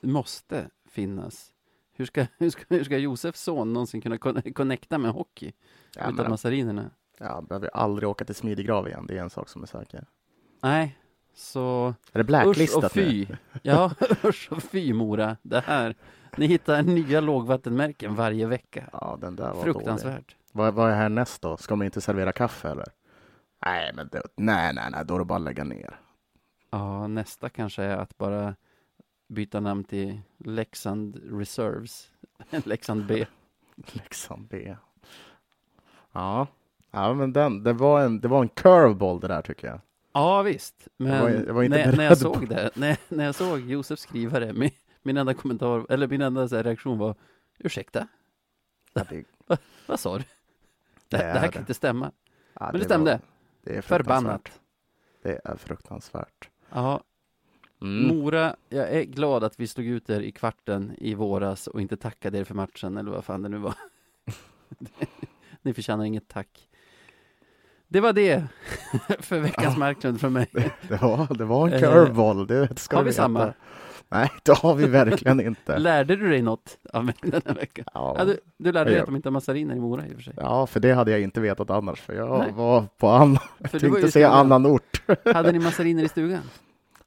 Det 0.00 0.08
måste 0.08 0.70
finnas. 0.88 1.52
Hur 1.92 2.04
ska, 2.06 2.26
hur 2.38 2.50
ska, 2.50 2.62
hur 2.68 2.84
ska 2.84 2.98
Josefs 2.98 3.42
son 3.42 3.72
någonsin 3.72 4.00
kunna 4.00 4.18
connecta 4.54 4.98
med 4.98 5.10
hockey 5.12 5.52
Ja, 5.96 6.02
utan 6.02 6.14
men, 6.16 6.30
massarinerna? 6.30 6.90
ja, 7.18 7.40
behöver 7.40 7.68
aldrig 7.76 8.08
åka 8.08 8.24
till 8.24 8.34
Smidegrav 8.34 8.88
igen. 8.88 9.06
Det 9.06 9.18
är 9.18 9.22
en 9.22 9.30
sak 9.30 9.48
som 9.48 9.62
är 9.62 9.66
säker. 9.66 10.06
Nej, 10.62 10.98
så 11.34 11.94
Är 12.12 12.18
det 12.18 12.20
usch 12.20 12.26
blacklistat 12.26 12.84
och 12.84 12.92
fy. 12.92 13.26
Ja, 13.62 13.94
usch 14.24 14.48
och 14.52 14.62
fy 14.62 14.92
Mora. 14.92 15.36
Det 15.42 15.60
här, 15.60 15.94
ni 16.36 16.46
hittar 16.46 16.82
nya 16.82 17.20
lågvattenmärken 17.20 18.14
varje 18.14 18.46
vecka. 18.46 18.88
Ja, 18.92 19.18
den 19.20 19.36
där 19.36 19.52
var. 19.52 19.62
Fruktansvärt. 19.62 20.36
Vad, 20.52 20.74
vad 20.74 20.90
är 20.90 20.94
härnäst 20.94 21.42
då? 21.42 21.56
Ska 21.56 21.72
de 21.72 21.82
inte 21.82 22.00
servera 22.00 22.32
kaffe 22.32 22.68
eller? 22.68 22.88
Nej, 23.64 23.92
men 23.94 24.08
det, 24.12 24.22
nej, 24.36 24.74
nej, 24.74 24.84
nej, 24.92 25.04
då 25.04 25.14
är 25.14 25.18
det 25.18 25.24
bara 25.24 25.36
att 25.36 25.42
lägga 25.42 25.64
ner. 25.64 26.00
Ja, 26.70 27.06
nästa 27.06 27.48
kanske 27.48 27.82
är 27.82 27.96
att 27.96 28.18
bara 28.18 28.54
byta 29.28 29.60
namn 29.60 29.84
till 29.84 30.20
Leksand 30.38 31.20
Reserves. 31.30 32.10
Leksand 32.64 33.06
B. 33.06 33.26
Leksand 33.92 34.46
B. 34.48 34.76
Ja, 36.12 36.46
ja 36.90 37.14
men 37.14 37.32
den, 37.32 37.62
det 37.62 37.72
var 37.72 38.00
en, 38.00 38.20
det 38.20 38.28
var 38.28 38.42
en 38.42 38.48
curveball 38.48 39.20
det 39.20 39.28
där 39.28 39.42
tycker 39.42 39.66
jag. 39.66 39.80
Ja, 40.12 40.42
visst. 40.42 40.88
Men 40.96 41.20
var- 41.22 41.28
jag 41.30 41.54
var 41.54 41.68
när, 41.68 41.96
när 41.96 42.04
jag 42.04 42.18
såg 42.18 42.48
det, 42.48 42.70
när, 42.74 42.96
när 43.08 43.24
jag 43.24 43.34
såg 43.34 43.60
Josef 43.60 43.98
skrivare, 43.98 44.52
min, 44.52 44.70
min 45.02 45.16
enda 45.16 45.34
kommentar, 45.34 45.86
eller 45.88 46.08
min 46.08 46.20
enda 46.20 46.48
så 46.48 46.56
här, 46.56 46.62
reaktion 46.62 46.98
var 46.98 47.14
Ursäkta, 47.58 48.06
Ja, 48.92 49.04
det, 49.10 49.24
vad 49.86 50.00
sa 50.00 50.18
du? 50.18 50.24
Det, 51.08 51.16
Det 51.16 51.16
det, 51.16 51.22
är 51.24 51.34
här 51.34 51.42
det. 51.46 51.52
kan 51.52 51.62
inte 51.62 51.74
stämma. 51.74 52.12
ja, 52.54 52.68
Men 52.72 52.78
det 52.80 52.84
stämde. 52.84 53.10
Var, 53.10 53.20
det 53.64 53.76
är. 53.76 53.82
Förbannat. 53.82 54.60
Det 55.22 55.40
är 55.44 55.56
fruktansvärt. 55.56 56.50
Ja, 56.70 57.02
Mm. 57.82 58.16
Mora, 58.16 58.56
jag 58.68 58.90
är 58.90 59.02
glad 59.04 59.44
att 59.44 59.60
vi 59.60 59.66
stod 59.66 59.84
ut 59.86 60.06
där 60.06 60.20
i 60.20 60.32
kvarten 60.32 60.92
i 60.98 61.14
våras 61.14 61.66
och 61.66 61.80
inte 61.80 61.96
tackade 61.96 62.38
er 62.38 62.44
för 62.44 62.54
matchen, 62.54 62.96
eller 62.96 63.10
vad 63.10 63.24
fan 63.24 63.42
det 63.42 63.48
nu 63.48 63.56
var. 63.58 63.74
Ni 65.62 65.74
förtjänar 65.74 66.04
inget 66.04 66.28
tack. 66.28 66.68
Det 67.88 68.00
var 68.00 68.12
det 68.12 68.44
för 69.18 69.40
veckans 69.40 69.74
Ja. 69.74 69.78
Marklund 69.78 70.20
från 70.20 70.32
mig. 70.32 70.46
Det, 70.88 71.02
var, 71.02 71.34
det 71.34 71.44
var 71.44 71.68
en 71.68 71.72
Eh, 71.74 71.80
curveball. 71.80 72.46
Det 72.46 72.78
ska 72.78 72.96
har 72.96 73.02
vi 73.04 73.10
veta. 73.10 73.22
samma? 73.22 73.54
Nej, 74.12 74.30
det 74.42 74.58
har 74.58 74.74
vi 74.74 74.86
verkligen 74.86 75.40
inte. 75.40 75.78
Lärde 75.78 76.16
du 76.16 76.28
dig 76.30 76.42
något 76.42 76.78
av 76.92 77.06
den 77.22 77.42
här 77.46 77.54
veckan? 77.54 77.84
Ja, 77.94 78.14
Ja, 78.18 78.24
du, 78.24 78.38
du 78.56 78.72
lärde 78.72 78.90
dig 78.90 79.00
att 79.00 79.06
de 79.06 79.16
inte 79.16 79.28
har 79.28 79.32
massariner 79.32 79.76
i 79.76 79.80
Mora 79.80 80.06
i 80.06 80.10
och 80.10 80.14
för 80.14 80.22
sig. 80.22 80.34
ja, 80.36 80.66
för 80.66 80.80
det 80.80 80.92
hade 80.92 81.10
jag 81.10 81.20
inte 81.20 81.40
vetat 81.40 81.70
annars. 81.70 82.00
För 82.00 82.14
jag 82.14 82.38
Nej. 82.38 82.52
var 82.52 82.84
på 82.98 83.08
annan, 83.08 83.38
För 83.64 83.78
du 83.78 83.88
var 83.88 83.96
ju 83.96 84.02
tänkte 84.02 84.12
säga 84.12 84.30
annan 84.30 84.66
ort. 84.66 85.02
Hade 85.34 85.52
ni 85.52 85.58
massariner 85.58 86.02
i 86.04 86.08
stugan? 86.08 86.42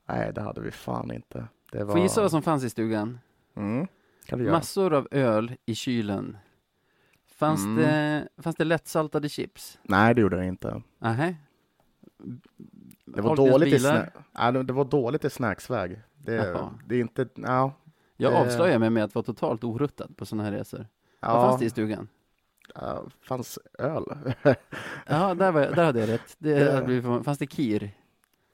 Nej, 0.08 0.32
det 0.36 0.42
hade 0.42 0.62
vi 0.62 0.72
fan 0.72 1.12
inte. 1.12 1.48
Det 1.72 1.84
var... 1.84 1.94
Får 1.94 2.02
gissa 2.02 2.22
vad 2.22 2.32
som 2.32 2.42
fanns 2.42 2.64
i 2.64 2.70
stugan? 2.70 3.20
Mm. 3.58 3.88
Massor 4.52 4.94
av 4.94 5.08
öl 5.12 5.52
i 5.66 5.76
kylen. 5.76 6.38
Fanns, 7.36 7.64
Mm. 7.66 7.76
det, 7.84 8.28
fanns 8.42 8.56
det 8.56 8.64
lättsaltade 8.64 9.30
chips? 9.30 9.80
Nej, 9.84 10.16
det 10.16 10.22
gjorde 10.22 10.38
det 10.38 10.46
inte. 10.46 10.82
Nähä? 11.00 11.36
Det 13.06 13.22
var, 13.22 13.36
dåligt 13.36 13.74
i 13.74 13.78
sna- 13.78 14.08
Nej, 14.40 14.64
det 14.64 14.74
var 14.74 14.86
dåligt 14.86 15.26
i 15.26 15.30
snacksväg. 15.30 16.00
Det, 16.26 16.70
det 16.86 16.96
är 16.96 17.00
inte... 17.00 17.28
Ja, 17.36 17.74
Jag 18.18 18.32
Det- 18.34 18.38
avslöjar 18.38 18.80
mig 18.80 18.90
med 18.90 19.04
att 19.04 19.16
vara 19.16 19.24
totalt 19.26 19.64
oruttad 19.64 20.18
på 20.18 20.26
sådana 20.26 20.44
här 20.44 20.52
resor. 20.52 20.88
ja, 21.20 21.34
Vad 21.34 21.50
fanns 21.50 21.60
det 21.60 21.66
i 21.66 21.70
stugan? 21.70 22.08
ja, 22.76 23.04
fanns 23.22 23.60
öl. 23.80 24.04
Ja, 25.08 25.34
där, 25.34 25.52
var 25.52 25.62
jag, 25.62 25.76
där 25.76 25.86
hade 25.86 26.00
jag 26.00 26.10
rätt. 26.10 26.36
Det 26.38 27.24
Fanns 27.26 27.38
det 27.40 27.48
kir? 27.48 27.92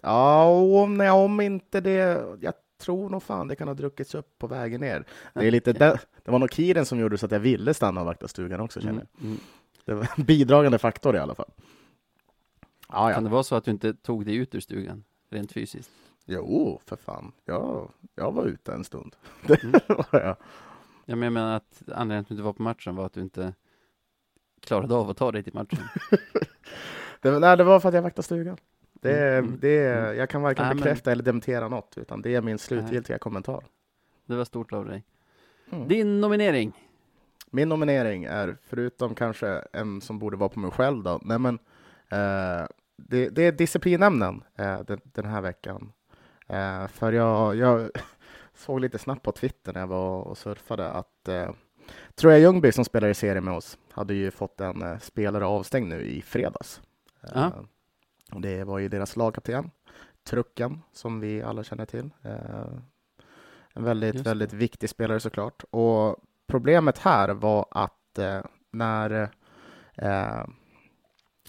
ja, 0.02 0.46
om, 0.84 0.94
nej, 0.98 1.12
om 1.12 1.42
inte 1.42 1.82
det... 1.82 2.26
Jag 2.42 2.54
tror 2.78 3.10
nog 3.10 3.24
fan 3.24 3.48
det 3.48 3.56
kan 3.56 3.68
ha 3.68 3.76
druckits 3.76 4.16
upp 4.16 4.38
på 4.38 4.48
vägen 4.48 4.82
ner. 4.82 5.06
Det, 5.34 5.48
är 5.48 5.52
lite, 5.52 5.74
det, 5.74 6.00
det 6.24 6.32
var 6.32 6.40
nog 6.40 6.54
kiren 6.54 6.86
som 6.86 7.00
gjorde 7.00 7.18
så 7.18 7.26
att 7.26 7.32
jag 7.32 7.40
ville 7.40 7.74
stanna 7.74 8.00
och 8.02 8.06
vakta 8.06 8.28
stugan 8.28 8.60
också, 8.60 8.82
känner 8.82 8.94
Mm, 8.94 9.08
mm. 9.22 9.38
jag. 9.86 9.86
Det 9.86 9.94
var 9.94 10.08
en 10.18 10.24
bidragande 10.24 10.78
faktor 10.78 11.16
i 11.16 11.20
alla 11.20 11.36
fall. 11.36 11.50
Ja, 12.90 12.96
Kan 12.98 13.10
ja. 13.12 13.22
det 13.22 13.30
vara 13.30 13.44
så 13.44 13.56
att 13.56 13.64
du 13.66 13.72
inte 13.72 13.94
tog 13.94 14.26
dig 14.26 14.36
ut 14.36 14.56
ur 14.56 14.60
stugan? 14.60 15.04
Rent 15.30 15.52
fysiskt? 15.52 15.92
Jo, 16.26 16.80
för 16.86 16.96
fan. 16.96 17.32
Jag, 17.46 17.92
jag 18.16 18.32
var 18.32 18.46
ute 18.46 18.74
en 18.74 18.84
stund. 18.84 19.16
Det 19.48 19.64
Mm. 19.64 19.80
var 19.88 20.06
jag. 20.20 20.36
Ja, 21.06 21.16
men 21.16 21.22
jag 21.24 21.34
menar 21.34 21.56
att 21.56 21.82
anledningen 21.96 22.26
till 22.26 22.26
att 22.26 22.28
du 22.28 22.34
inte 22.34 22.44
var 22.44 22.54
på 22.54 22.64
matchen 22.64 22.96
var 22.96 23.06
att 23.06 23.14
du 23.14 23.22
inte 23.22 23.54
klarade 24.62 24.96
av 24.96 25.10
att 25.10 25.18
ta 25.18 25.32
dig 25.32 25.44
till 25.44 25.54
matchen. 25.54 25.80
Det, 27.22 27.40
nej, 27.40 27.58
det 27.58 27.64
var 27.64 27.80
för 27.80 27.90
att 27.90 27.96
jag 27.96 28.02
vaktade 28.02 28.24
stugan. 28.24 28.58
Det, 28.94 29.38
Mm, 29.38 29.46
mm, 29.46 29.60
det, 29.62 29.88
mm. 29.98 30.18
jag 30.18 30.30
kan 30.30 30.42
varken 30.42 30.64
Nej, 30.66 30.70
men- 30.76 30.78
bekräfta 30.84 31.12
eller 31.12 31.24
dementera 31.24 31.68
något, 31.68 31.98
utan 31.98 32.22
det 32.22 32.36
är 32.36 32.42
min 32.42 32.58
slutgiltiga 32.60 33.18
kommentar. 33.20 33.64
Det 34.26 34.36
var 34.36 34.46
stort 34.46 34.74
av 34.74 34.86
dig. 34.86 35.04
Mm. 35.72 35.88
Din 35.88 36.22
nominering? 36.22 36.88
Min 37.52 37.70
nominering 37.70 38.24
är, 38.24 38.58
förutom 38.64 39.16
kanske 39.16 39.48
en 39.74 40.02
som 40.02 40.20
borde 40.20 40.38
vara 40.38 40.50
på 40.50 40.60
mig 40.60 40.72
själv 40.72 41.04
då, 41.04 41.20
nej 41.24 41.40
men 41.40 41.60
Eh, 42.14 42.66
det, 42.98 43.30
det 43.30 43.44
är 43.44 43.52
disciplinnämnden 43.52 44.44
eh, 44.56 44.80
den, 44.80 45.00
den 45.04 45.26
här 45.26 45.42
veckan. 45.42 45.92
Eh, 46.52 46.88
för 46.88 47.12
jag, 47.12 47.56
jag 47.56 47.90
såg 48.54 48.80
lite 48.80 48.98
snabbt 48.98 49.24
på 49.24 49.32
Twitter 49.32 49.74
när 49.74 49.80
jag 49.80 49.88
var 49.88 50.22
och 50.22 50.38
surfade 50.38 50.90
att 50.90 51.28
eh, 51.28 51.52
Troja 52.16 52.38
Ljungby 52.38 52.72
som 52.72 52.86
spelar 52.86 53.10
i 53.10 53.14
serien 53.14 53.44
med 53.44 53.54
oss 53.54 53.78
hade 53.92 54.14
ju 54.14 54.32
fått 54.32 54.62
en 54.62 54.82
eh, 54.82 55.00
spelare 55.00 55.46
avstängd 55.46 55.88
nu 55.88 56.02
i 56.02 56.22
fredags. 56.22 56.82
Eh, 57.34 57.52
och 58.32 58.42
det 58.42 58.64
var 58.64 58.80
ju 58.80 58.90
deras 58.90 59.16
lagkapten, 59.16 59.72
Trucken, 60.24 60.82
som 60.94 61.20
vi 61.20 61.42
alla 61.42 61.64
känner 61.64 61.86
till. 61.86 62.10
Eh, 62.24 62.74
en 63.74 63.84
väldigt, 63.84 64.16
Just 64.16 64.28
väldigt 64.28 64.54
viktig 64.54 64.90
spelare 64.90 65.20
såklart. 65.20 65.64
Och 65.70 66.18
problemet 66.48 66.98
här 66.98 67.30
var 67.30 67.66
att 67.72 68.18
eh, 68.18 68.42
när 68.72 69.30
eh, 69.96 70.44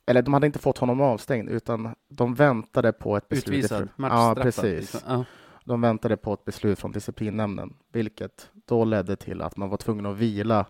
eller 0.06 0.22
de 0.22 0.34
hade 0.34 0.46
inte 0.46 0.58
fått 0.58 0.78
honom 0.78 1.00
avstängd 1.00 1.48
utan 1.48 1.94
de 2.08 2.34
väntade 2.34 2.92
på 2.92 3.16
ett 3.16 3.28
beslut. 3.28 3.48
Utvisad, 3.48 3.82
ifrån- 3.82 4.06
Ja, 4.10 4.36
precis. 4.42 4.64
liksom. 4.94 5.00
Ja. 5.06 5.24
De 5.64 5.80
väntade 5.80 6.16
på 6.16 6.34
ett 6.34 6.44
beslut 6.44 6.78
från 6.78 6.92
disciplinnämnden, 6.92 7.74
vilket 7.92 8.50
då 8.66 8.84
ledde 8.84 9.16
till 9.16 9.42
att 9.42 9.56
man 9.56 9.68
var 9.68 9.76
tvungen 9.76 10.06
att 10.06 10.16
vila 10.16 10.66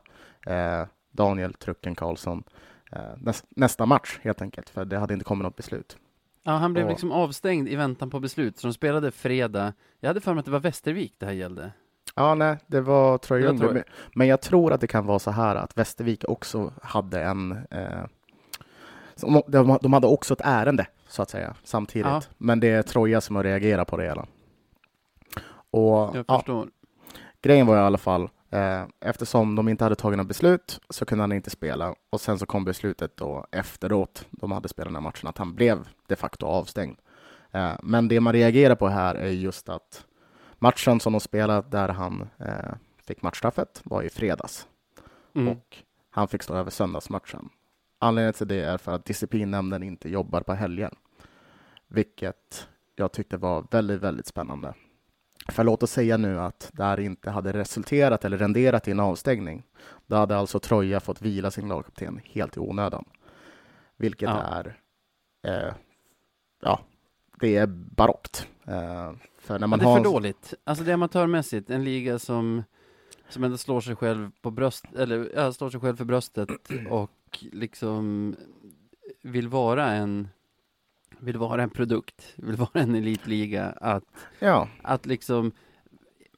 eh, 0.46 0.86
Daniel 1.10 1.54
Trucken 1.54 1.94
Karlsson 1.94 2.44
eh, 2.92 3.00
näs, 3.16 3.44
nästa 3.48 3.86
match 3.86 4.18
helt 4.22 4.42
enkelt, 4.42 4.68
för 4.68 4.84
det 4.84 4.98
hade 4.98 5.14
inte 5.14 5.24
kommit 5.24 5.42
något 5.42 5.56
beslut. 5.56 5.96
ja, 6.42 6.52
han 6.52 6.72
blev 6.72 6.84
Och- 6.84 6.90
liksom 6.90 7.12
avstängd 7.12 7.68
i 7.68 7.76
väntan 7.76 8.10
på 8.10 8.20
beslut, 8.20 8.58
så 8.58 8.66
de 8.66 8.72
spelade 8.74 9.10
fredag. 9.10 9.72
Jag 10.00 10.08
hade 10.08 10.20
för 10.20 10.32
mig 10.34 10.38
att 10.38 10.44
det 10.44 10.50
var 10.52 10.60
Västervik 10.60 11.14
det 11.18 11.26
här 11.26 11.32
gällde. 11.32 11.72
Ja, 12.16 12.34
nej, 12.34 12.56
det 12.66 12.80
var 12.80 13.18
tror- 13.18 13.82
Men, 14.14 14.26
jag 14.28 14.40
tror 14.40 14.72
att 14.72 14.80
det 14.80 14.86
kan 14.86 15.06
vara 15.06 15.18
så 15.18 15.30
här 15.30 15.56
att 15.56 15.78
Västervik 15.78 16.24
också 16.28 16.72
hade 16.82 17.22
en... 17.22 17.52
Eh, 17.70 18.04
de, 19.46 19.78
de 19.82 19.92
hade 19.92 20.06
också 20.06 20.34
ett 20.34 20.40
ärende, 20.44 20.86
så 21.08 21.22
att 21.22 21.30
säga, 21.30 21.54
samtidigt. 21.64 22.06
Ja. 22.06 22.22
Men 22.38 22.60
det 22.60 22.68
är 22.68 22.82
Troja 22.82 23.20
som 23.20 23.36
har 23.36 23.44
reagerat 23.44 23.88
på 23.88 23.96
det 23.96 24.04
hela. 24.04 24.26
Och 25.70 26.16
Jag 26.16 26.24
ja, 26.28 26.38
förstår. 26.38 26.68
grejen 27.42 27.66
var 27.66 27.76
i 27.76 27.80
alla 27.80 27.98
fall, 27.98 28.28
eh, 28.50 28.82
eftersom 29.00 29.54
de 29.56 29.68
inte 29.68 29.84
hade 29.84 29.96
tagit 29.96 30.16
något 30.18 30.26
beslut 30.28 30.80
så 30.90 31.04
kunde 31.04 31.22
han 31.22 31.32
inte 31.32 31.50
spela. 31.50 31.94
Och 32.10 32.20
sen 32.20 32.38
så 32.38 32.46
kom 32.46 32.64
beslutet 32.64 33.16
då 33.16 33.46
efteråt, 33.52 34.26
de 34.30 34.52
hade 34.52 34.68
spelat 34.68 34.88
den 34.88 34.94
här 34.96 35.00
matchen, 35.02 35.28
att 35.28 35.38
han 35.38 35.54
blev 35.54 35.88
de 36.06 36.16
facto 36.16 36.46
avstängd. 36.46 36.98
Eh, 37.50 37.72
men 37.82 38.08
det 38.08 38.20
man 38.20 38.32
reagerar 38.32 38.74
på 38.74 38.88
här 38.88 39.14
är 39.14 39.28
just 39.30 39.68
att 39.68 40.04
matchen 40.58 41.00
som 41.00 41.12
de 41.12 41.20
spelade 41.20 41.68
där 41.70 41.88
han 41.88 42.28
eh, 42.38 42.74
fick 43.06 43.22
matchstraffet 43.22 43.80
var 43.84 44.02
i 44.02 44.10
fredags 44.10 44.66
Mm. 45.34 45.48
och 45.48 45.76
han 46.10 46.28
fick 46.28 46.42
stå 46.42 46.54
över 46.54 46.70
söndagsmatchen. 46.70 47.48
Anledningen 48.02 48.32
till 48.34 48.48
det 48.48 48.60
är 48.60 48.78
för 48.78 48.92
att 48.92 49.04
disciplinnämnden 49.04 49.82
inte 49.82 50.08
jobbar 50.08 50.40
på 50.42 50.52
helgen, 50.54 50.94
vilket 51.88 52.68
jag 52.96 53.12
tyckte 53.12 53.36
var 53.36 53.66
väldigt, 53.70 54.00
väldigt 54.00 54.26
spännande. 54.26 54.74
För 55.48 55.64
låt 55.64 55.82
oss 55.82 55.90
säga 55.90 56.16
nu 56.16 56.40
att 56.40 56.70
det 56.72 56.84
här 56.84 57.00
inte 57.00 57.30
hade 57.30 57.52
resulterat 57.52 58.24
eller 58.24 58.38
renderat 58.38 58.88
i 58.88 58.90
en 58.90 59.00
avstängning. 59.00 59.62
Då 60.06 60.16
hade 60.16 60.36
alltså 60.36 60.58
Troja 60.58 61.00
fått 61.00 61.22
vila 61.22 61.50
sin 61.50 61.68
lagkapten 61.68 62.20
helt 62.24 62.56
i 62.56 62.60
onödan. 62.60 63.04
Vilket 63.96 64.28
Ja. 64.28 64.40
är, 64.42 64.78
eh, 65.46 65.74
ja, 66.62 66.80
det 67.40 67.56
är 67.56 67.66
barockt. 67.66 68.48
Eh, 68.66 69.12
för 69.38 69.58
när 69.58 69.66
man 69.66 69.78
det 69.78 69.84
är 69.84 69.86
har 69.86 69.96
för 69.96 70.04
dåligt. 70.04 70.54
Alltså 70.64 70.84
det 70.84 70.90
är 70.90 70.94
amatörmässigt, 70.94 71.70
en 71.70 71.84
liga 71.84 72.18
som, 72.18 72.62
som 73.32 73.44
ändå 73.44 73.56
slår 73.56 73.80
sig 73.80 73.96
själv 73.96 74.30
på 74.42 74.50
bröst, 74.50 74.84
eller 74.96 75.30
ja, 75.34 75.52
slår 75.52 75.70
sig 75.70 75.80
själv 75.80 75.96
för 75.96 76.04
bröstet 76.04 76.48
och 76.90 77.38
liksom 77.52 78.36
vill 79.22 79.48
vara 79.48 79.86
en 79.92 80.28
vill 81.18 81.38
vara 81.38 81.62
en 81.62 81.70
produkt, 81.70 82.34
vill 82.36 82.56
vara 82.56 82.70
en 82.82 82.94
elitliga, 82.94 83.64
att, 83.64 84.04
ja, 84.38 84.68
att 84.82 85.06
liksom 85.06 85.52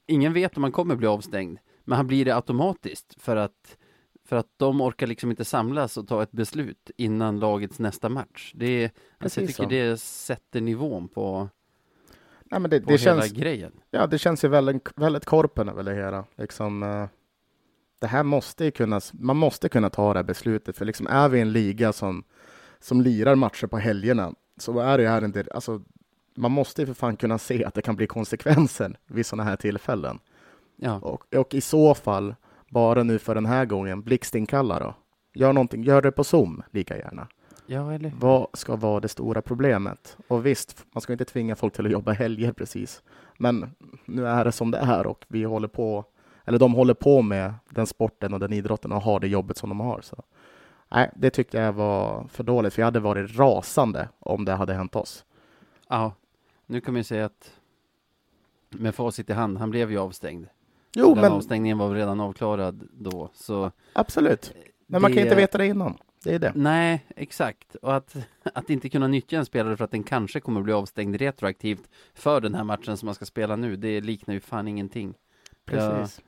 ingen 0.07 0.33
vet 0.33 0.57
om 0.57 0.61
man 0.61 0.73
kommer 0.73 0.97
bli 0.97 1.07
avstängd, 1.07 1.59
men 1.85 1.97
han 1.97 2.07
blir 2.07 2.25
det 2.25 2.35
automatiskt 2.35 3.23
för 3.23 3.37
att 3.37 3.77
för 4.25 4.37
att 4.37 4.49
de 4.57 4.81
orkar 4.81 5.07
liksom 5.07 5.31
inte 5.31 5.45
samlas 5.45 5.97
och 5.97 6.09
ta 6.09 6.23
ett 6.23 6.33
beslut 6.33 6.91
innan 6.97 7.39
lagets 7.39 7.79
nästa 7.79 8.09
match. 8.09 8.53
Det 8.55 8.85
är, 8.85 8.91
alltså 9.19 9.41
jag 9.41 9.49
tycker 9.49 9.63
så. 9.63 9.69
det 9.69 10.01
sätter 10.01 10.61
nivån 10.61 11.09
på, 11.09 11.49
nej, 12.51 12.61
men 12.61 12.71
det, 12.71 12.81
på 12.81 12.91
det 12.91 13.01
hela 13.01 13.21
känns 13.21 13.33
grejen. 13.33 13.73
Ja, 13.91 14.07
det 14.07 14.19
känns 14.19 14.45
ju 14.45 14.49
väldigt, 14.49 14.89
väldigt 14.97 15.25
korpen 15.25 15.69
över 15.69 15.83
det 15.83 15.95
hela. 15.95 16.25
Liksom, 16.37 16.83
eh, 16.83 17.07
det 18.01 18.07
här 18.07 18.23
måste 18.23 18.65
ju 18.65 18.71
kunna, 18.71 19.01
man 19.13 19.37
måste 19.37 19.69
kunna 19.69 19.91
ta 19.91 20.13
det 20.13 20.19
här 20.19 20.25
beslutet, 20.25 20.77
för 20.77 20.85
liksom 20.85 21.07
är 21.07 21.29
vi 21.29 21.41
en 21.41 21.53
liga 21.53 21.93
som, 21.93 22.25
som 22.81 23.01
lirar 23.01 23.35
matcher 23.35 23.67
på 23.67 23.79
helgerna, 23.79 24.35
så 24.59 24.79
är 24.79 24.99
det 24.99 25.09
här 25.09 25.25
inte, 25.25 25.45
alltså, 25.55 25.83
man 26.37 26.53
måste 26.53 26.83
ju 26.83 26.87
för 26.87 26.95
fan 26.95 27.17
kunna 27.17 27.39
se 27.39 27.65
att 27.65 27.75
det 27.75 27.83
kan 27.83 27.97
bli 27.97 28.07
konsekvenser 28.07 28.99
vid 29.07 29.27
sådana 29.27 29.51
här 29.51 29.57
tillfällen. 29.57 30.19
Ja. 30.77 30.99
Och, 30.99 31.35
och 31.35 31.55
i 31.55 31.61
så 31.61 31.95
fall, 31.95 32.35
bara 32.69 33.03
nu 33.03 33.19
för 33.19 33.35
den 33.35 33.47
här 33.47 33.65
gången, 33.65 34.03
blixtinkalla 34.03 34.79
då. 34.79 34.95
Gör 35.35 35.53
någonting, 35.53 35.85
gör 35.85 36.03
det 36.03 36.13
på 36.13 36.25
Zoom 36.25 36.63
lika 36.71 36.99
gärna. 36.99 37.29
Ja, 37.67 37.93
eller 37.93 38.13
Vad 38.21 38.47
ska 38.53 38.77
vara 38.77 39.01
det 39.01 39.09
stora 39.09 39.43
problemet? 39.43 40.17
Och 40.29 40.47
visst, 40.47 40.87
man 40.93 41.01
ska 41.01 41.13
inte 41.13 41.25
tvinga 41.25 41.57
folk 41.57 41.75
till 41.75 41.87
att 41.87 41.93
jobba 41.93 42.13
helger 42.13 42.53
precis. 42.53 43.03
Men 43.39 43.75
nu 44.05 44.27
är 44.27 44.45
det 44.45 44.53
som 44.53 44.71
det 44.71 44.79
är 44.79 45.07
och 45.07 45.25
vi 45.29 45.45
håller 45.45 45.69
på, 45.69 46.05
eller 46.45 46.59
de 46.59 46.75
håller 46.75 46.95
på 46.95 47.23
med 47.23 47.55
den 47.71 47.87
sporten 47.87 48.35
och 48.35 48.41
den 48.41 48.53
idrotten 48.53 48.93
och 48.93 49.03
har 49.03 49.21
det 49.21 49.29
jobbet 49.29 49.57
som 49.57 49.69
de 49.69 49.81
har. 49.81 50.01
Så. 50.01 50.23
Nej, 50.89 51.11
det 51.17 51.31
tyckte 51.31 51.59
jag 51.59 51.73
var 51.73 52.27
för 52.29 52.45
dåligt, 52.45 52.75
för 52.75 52.83
jag 52.83 52.87
hade 52.87 53.01
varit 53.01 53.37
rasande 53.39 54.09
om 54.19 54.45
det 54.45 54.53
hade 54.53 54.75
hänt 54.75 54.97
oss. 54.97 55.25
Ja, 55.89 56.13
nu 56.67 56.81
kan 56.81 56.95
man 56.95 56.99
ju 57.01 57.05
säga 57.05 57.25
att 57.25 57.51
med 58.71 58.95
facit 58.95 59.31
i 59.31 59.33
hand, 59.33 59.59
han 59.59 59.71
blev 59.71 59.91
ju 59.91 59.99
avstängd. 59.99 60.47
Jo, 60.97 61.15
Den 61.15 61.23
men 61.23 61.33
avstängningen 61.33 61.79
var 61.79 61.95
redan 61.95 62.21
avklarad 62.21 62.89
då, 62.93 63.31
så 63.35 63.71
absolut. 63.93 64.55
Men 64.87 65.03
man 65.03 65.11
kan 65.11 65.17
det- 65.17 65.23
inte 65.23 65.35
veta 65.35 65.59
det 65.59 65.67
innan. 65.67 65.95
Det 66.25 66.35
är 66.35 66.39
det. 66.39 66.53
Nej, 66.55 67.05
exakt. 67.17 67.75
Och 67.75 67.97
att, 67.97 68.17
att 68.55 68.71
inte 68.71 68.89
kunna 68.89 69.07
nyttja 69.07 69.39
en 69.39 69.45
spelare 69.47 69.77
för 69.77 69.85
att 69.85 69.91
den 69.91 70.03
kanske 70.03 70.41
kommer 70.41 70.63
bli 70.63 70.73
avstängd 70.73 71.17
retroaktivt 71.17 71.89
för 72.15 72.41
den 72.41 72.55
här 72.55 72.65
matchen 72.65 72.97
som 72.97 73.07
man 73.07 73.15
ska 73.15 73.25
spela 73.25 73.57
nu, 73.57 73.77
det 73.77 74.01
liknar 74.01 74.35
ju 74.35 74.41
fan 74.41 74.69
ingenting. 74.69 75.15
Precis. 75.65 76.21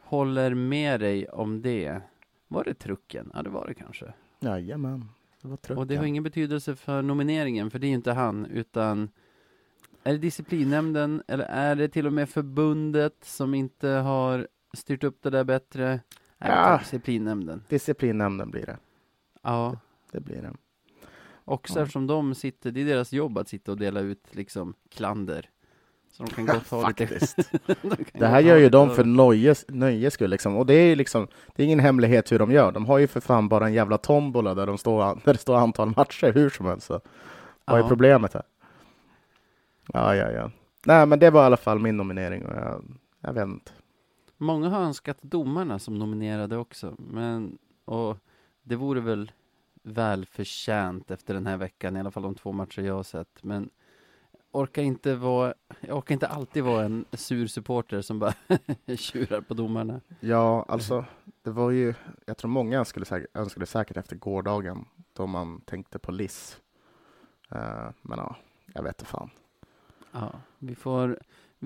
Håller 0.00 0.54
med 0.54 1.00
dig 1.00 1.28
om 1.28 1.62
det. 1.62 2.00
Var 2.48 2.64
det 2.64 2.74
trucken? 2.74 3.30
Ja, 3.34 3.42
det 3.42 3.50
var 3.50 3.66
det 3.66 3.74
kanske. 3.74 4.12
Jajamän. 4.40 5.08
Det 5.42 5.48
var 5.48 5.54
Och 5.54 5.60
det 5.66 5.74
har 5.74 5.86
trucken. 5.86 6.04
ingen 6.04 6.22
betydelse 6.22 6.76
för 6.76 7.02
nomineringen, 7.02 7.70
för 7.70 7.78
det 7.78 7.86
är 7.86 7.88
ju 7.88 7.94
inte 7.94 8.12
han, 8.12 8.46
utan 8.46 9.08
är 10.04 10.12
det 10.12 10.18
disciplinnämnden 10.18 11.22
eller 11.28 11.44
är 11.44 11.74
det 11.76 11.88
till 11.88 12.06
och 12.06 12.12
med 12.12 12.28
förbundet 12.28 13.16
som 13.24 13.54
inte 13.54 13.88
har 13.88 14.48
styrt 14.74 15.04
upp 15.04 15.22
det 15.22 15.30
där 15.30 15.44
bättre? 15.44 16.00
Nej, 16.38 16.50
Ja. 16.50 16.78
disciplinnämnden. 16.78 17.62
Disciplinnämnden 17.68 18.50
blir 18.50 18.66
det. 18.66 18.76
Ja, 19.44 19.76
Det 20.12 20.20
blir 20.20 20.42
det. 20.42 20.52
också 21.44 21.78
Ja. 21.78 21.82
eftersom 21.82 22.06
de 22.06 22.34
sitter, 22.34 22.70
det 22.70 22.80
är 22.80 22.84
deras 22.84 23.12
jobb 23.12 23.38
att 23.38 23.48
sitta 23.48 23.72
och 23.72 23.78
dela 23.78 24.00
ut 24.00 24.24
liksom 24.30 24.74
klander. 24.90 25.50
Så 26.12 26.22
de 26.22 26.30
kan 26.30 26.46
gott 26.46 26.68
ha 26.68 26.88
lite... 26.88 27.06
Faktiskt. 27.06 27.36
de 27.82 27.96
kan 27.96 28.04
Det 28.20 28.26
här 28.26 28.40
gör 28.40 28.56
ju 28.56 28.64
lite 28.64 28.76
de 28.76 28.90
för 28.90 29.04
nöjes, 29.04 29.64
nöjes 29.68 30.14
skull 30.14 30.30
liksom. 30.30 30.56
Och 30.56 30.66
det 30.66 30.74
är 30.74 30.86
ju 30.86 30.94
liksom, 30.94 31.28
det 31.54 31.62
är 31.62 31.66
ingen 31.66 31.80
hemlighet 31.80 32.32
hur 32.32 32.38
de 32.38 32.52
gör. 32.52 32.72
De 32.72 32.86
har 32.86 32.98
ju 32.98 33.06
för 33.06 33.20
fan 33.20 33.48
bara 33.48 33.66
en 33.66 33.72
jävla 33.74 33.98
tombola 33.98 34.54
där, 34.54 34.66
de 34.66 34.78
står, 34.78 35.20
där 35.24 35.32
det 35.32 35.38
står 35.38 35.56
antal 35.56 35.92
matcher 35.96 36.32
hur 36.32 36.50
som 36.50 36.66
helst. 36.66 36.86
Så. 36.86 37.00
Vad 37.64 37.78
är 37.78 37.82
Ja. 37.82 37.88
problemet 37.88 38.34
här? 38.34 38.42
Ja, 39.92 40.16
ja, 40.16 40.30
ja. 40.30 40.50
Nej, 40.86 41.06
men 41.06 41.18
det 41.18 41.30
var 41.30 41.42
i 41.42 41.46
alla 41.46 41.56
fall 41.56 41.78
min 41.78 41.96
nominering 41.96 42.46
och 42.46 42.56
jag, 42.56 42.84
jag 43.20 43.32
vet 43.32 43.44
inte. 43.46 43.72
Många 44.36 44.68
har 44.68 44.80
önskat 44.80 45.18
domarna 45.22 45.78
som 45.78 45.98
nominerade 45.98 46.56
också, 46.56 46.94
men 46.98 47.58
och 47.84 48.16
det 48.64 48.76
vore 48.76 49.00
väl 49.00 49.32
välförtjänt 49.82 51.10
efter 51.10 51.34
den 51.34 51.46
här 51.46 51.56
veckan, 51.56 51.96
i 51.96 52.00
alla 52.00 52.10
fall 52.10 52.22
de 52.22 52.34
två 52.34 52.52
matcher 52.52 52.82
jag 52.82 52.94
har 52.94 53.02
sett, 53.02 53.42
men 53.42 53.70
orkar 54.50 54.82
inte 54.82 55.14
vara, 55.14 55.54
jag 55.80 55.98
orkar 55.98 56.12
inte 56.12 56.28
alltid 56.28 56.64
vara 56.64 56.84
en 56.84 57.04
sur 57.12 57.46
supporter 57.46 58.00
som 58.00 58.18
bara 58.18 58.34
tjurar 58.96 59.40
på 59.40 59.54
domarna. 59.54 60.00
Ja, 60.20 60.64
alltså, 60.68 61.04
det 61.42 61.50
var 61.50 61.70
ju, 61.70 61.94
jag 62.26 62.36
tror 62.36 62.50
många 62.50 62.84
skulle 62.84 63.06
säkert, 63.06 63.36
önskade 63.36 63.66
säkert 63.66 63.96
efter 63.96 64.16
gårdagen 64.16 64.84
då 65.12 65.26
man 65.26 65.60
tänkte 65.60 65.98
på 65.98 66.12
Liss. 66.12 66.60
Eh, 67.50 67.88
men 68.02 68.18
ja, 68.18 68.36
jag 68.74 68.82
vet 68.82 69.00
inte 69.00 69.10
fan. 69.10 69.30
Ja, 70.12 70.32
vi 70.58 70.74
får, 70.74 71.18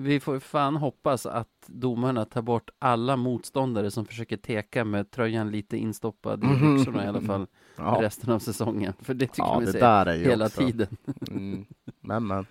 vi 0.03 0.19
får 0.19 0.39
fan 0.39 0.75
hoppas 0.75 1.25
att 1.25 1.47
domarna 1.67 2.25
tar 2.25 2.41
bort 2.41 2.69
alla 2.79 3.15
motståndare 3.15 3.91
som 3.91 4.05
försöker 4.05 4.37
teka 4.37 4.85
med 4.85 5.11
tröjan 5.11 5.51
lite 5.51 5.77
instoppad 5.77 6.43
i 6.43 6.47
Mhm. 6.47 6.75
byxorna 6.77 7.05
i 7.05 7.07
alla 7.07 7.21
fall 7.21 7.47
Ja, 7.75 7.97
resten 8.01 8.31
av 8.33 8.39
säsongen. 8.39 8.93
För 9.01 9.13
det 9.13 9.27
tycker 9.27 9.41
ja 9.41 9.53
man 9.59 9.67
sig 9.67 9.81
där 9.81 10.05
är 10.05 10.15
ju 10.15 10.23
hela 10.23 10.45
också. 10.45 10.61
tiden. 10.61 10.87
Mm, 11.31 11.65
men, 12.01 12.27
men. 12.27 12.45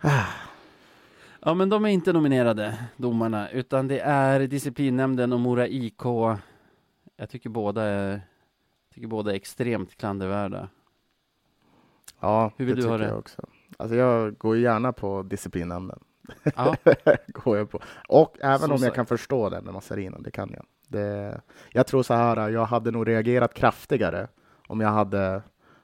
Ja, 1.40 1.54
men 1.54 1.68
de 1.68 1.84
är 1.84 1.88
inte 1.88 2.12
nominerade, 2.12 2.78
domarna, 2.96 3.50
utan 3.50 3.88
det 3.88 4.00
är 4.00 4.40
disciplinnämnden 4.46 5.32
och 5.32 5.40
Mora 5.40 5.68
IK. 5.68 6.02
Jag 7.16 7.30
tycker 7.30 7.50
båda 7.50 7.82
är 7.82 8.20
Tycker 8.94 9.06
båda 9.08 9.30
är 9.30 9.34
extremt 9.34 9.96
klandervärda. 9.96 10.68
Ja, 12.20 12.52
Hur 12.56 12.64
vill 12.66 12.76
det 12.76 12.82
du 12.82 12.88
ha 12.88 12.96
tycker 12.96 13.04
det? 13.04 13.10
Jag, 13.10 13.18
också. 13.18 13.42
Alltså 13.80 13.96
jag 13.96 14.38
går 14.38 14.56
gärna 14.56 14.92
på 14.92 15.22
disciplinnämnden. 15.22 15.98
Ja, 16.56 16.76
går 17.26 17.58
jag 17.58 17.70
på. 17.70 17.80
Och 18.08 18.36
även 18.40 18.58
Som 18.58 18.70
om 18.70 18.72
jag 18.72 18.80
sagt. 18.80 18.94
kan 18.94 19.06
förstå 19.06 19.48
det 19.48 19.60
med 19.62 19.74
Massarino, 19.74 20.18
det 20.20 20.30
kan 20.30 20.50
jag. 20.52 20.64
Det, 20.88 21.40
jag 21.70 21.86
tror 21.86 22.02
så 22.02 22.14
här, 22.14 22.48
jag 22.48 22.64
hade 22.64 22.90
nog 22.90 23.08
reagerat 23.08 23.54
kraftigare 23.54 24.28
om 24.66 24.80
jag 24.80 24.88
hade, 24.88 25.42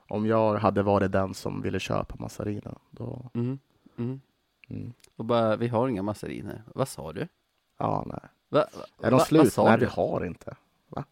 om 0.09 0.26
jag 0.26 0.55
hade 0.55 0.82
varit 0.82 1.12
den 1.12 1.34
som 1.34 1.62
ville 1.62 1.78
köpa 1.80 2.14
Massarino. 2.18 2.78
Då, 2.90 3.30
mm, 3.34 3.59
mm. 3.99 4.20
mm. 4.68 4.92
Och 5.16 5.24
bara, 5.24 5.57
vi 5.57 5.68
har 5.68 5.88
inga 5.88 6.03
massariner. 6.03 6.62
Vad 6.74 6.88
sa 6.88 7.12
du? 7.12 7.28
Ja, 7.78 8.05
nej. 8.07 8.20
Va, 8.49 8.64
Är 9.03 9.11
de 9.11 9.18
va, 9.18 9.24
slut? 9.24 9.57
Nej, 9.57 9.78
du? 9.78 9.86
vi 9.86 9.92
har 9.92 10.24
inte. 10.26 10.57
Va? 10.88 11.05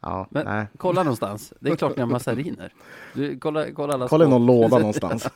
Ja, 0.00 0.26
Men- 0.30 0.46
nej. 0.46 0.66
Kolla 0.76 1.02
någonstans. 1.02 1.52
Det 1.60 1.70
är 1.70 1.76
klart 1.76 1.96
ni 1.96 2.02
har 2.02 2.08
massariner. 2.08 2.72
Du, 3.14 3.38
kolla, 3.38 3.72
kolla 3.72 3.94
alla 3.94 4.08
Kolla 4.08 4.24
i 4.24 4.28
någon 4.28 4.46
låda 4.46 4.78
någonstans. 4.78 5.28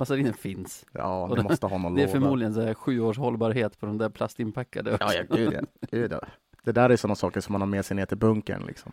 Massariner 0.00 0.32
finns. 0.32 0.86
Ja, 0.92 1.32
det- 1.36 1.42
måste 1.42 1.66
ha 1.66 1.78
någon 1.78 1.94
Det 1.94 2.02
är 2.02 2.06
låda. 2.06 2.20
förmodligen 2.20 2.54
så 2.54 2.60
här 2.60 2.74
sju 2.74 3.00
års 3.00 3.18
hållbarhet 3.18 3.80
på 3.80 3.86
de 3.86 3.98
där 3.98 4.08
plastinpackade 4.08 4.92
också. 4.94 5.04
Ja, 5.04 5.14
ja, 5.28 5.36
gud 5.36 5.52
ja. 5.52 5.60
Gud, 5.90 6.12
ja. 6.12 6.20
Det 6.64 6.72
där 6.72 6.90
är 6.90 6.96
sådana 6.96 7.14
saker 7.14 7.40
som 7.40 7.52
man 7.52 7.60
har 7.60 7.68
med 7.68 7.84
sig 7.84 7.96
ner 7.96 8.06
till 8.06 8.16
bunkern. 8.18 8.66
Liksom. 8.66 8.92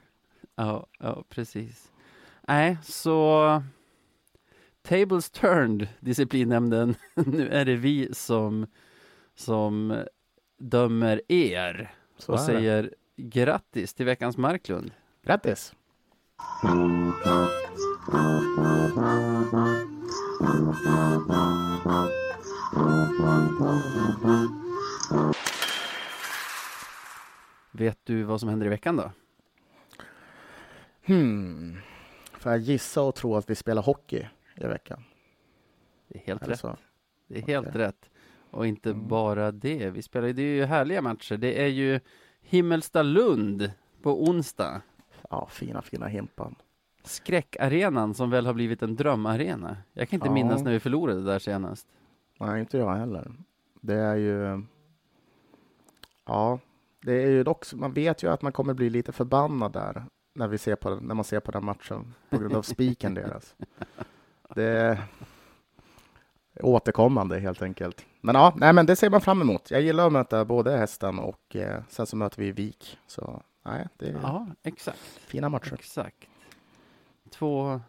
Ja, 0.56 0.88
ja, 1.00 1.24
precis. 1.30 1.92
Nej, 2.48 2.78
så 2.84 3.64
Tables 4.82 5.30
turned, 5.30 5.88
disciplinnämnden. 6.00 6.96
nu 7.16 7.48
är 7.50 7.66
det 7.66 7.76
vi 7.76 8.10
som, 8.14 8.68
som 9.36 10.04
dömer 10.60 11.22
er 11.28 11.92
Så 12.18 12.32
och 12.32 12.38
det. 12.38 12.44
säger 12.46 12.94
grattis 13.18 13.94
till 13.94 14.06
veckans 14.06 14.38
Marklund. 14.38 14.92
Grattis! 15.26 15.74
Vet 27.72 28.00
du 28.04 28.24
vad 28.24 28.40
som 28.40 28.50
händer 28.50 28.66
i 28.66 28.70
veckan 28.70 28.96
då? 28.96 29.12
Hmm. 31.06 31.78
Får 32.40 32.52
jag 32.52 32.62
gissa 32.62 33.02
och 33.02 33.16
tro 33.16 33.36
att 33.36 33.50
vi 33.50 33.56
spelar 33.56 33.82
hockey 33.82 34.28
i 34.56 34.68
veckan? 34.68 35.04
Det 36.08 36.18
är 36.20 36.24
helt 36.28 36.42
Eller 36.42 36.52
rätt. 36.52 36.60
så? 36.60 36.78
Det 37.28 37.38
är 37.38 37.42
helt 37.42 37.76
rätt. 37.76 38.10
Och 38.52 38.68
inte 38.68 38.90
Mm. 38.90 39.08
bara 39.08 39.52
det. 39.52 39.90
Vi 39.90 40.02
spelar 40.02 40.28
det 40.34 40.42
är 40.42 40.56
ju 40.56 40.66
härliga 40.66 41.02
matcher. 41.02 41.38
Det 41.38 41.62
är 41.64 41.68
ju 41.68 42.00
Himmelstalund 42.42 43.72
på 44.02 44.24
onsdag. 44.24 44.82
Ja, 45.30 45.48
fina, 45.52 45.82
fina 45.82 46.08
Himpan. 46.08 46.56
Skräckarenan 47.04 48.14
som 48.14 48.30
väl 48.30 48.46
har 48.46 48.54
blivit 48.54 48.82
en 48.82 48.96
drömarena. 48.96 49.78
Jag 49.94 50.10
kan 50.10 50.18
inte 50.18 50.28
Ja. 50.28 50.34
minnas 50.34 50.62
när 50.62 50.72
vi 50.72 50.80
förlorade 50.80 51.24
där 51.24 51.40
senast. 51.40 51.88
Nej, 52.40 52.60
inte 52.60 52.78
jag 52.78 52.96
heller. 52.96 53.32
Det 53.82 53.96
är 53.96 54.16
ju... 54.16 54.64
Ja, 56.26 56.60
det 57.02 57.14
är 57.24 57.28
ju 57.30 57.44
dock... 57.44 57.74
Man 57.74 57.94
vet 57.94 58.24
ju 58.24 58.28
att 58.32 58.42
man 58.42 58.52
kommer 58.52 58.74
bli 58.74 58.90
lite 58.90 59.12
förbannad 59.12 59.74
där 59.74 60.04
när, 60.36 60.48
vi 60.48 60.58
ser 60.58 60.76
på, 60.76 60.96
när 60.96 61.16
man 61.16 61.26
ser 61.26 61.40
på 61.40 61.52
den 61.52 61.66
matchen 61.66 62.14
på 62.30 62.38
grund 62.38 62.56
av 62.56 62.62
spiken 62.62 63.14
deras. 63.14 63.56
Det 64.56 64.64
är 64.64 65.04
återkommande 66.62 67.40
helt 67.40 67.62
enkelt. 67.62 68.06
Men 68.22 68.36
ja, 68.36 68.54
nej, 68.58 68.74
men 68.74 68.86
det 68.86 68.96
ser 68.96 69.10
man 69.10 69.22
fram 69.22 69.42
emot. 69.42 69.72
Jag 69.72 69.82
gillar 69.82 70.08
att 70.08 70.14
möta 70.14 70.46
både 70.46 70.78
hästen 70.78 71.20
och 71.20 71.56
eh, 71.56 71.84
sen 71.90 72.06
så 72.06 72.16
möter 72.16 72.42
vi 72.42 72.52
Vik. 72.52 72.98
Så 73.08 73.42
nej, 73.68 73.88
det 73.98 74.06
är 74.08 74.14
Ja, 74.22 74.48
exakt. 74.64 75.00
fina 75.20 75.50
matcher. 75.50 75.74
Exakt. 75.74 76.28
Två, 77.30 77.82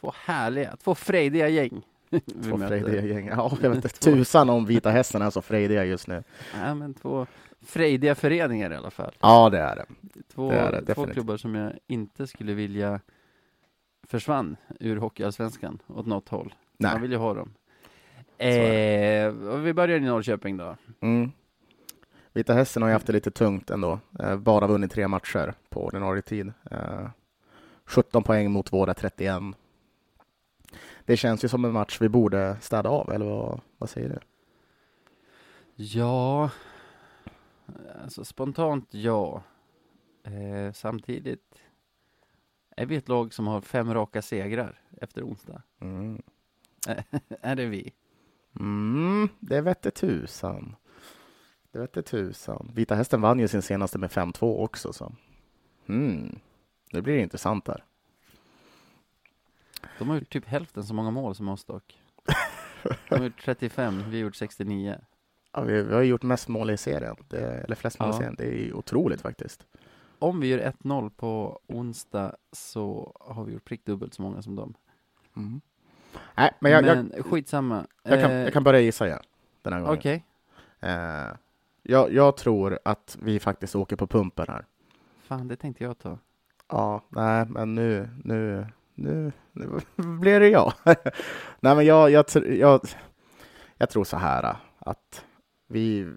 två 0.00 0.12
härliga, 0.24 0.76
två 0.76 0.94
frejdiga 0.94 1.48
gäng. 1.48 1.82
Två 2.44 2.58
frejdiga 2.58 3.02
gäng. 3.02 3.26
Ja, 3.26 3.52
jag 3.62 3.70
vet 3.70 3.76
inte 3.84 3.88
tusan 4.00 4.50
om 4.50 4.66
Vita 4.66 4.90
Hästen 4.90 5.22
är 5.22 5.30
så 5.30 5.42
frejdiga 5.42 5.84
just 5.84 6.06
nu. 6.08 6.22
Ja, 6.54 6.74
men 6.74 6.94
två 6.94 7.26
frejdiga 7.60 8.14
föreningar 8.14 8.70
i 8.72 8.76
alla 8.76 8.90
fall. 8.90 9.14
Ja, 9.20 9.50
det 9.50 9.58
är 9.58 9.76
det. 9.76 9.86
Två, 10.34 10.50
Det 10.50 10.56
är 10.56 10.72
det, 10.72 10.78
två 10.78 10.84
definitivt. 10.84 11.12
klubbar 11.14 11.36
som 11.36 11.54
jag 11.54 11.72
inte 11.86 12.26
skulle 12.26 12.54
vilja 12.54 13.00
försvann 14.06 14.56
ur 14.80 14.96
Hockeyallsvenskan 14.96 15.78
åt 15.86 16.06
något 16.06 16.28
håll. 16.28 16.54
Man 16.78 16.92
Nej. 16.92 17.00
vill 17.02 17.10
ju 17.10 17.16
ha 17.16 17.34
dem. 17.34 17.54
Eh, 18.38 19.30
vi 19.60 19.72
börjar 19.74 19.96
i 19.96 20.00
Norrköping 20.00 20.56
då. 20.56 20.76
Mm. 21.00 21.32
Vita 22.32 22.54
Hästen 22.54 22.82
har 22.82 22.88
ju 22.88 22.92
haft 22.92 23.06
det 23.06 23.12
lite 23.12 23.30
tungt 23.30 23.70
ändå. 23.70 24.00
Eh, 24.20 24.36
bara 24.36 24.66
vunnit 24.66 24.90
tre 24.90 25.08
matcher 25.08 25.54
på 25.68 25.84
ordinarie 25.84 26.22
tid. 26.22 26.52
Eh, 26.70 27.08
17 27.84 28.22
poäng 28.22 28.50
mot 28.50 28.72
våra 28.72 28.94
31. 28.94 29.42
Det 31.04 31.16
känns 31.16 31.44
ju 31.44 31.48
som 31.48 31.64
en 31.64 31.72
match 31.72 31.98
vi 32.00 32.08
borde 32.08 32.56
städa 32.60 32.88
av, 32.88 33.12
eller 33.12 33.26
vad, 33.26 33.60
vad 33.78 33.90
säger 33.90 34.08
du? 34.08 34.18
Ja, 35.74 36.50
alltså 38.02 38.24
spontant 38.24 38.88
ja. 38.90 39.42
Eh, 40.24 40.72
samtidigt 40.72 41.62
är 42.76 42.86
vi 42.86 42.96
ett 42.96 43.08
lag 43.08 43.34
som 43.34 43.46
har 43.46 43.60
fem 43.60 43.94
raka 43.94 44.22
segrar 44.22 44.80
efter 45.00 45.22
onsdag. 45.22 45.62
Mm. 45.80 46.22
är 47.40 47.56
det 47.56 47.66
vi? 47.66 47.92
Mm, 48.60 49.28
det 49.40 49.60
vette 49.60 49.90
tusan. 49.90 50.76
Det 51.78 51.82
vette 51.82 52.02
tusan. 52.02 52.70
Vita 52.74 52.94
Hästen 52.94 53.20
vann 53.20 53.38
ju 53.38 53.48
sin 53.48 53.62
senaste 53.62 53.98
med 53.98 54.10
5-2 54.10 54.58
också. 54.58 54.92
Så. 54.92 55.12
Mm. 55.88 56.38
Det 56.92 57.02
blir 57.02 57.18
intressant 57.18 57.64
där. 57.64 57.84
De 59.98 60.08
har 60.08 60.16
gjort 60.16 60.28
typ 60.30 60.46
hälften 60.46 60.84
så 60.84 60.94
många 60.94 61.10
mål 61.10 61.34
som 61.34 61.48
oss 61.48 61.64
dock. 61.64 62.02
De 63.08 63.14
har 63.18 63.24
gjort 63.24 63.40
35, 63.44 63.98
vi 64.10 64.16
har 64.16 64.24
gjort 64.24 64.36
69. 64.36 64.98
Ja, 65.52 65.60
vi, 65.60 65.82
vi 65.82 65.94
har 65.94 66.02
gjort 66.02 66.22
mest 66.22 66.48
mål 66.48 66.70
i 66.70 66.76
serien, 66.76 67.16
det, 67.28 67.40
eller 67.40 67.76
flest 67.76 67.98
mål 68.00 68.08
i 68.08 68.12
Ja. 68.12 68.16
serien. 68.18 68.34
Det 68.38 68.44
är 68.68 68.72
otroligt 68.74 69.20
faktiskt. 69.20 69.66
Om 70.18 70.40
vi 70.40 70.46
gör 70.46 70.72
1-0 70.82 71.10
på 71.10 71.60
onsdag 71.66 72.36
så 72.52 73.16
har 73.20 73.44
vi 73.44 73.52
gjort 73.52 73.64
prick 73.64 73.84
dubbelt 73.84 74.14
så 74.14 74.22
många 74.22 74.42
som 74.42 74.56
dem. 74.56 74.74
Mm. 75.36 75.60
Nej, 76.34 76.50
men 76.60 76.72
jag, 76.72 76.86
jag, 76.86 76.96
Men 76.96 77.22
skitsamma. 77.22 77.86
jag, 78.02 78.20
kan, 78.20 78.30
Eh, 78.30 78.36
jag 78.38 78.52
kan 78.52 78.64
börja 78.64 78.80
gissa 78.80 79.06
igen 79.06 79.22
den 79.62 79.72
här 79.72 79.80
gången. 79.80 79.98
Okej, 79.98 80.24
Eh, 80.80 81.28
jag, 81.90 82.12
jag 82.12 82.36
tror 82.36 82.78
att 82.84 83.18
vi 83.22 83.40
faktiskt 83.40 83.76
åker 83.76 83.96
på 83.96 84.06
pumpen 84.06 84.46
här. 84.48 84.66
fan 85.22 85.48
det 85.48 85.56
tänkte 85.56 85.84
jag 85.84 85.98
ta. 85.98 86.18
Ja, 86.68 87.04
nej, 87.08 87.46
men 87.48 87.74
nu, 87.74 88.08
nu, 88.24 88.66
nu, 88.94 89.32
nu 89.52 89.80
blir 90.20 90.40
det 90.40 90.48
jag. 90.48 90.72
nej, 91.60 91.76
men 91.76 91.84
jag, 91.86 92.10
jag, 92.10 92.24
jag, 92.44 92.80
jag 93.76 93.90
tror 93.90 94.04
så 94.04 94.16
här 94.16 94.44
äh, 94.44 94.56
att 94.78 95.24
vi, 95.68 96.12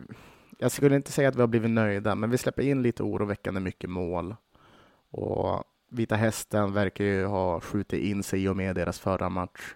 jag 0.58 0.72
skulle 0.72 0.96
inte 0.96 1.12
säga 1.12 1.30
att 1.30 1.36
vi 1.36 1.42
har 1.42 1.48
blivit 1.48 1.72
nöjda, 1.72 2.16
men 2.16 2.30
vi 2.30 2.38
släpper 2.38 2.62
in 2.62 2.82
lite 2.82 3.04
oroväckande 3.04 3.60
mycket 3.60 3.90
mål. 3.90 4.36
Och 5.12 5.64
Vita 5.90 6.16
Hästen 6.16 6.74
verkar 6.74 7.06
ju 7.06 7.26
ha 7.26 7.60
skjutit 7.60 8.04
in 8.04 8.24
sig 8.24 8.44
i 8.44 8.48
och 8.48 8.58
med 8.58 8.76
deras 8.76 9.00
förra 9.00 9.30
match. 9.30 9.76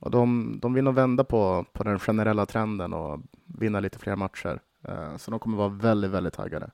Och 0.00 0.10
de, 0.10 0.54
de 0.62 0.74
vill 0.74 0.84
nog 0.84 0.94
vända 0.94 1.24
på, 1.24 1.66
på 1.72 1.82
den 1.82 1.98
generella 1.98 2.46
trenden 2.46 2.92
och 2.92 3.20
vinna 3.58 3.80
lite 3.80 3.98
fler 3.98 4.16
matcher. 4.16 4.60
Eh, 4.82 5.16
Så 5.16 5.30
de 5.30 5.40
kommer 5.40 5.56
vara 5.58 5.68
väldigt, 5.68 6.10
väldigt 6.10 6.34
taggade. 6.34 6.70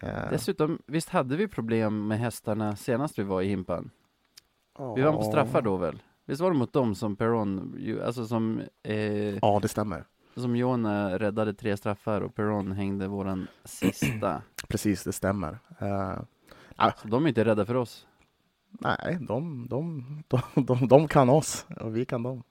Eh, 0.00 0.30
Dessutom, 0.30 0.78
visst 0.86 1.08
hade 1.08 1.36
vi 1.36 1.48
problem 1.48 2.06
med 2.06 2.18
hästarna 2.18 2.76
senast 2.76 3.18
vi 3.18 3.22
var 3.22 3.42
i 3.42 3.48
Himpan? 3.48 3.90
Vi 4.96 5.02
vann 5.02 5.14
på 5.14 5.22
straffar 5.22 5.62
då 5.62 5.76
väl? 5.76 6.02
Visst 6.24 6.40
var 6.40 6.50
det 6.50 6.56
mot 6.58 6.72
dem 6.72 6.94
som 6.94 7.16
Perron, 7.16 7.74
ju- 7.78 8.02
alltså 8.02 8.26
som, 8.26 8.60
eh, 8.82 8.94
Ja, 9.36 9.58
det 9.62 9.68
stämmer. 9.68 10.04
som 10.34 10.56
Jona 10.56 11.18
räddade 11.18 11.54
tre 11.54 11.76
straffar 11.76 12.20
och 12.20 12.34
Perron 12.34 12.72
hängde 12.72 13.06
våran 13.08 13.46
sista. 13.64 14.42
Precis, 14.68 15.04
det 15.04 15.12
stämmer. 15.12 15.58
Eh, 15.78 16.18
Så 17.02 17.08
de 17.08 17.24
är 17.24 17.28
inte 17.28 17.44
rädda 17.44 17.66
för 17.66 17.74
oss. 17.74 18.06
nej, 18.70 19.18
de, 19.20 19.66
de, 19.68 20.04
de, 20.28 20.40
de, 20.54 20.88
de 20.88 21.08
kan 21.08 21.28
oss 21.30 21.66
och 21.80 21.96
vi 21.96 22.04
kan 22.04 22.22
dem. 22.22 22.42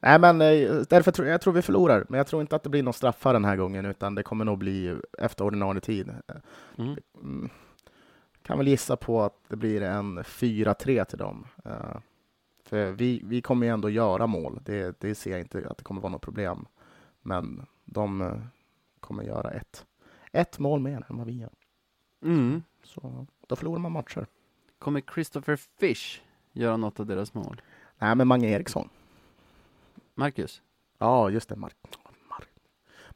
Nej, 0.00 0.18
men 0.18 0.40
eh, 0.40 0.82
därför 0.88 1.10
tror 1.10 1.28
jag 1.28 1.40
tror 1.40 1.52
vi 1.52 1.62
förlorar. 1.62 2.06
Men 2.08 2.18
jag 2.18 2.26
tror 2.26 2.42
inte 2.42 2.56
att 2.56 2.62
det 2.62 2.68
blir 2.68 2.82
någon 2.82 2.94
straffar 2.94 3.32
den 3.32 3.44
här 3.44 3.56
gången, 3.56 3.86
utan 3.86 4.14
det 4.14 4.22
kommer 4.22 4.44
nog 4.44 4.58
bli 4.58 5.00
efter 5.18 5.44
ordinarie 5.44 5.80
tid. 5.80 6.10
Mm. 6.78 6.96
Mm. 7.22 7.50
Kan 8.42 8.58
väl 8.58 8.68
gissa 8.68 8.96
på 8.96 9.22
att 9.22 9.36
det 9.48 9.56
blir 9.56 9.82
en 9.82 10.18
4-3 10.18 11.04
till 11.04 11.18
dem. 11.18 11.46
Eh, 11.64 11.96
för 12.64 12.92
vi, 12.92 13.22
vi 13.24 13.42
kommer 13.42 13.66
ju 13.66 13.72
ändå 13.72 13.90
göra 13.90 14.26
mål. 14.26 14.60
Det, 14.64 15.00
det 15.00 15.14
ser 15.14 15.30
jag 15.30 15.40
inte 15.40 15.66
att 15.70 15.78
det 15.78 15.84
kommer 15.84 16.00
vara 16.00 16.12
något 16.12 16.22
problem. 16.22 16.66
Men 17.22 17.66
de 17.84 18.20
eh, 18.20 18.40
kommer 19.00 19.22
göra 19.22 19.50
ett, 19.50 19.86
ett 20.32 20.58
mål 20.58 20.80
mer 20.80 21.06
än 21.08 21.16
vad 21.16 21.26
vi 21.26 21.38
gör. 21.38 21.52
Mm. 22.22 22.62
Så 22.84 23.26
då 23.46 23.56
förlorar 23.56 23.78
man 23.78 23.92
matcher. 23.92 24.26
Kommer 24.78 25.02
Christopher 25.14 25.56
Fish 25.56 26.20
göra 26.52 26.76
något 26.76 27.00
av 27.00 27.06
deras 27.06 27.34
mål? 27.34 27.62
Nej, 27.98 28.14
men 28.14 28.28
Mange 28.28 28.48
Eriksson. 28.48 28.88
Marcus? 30.14 30.62
Ja, 30.98 31.30
just 31.30 31.48
det. 31.48 31.56
Mark, 31.56 31.76
Mark, 32.30 32.48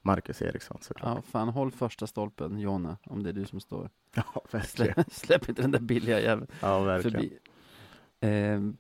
Marcus 0.03 0.43
Eriksson 0.43 0.79
såklart. 0.81 1.17
Ja, 1.17 1.23
fan 1.23 1.49
håll 1.49 1.71
första 1.71 2.07
stolpen 2.07 2.59
Jonna, 2.59 2.97
om 3.05 3.23
det 3.23 3.29
är 3.29 3.33
du 3.33 3.47
som 3.47 3.61
står. 3.61 3.91
Ja, 4.15 4.25
verkligen. 4.51 4.95
Släpp, 4.95 5.13
släpp 5.13 5.49
inte 5.49 5.63
den 5.63 5.71
där 5.71 5.81
billiga 5.81 6.21
jäveln 6.21 6.51
Ja, 6.61 6.81
verkligen. 6.81 7.21
förbi. 7.21 7.39
Ehm, 8.21 8.77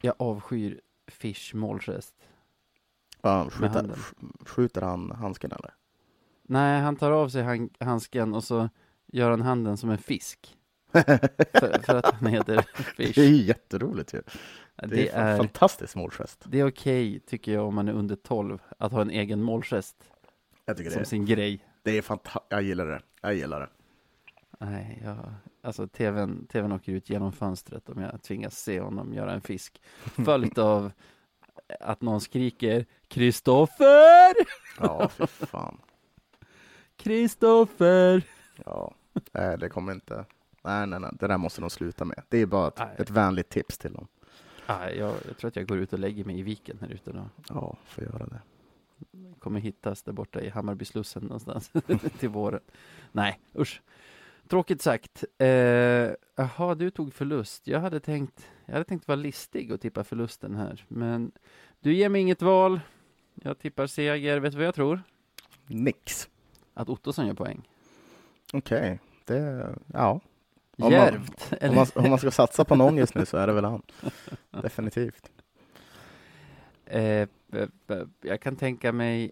jag 0.00 0.14
avskyr 0.18 0.80
Fish 1.06 1.54
målgest. 1.54 2.14
Ja, 3.22 3.44
Med 3.44 3.52
skjuter, 3.52 3.74
handen. 3.74 3.96
sk- 3.96 4.46
skjuter 4.48 4.82
han 4.82 5.10
handsken 5.10 5.52
eller? 5.52 5.74
Nej, 6.42 6.80
han 6.80 6.96
tar 6.96 7.10
av 7.10 7.28
sig 7.28 7.42
han, 7.42 7.70
handsken 7.80 8.34
och 8.34 8.44
så 8.44 8.68
gör 9.06 9.30
han 9.30 9.40
handen 9.42 9.76
som 9.76 9.90
en 9.90 9.98
fisk. 9.98 10.57
För, 10.92 11.82
för 11.82 11.94
att 11.96 12.14
han 12.14 12.26
heter 12.26 12.66
Det 12.96 13.02
är 13.04 13.12
Fish. 13.12 13.18
jätteroligt 13.46 14.14
ju. 14.14 14.22
Det, 14.76 14.86
Det 14.86 15.08
är, 15.08 15.30
en 15.32 15.36
fantastisk 15.38 15.94
målgest. 15.96 16.44
det 16.46 16.60
är 16.60 16.68
okej, 16.68 17.20
tycker 17.20 17.52
jag, 17.52 17.66
om 17.66 17.74
man 17.74 17.88
är 17.88 17.92
under 17.92 18.16
12, 18.16 18.58
att 18.78 18.92
ha 18.92 19.00
en 19.00 19.10
egen 19.10 19.42
målgest 19.42 19.96
Jag 20.64 20.76
tycker 20.76 20.90
som 20.90 20.98
det, 21.02 21.06
sin 21.06 21.26
grej. 21.26 21.64
det 21.82 21.98
är 21.98 22.02
fantastiskt. 22.02 22.44
Jag 22.48 22.62
gillar 22.62 22.86
det. 22.86 23.00
Jag 23.22 23.34
gillar 23.34 23.60
det. 23.60 23.68
Nej, 24.60 25.02
jag, 25.04 25.34
alltså 25.62 25.86
tvn, 25.88 26.46
tvn 26.46 26.72
åker 26.72 26.92
ut 26.92 27.10
genom 27.10 27.32
fönstret 27.32 27.88
om 27.88 28.02
jag 28.02 28.22
tvingas 28.22 28.58
se 28.58 28.80
honom 28.80 29.14
göra 29.14 29.32
en 29.32 29.40
fisk. 29.40 29.82
Följt 30.24 30.58
av 30.68 30.92
att 31.80 32.00
någon 32.00 32.20
skriker 32.20 32.86
Kristoffer! 33.08 34.34
Ja, 34.80 35.08
fy 35.08 35.26
fan. 35.26 35.80
Kristoffer! 36.96 38.22
Ja, 38.64 38.94
nej, 39.32 39.58
det 39.58 39.68
kommer 39.68 39.92
inte. 39.92 40.24
Nej, 40.68 40.86
nej, 40.86 41.00
nej, 41.00 41.10
det 41.12 41.26
där 41.26 41.38
måste 41.38 41.60
de 41.60 41.70
sluta 41.70 42.04
med. 42.04 42.22
Det 42.28 42.38
är 42.38 42.46
bara 42.46 42.72
Nej. 42.78 42.88
ett, 42.94 43.00
ett 43.00 43.10
vänligt 43.10 43.48
tips 43.48 43.78
till 43.78 43.92
dem. 43.92 44.06
Nej, 44.68 44.98
jag, 44.98 45.14
jag 45.28 45.36
tror 45.36 45.48
att 45.48 45.56
jag 45.56 45.66
går 45.66 45.78
ut 45.78 45.92
och 45.92 45.98
lägger 45.98 46.24
mig 46.24 46.38
i 46.38 46.42
viken 46.42 46.78
här 46.80 46.88
ute 46.88 47.12
då. 47.12 47.28
Ja, 47.48 47.76
får 47.84 48.04
göra 48.04 48.26
det. 48.26 48.40
Kommer 49.38 49.60
hittas 49.60 50.02
där 50.02 50.12
borta 50.12 50.40
i 50.40 50.48
Hammarbyslussen 50.48 51.22
någonstans 51.22 51.70
till 52.18 52.28
våren. 52.28 52.60
Nej, 53.12 53.40
usch. 53.58 53.82
Tråkigt 54.48 54.82
sagt. 54.82 55.24
Eh, 55.38 55.48
Jaha, 56.36 56.74
du 56.74 56.90
tog 56.90 57.14
förlust. 57.14 57.66
Jag 57.66 57.80
hade 57.80 58.00
tänkt, 58.00 58.48
jag 58.66 58.72
hade 58.72 58.84
tänkt 58.84 59.08
vara 59.08 59.16
listig 59.16 59.72
och 59.72 59.80
tippa 59.80 60.04
förlusten 60.04 60.54
här. 60.54 60.84
Men 60.88 61.32
du 61.80 61.94
ger 61.94 62.08
mig 62.08 62.20
inget 62.20 62.42
val. 62.42 62.80
Jag 63.34 63.58
tippar 63.58 63.86
seger. 63.86 64.40
Vet 64.40 64.52
du 64.52 64.58
vad 64.58 64.66
jag 64.66 64.74
tror? 64.74 65.02
Nix. 65.66 66.28
Att 66.74 66.88
Ottosson 66.88 67.26
gör 67.26 67.34
poäng. 67.34 67.68
Okej, 68.52 69.00
det, 69.24 69.68
ja. 69.86 70.20
Om 70.78 70.92
man-! 70.92 71.26
Om 71.70 71.74
man, 71.74 71.86
om 71.94 72.10
man 72.10 72.18
ska 72.18 72.30
satsa 72.30 72.64
på 72.64 72.74
någon 72.74 72.96
just 72.96 73.14
nu 73.14 73.26
så 73.26 73.36
är 73.36 73.46
det 73.46 73.52
väl 73.52 73.64
han. 73.64 73.82
Definitivt. 74.62 75.30
Eh, 76.86 77.28
jag 78.20 78.40
kan 78.40 78.56
tänka 78.56 78.92
mig 78.92 79.30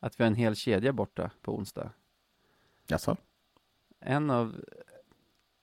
att 0.00 0.20
vi 0.20 0.24
har 0.24 0.26
en 0.26 0.34
hel 0.34 0.56
kedja 0.56 0.92
borta 0.92 1.30
på 1.42 1.56
onsdag. 1.56 1.90
Jaså? 2.86 3.16
En 4.00 4.30
av, 4.30 4.54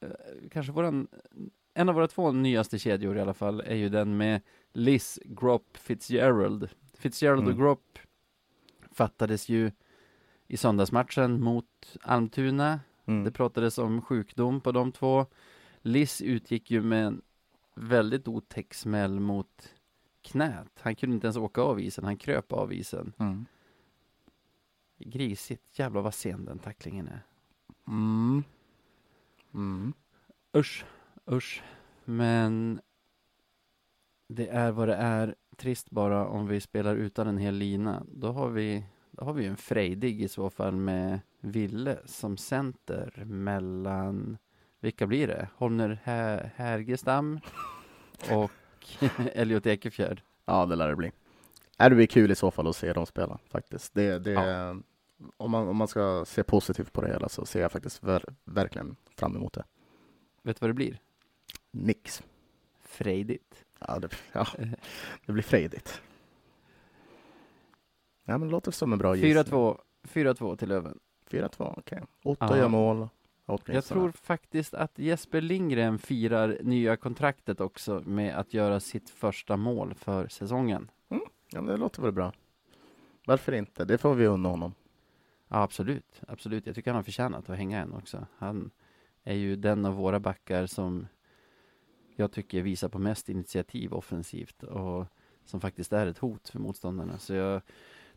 eh, 0.02 0.10
kanske 0.52 0.72
våran, 0.72 1.08
en 1.74 1.90
av 1.90 1.96
våra 1.96 2.08
två 2.08 2.32
nyaste 2.32 2.80
kedjor 2.80 3.18
i 3.18 3.22
alla 3.22 3.34
fall 3.34 3.60
är 3.62 3.76
ju 3.76 3.90
den 3.90 4.18
med 4.18 4.42
Liz 4.74 5.20
Gropp 5.26 5.78
Fitzgerald. 5.78 6.70
Fitzgerald 6.94 7.42
och 7.42 7.48
Mm. 7.52 7.60
Gropp 7.64 8.00
fattades 8.92 9.50
ju 9.50 9.72
i 10.48 10.58
söndagsmatchen 10.58 11.42
mot 11.42 11.98
Almtuna. 12.02 12.80
Mm. 13.12 13.24
Det 13.24 13.32
pratades 13.32 13.78
om 13.78 14.02
sjukdom 14.02 14.62
på 14.62 14.72
de 14.72 14.92
två. 14.92 15.26
Liz 15.82 16.22
utgick 16.22 16.72
ju 16.72 16.82
med 16.82 17.06
en 17.06 17.22
väldigt 17.76 18.28
otäck 18.28 18.74
smäll 18.74 19.20
mot 19.20 19.74
knät. 20.22 20.80
Han 20.80 20.96
kunde 20.96 21.14
inte 21.14 21.28
ens 21.28 21.38
åka 21.38 21.62
av 21.62 21.80
isen, 21.80 22.04
han 22.04 22.18
kröp 22.18 22.54
av 22.54 22.74
isen. 22.74 23.14
Mm. 23.18 23.46
Grisigt, 24.98 25.80
jävlar 25.80 26.02
vad 26.02 26.14
sen 26.14 26.46
den 26.46 26.60
tacklingen 26.60 27.08
är. 27.08 27.22
Mm. 27.88 28.44
Mm. 29.54 29.94
Usch, 30.58 30.86
usch. 31.32 31.64
Men 32.06 32.82
det 34.28 34.48
är 34.48 34.72
vad 34.72 34.88
det 34.88 34.96
är. 34.96 35.36
Trist 35.58 35.90
bara 35.90 36.28
om 36.28 36.48
vi 36.48 36.62
spelar 36.62 36.96
utan 36.96 37.28
en 37.28 37.38
hel 37.38 37.56
lina. 37.56 38.04
Då 38.12 38.32
har 38.32 38.50
vi, 38.50 38.86
då 39.12 39.26
har 39.26 39.34
vi 39.34 39.44
ju 39.44 39.50
en 39.50 39.58
frejdig 39.58 40.22
i 40.22 40.28
så 40.28 40.50
fall 40.50 40.76
med 40.76 41.20
Ville 41.40 41.98
som 42.06 42.38
center 42.38 43.24
mellan, 43.26 44.38
vilka 44.80 45.08
blir 45.08 45.28
det? 45.28 45.48
Holmner 45.56 46.00
Hä- 46.04 46.50
Härgestam 46.56 47.40
och 48.32 48.52
Elliot 49.34 49.66
Ekefjärd. 49.66 50.22
Ja, 50.46 50.66
det 50.66 50.76
lär 50.76 50.90
det 50.90 50.96
bli. 50.96 51.12
Äh, 51.80 51.90
Det 51.90 51.96
blir 51.96 52.08
kul 52.08 52.32
i 52.32 52.36
så 52.36 52.52
fall 52.52 52.68
att 52.68 52.76
se 52.76 52.94
dem 52.94 53.06
spela 53.06 53.40
faktiskt. 53.50 53.94
Det, 53.94 54.20
det, 54.20 54.32
Ja. 54.32 54.76
om, 55.38 55.52
man, 55.52 55.68
om 55.68 55.78
man 55.78 55.88
ska 55.88 56.26
se 56.28 56.44
positivt 56.44 56.94
på 56.94 57.02
det 57.02 57.08
hela 57.08 57.30
så 57.30 57.46
ser 57.46 57.62
jag 57.62 57.72
faktiskt 57.72 58.04
ver, 58.04 58.24
verkligen 58.44 58.96
fram 59.18 59.36
emot 59.36 59.54
det. 59.54 59.64
Vet 60.44 60.56
du 60.58 60.60
vad 60.62 60.70
det 60.70 60.74
blir? 60.74 61.00
Nix. 61.72 62.24
Frejdigt. 62.82 63.66
Ja, 63.88 64.00
det, 64.00 64.10
ja, 64.32 64.48
det 65.26 65.32
blir 65.34 65.44
frejdigt. 65.44 66.02
Ja, 68.26 68.38
men 68.38 68.42
det 68.48 68.52
låter 68.52 68.72
som 68.72 68.94
en 68.94 69.00
bra 69.00 69.16
gissning. 69.16 69.44
4-2, 69.44 69.78
4-2 70.04 70.56
till 70.56 70.70
Löven. 70.70 71.00
4-2, 71.30 71.74
okej. 71.78 72.02
Otto 72.24 72.46
Ja. 72.50 72.58
gör 72.58 72.68
mål. 72.68 73.08
Jag 73.66 73.86
tror 73.86 74.12
faktiskt 74.12 74.74
att 74.74 75.00
Jesper 75.00 75.42
Lindgren 75.42 76.00
firar 76.00 76.58
nya 76.62 76.98
kontraktet 76.98 77.62
också 77.62 78.04
med 78.06 78.36
att 78.38 78.54
göra 78.54 78.80
sitt 78.80 79.10
första 79.10 79.58
mål 79.58 79.94
för 79.94 80.28
säsongen. 80.28 80.92
Ja, 81.10 81.20
men 81.62 81.66
det 81.66 81.78
låter 81.78 82.02
väl 82.02 82.12
bra. 82.12 82.34
Varför 83.26 83.52
inte? 83.52 83.86
Det 83.86 83.98
får 83.98 84.16
vi 84.16 84.26
unna 84.28 84.50
honom. 84.50 84.74
Ja, 85.48 85.62
absolut, 85.64 86.22
absolut. 86.28 86.66
Jag 86.66 86.76
tycker 86.76 86.92
han 86.92 86.96
har 86.96 87.04
förtjänat 87.04 87.50
att 87.50 87.58
hänga 87.58 87.82
en 87.82 87.94
också. 87.94 88.28
Han 88.38 88.72
är 89.24 89.36
ju 89.36 89.56
den 89.56 89.86
av 89.86 89.94
våra 89.94 90.20
backar 90.20 90.66
som 90.66 91.08
jag 92.16 92.32
tycker 92.32 92.62
visar 92.62 92.90
på 92.90 93.00
mest 93.00 93.30
initiativ 93.30 93.94
offensivt 93.94 94.64
och 94.64 95.06
som 95.46 95.62
faktiskt 95.62 95.94
är 95.94 96.08
ett 96.08 96.18
hot 96.18 96.50
för 96.50 96.60
motståndarna. 96.60 97.18
Så 97.18 97.34
jag 97.34 97.62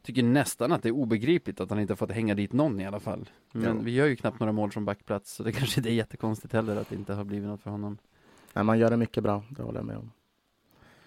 tycker 0.04 0.22
nästan 0.22 0.72
att 0.72 0.82
det 0.82 0.88
är 0.88 0.92
obegripligt 0.92 1.60
att 1.60 1.70
han 1.70 1.80
inte 1.80 1.92
har 1.92 1.96
fått 1.96 2.10
hänga 2.10 2.34
dit 2.34 2.52
någon 2.52 2.80
i 2.80 2.86
alla 2.86 3.00
fall. 3.00 3.30
Men 3.52 3.76
Ja. 3.76 3.82
vi 3.82 3.90
gör 3.90 4.06
ju 4.06 4.16
knappt 4.16 4.40
några 4.40 4.52
mål 4.52 4.70
från 4.70 4.84
backplats, 4.84 5.32
så 5.32 5.42
det 5.42 5.52
kanske 5.58 5.80
inte 5.80 5.90
är 5.90 5.94
jättekonstigt 5.94 6.52
heller 6.52 6.76
att 6.76 6.88
det 6.88 6.94
inte 6.96 7.12
har 7.14 7.24
blivit 7.24 7.48
något 7.48 7.60
för 7.62 7.70
honom. 7.70 7.98
Nej, 8.52 8.64
man 8.64 8.78
gör 8.78 8.90
det 8.90 8.96
mycket 8.96 9.22
bra. 9.22 9.42
Det 9.50 9.62
håller 9.62 9.78
jag 9.78 9.86
med 9.86 9.96
om. 9.96 10.10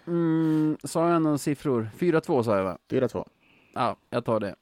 Mm, 0.08 0.78
sa 0.84 1.10
jag 1.12 1.22
några 1.22 1.38
siffror? 1.38 1.89
4-2 1.98 2.43
sa 2.43 2.58
jag 2.58 2.64
va? 2.64 2.78
4-2. 2.89 3.28
Ja, 3.74 3.95
jag 4.10 4.26
tar 4.26 4.39
det. 4.39 4.56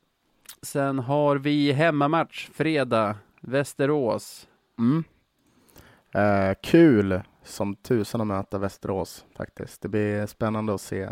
Sen 0.61 0.99
har 0.99 1.35
vi 1.35 1.71
hemmamatch 1.71 2.49
fredag, 2.53 3.15
Västerås. 3.41 4.47
Mm. 4.79 5.03
Eh, 6.11 6.55
kul 6.63 7.21
som 7.43 7.75
tusan 7.75 8.21
att 8.21 8.27
möta 8.27 8.57
Västerås 8.57 9.25
faktiskt. 9.35 9.81
Det 9.81 9.87
blir 9.87 10.25
spännande 10.25 10.73
att 10.73 10.81
se 10.81 11.09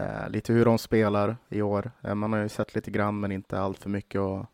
eh, 0.00 0.30
lite 0.30 0.52
hur 0.52 0.64
de 0.64 0.78
spelar 0.78 1.36
i 1.48 1.62
år. 1.62 1.90
Eh, 2.02 2.14
man 2.14 2.32
har 2.32 2.40
ju 2.40 2.48
sett 2.48 2.74
lite 2.74 2.90
grann 2.90 3.20
men 3.20 3.32
inte 3.32 3.60
allt 3.60 3.78
för 3.78 3.90
mycket. 3.90 4.20
Och, 4.20 4.46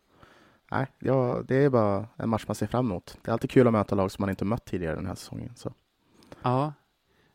nej, 0.71 0.87
ja, 0.99 1.41
det 1.47 1.55
är 1.55 1.69
bara 1.69 2.07
en 2.15 2.29
match 2.29 2.43
man 2.47 2.55
ser 2.55 2.67
fram 2.67 2.85
emot. 2.85 3.17
Det 3.21 3.31
är 3.31 3.33
alltid 3.33 3.49
kul 3.49 3.67
att 3.67 3.73
möta 3.73 3.95
lag 3.95 4.11
som 4.11 4.23
man 4.23 4.29
inte 4.29 4.45
mött 4.45 4.65
tidigare 4.65 4.95
den 4.95 5.05
här 5.05 5.15
säsongen. 5.15 5.51
Så. 5.55 5.73
Ja, 6.41 6.73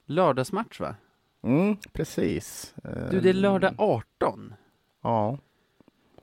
lördagsmatch 0.06 0.80
va? 0.80 0.94
Mm, 1.42 1.76
precis. 1.92 2.74
Eh, 2.84 3.10
Du, 3.10 3.20
det 3.20 3.28
är 3.28 3.34
lördag 3.34 3.74
18. 3.78 4.54
Ja, 5.02 5.38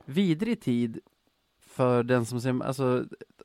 Vidrig 0.04 0.60
tid 0.60 1.00
för 1.60 2.02
den 2.02 2.26
som 2.26 2.40
ser, 2.40 2.62
alltså 2.64 3.04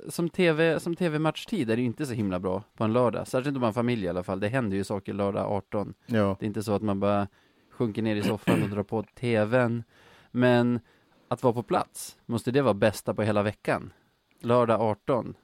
som 0.10 0.30
tv, 0.30 0.80
som 0.80 0.96
tv-matchtid 0.96 1.70
är 1.72 1.76
det 1.76 1.82
ju 1.82 1.86
inte 1.86 2.06
så 2.06 2.14
himla 2.14 2.40
bra 2.40 2.64
på 2.78 2.84
en 2.84 2.94
lördag. 2.94 3.28
Särskilt 3.28 3.56
om 3.56 3.62
man 3.62 3.68
har 3.68 3.74
familj 3.74 4.06
i 4.06 4.08
alla 4.08 4.24
fall. 4.24 4.40
Det 4.40 4.48
händer 4.48 4.78
ju 4.78 4.84
saker 4.84 5.14
lördag 5.14 5.52
18. 5.52 5.94
ja. 6.06 6.36
Det 6.40 6.46
är 6.46 6.48
inte 6.48 6.64
så 6.64 6.76
att 6.76 6.82
man 6.82 7.00
bara 7.00 7.28
sjunker 7.76 8.02
ner 8.02 8.16
i 8.16 8.24
soffan 8.24 8.64
och 8.64 8.70
drar 8.70 8.84
på 8.84 9.04
tvn. 9.04 9.84
Men 10.32 10.80
att 11.28 11.44
vara 11.44 11.54
på 11.54 11.64
plats, 11.64 12.18
måste 12.26 12.52
det 12.52 12.62
vara 12.62 12.74
bästa 12.74 13.14
på 13.14 13.22
hela 13.22 13.44
veckan? 13.44 13.94
Lördag 14.40 14.82
18. 14.82 15.36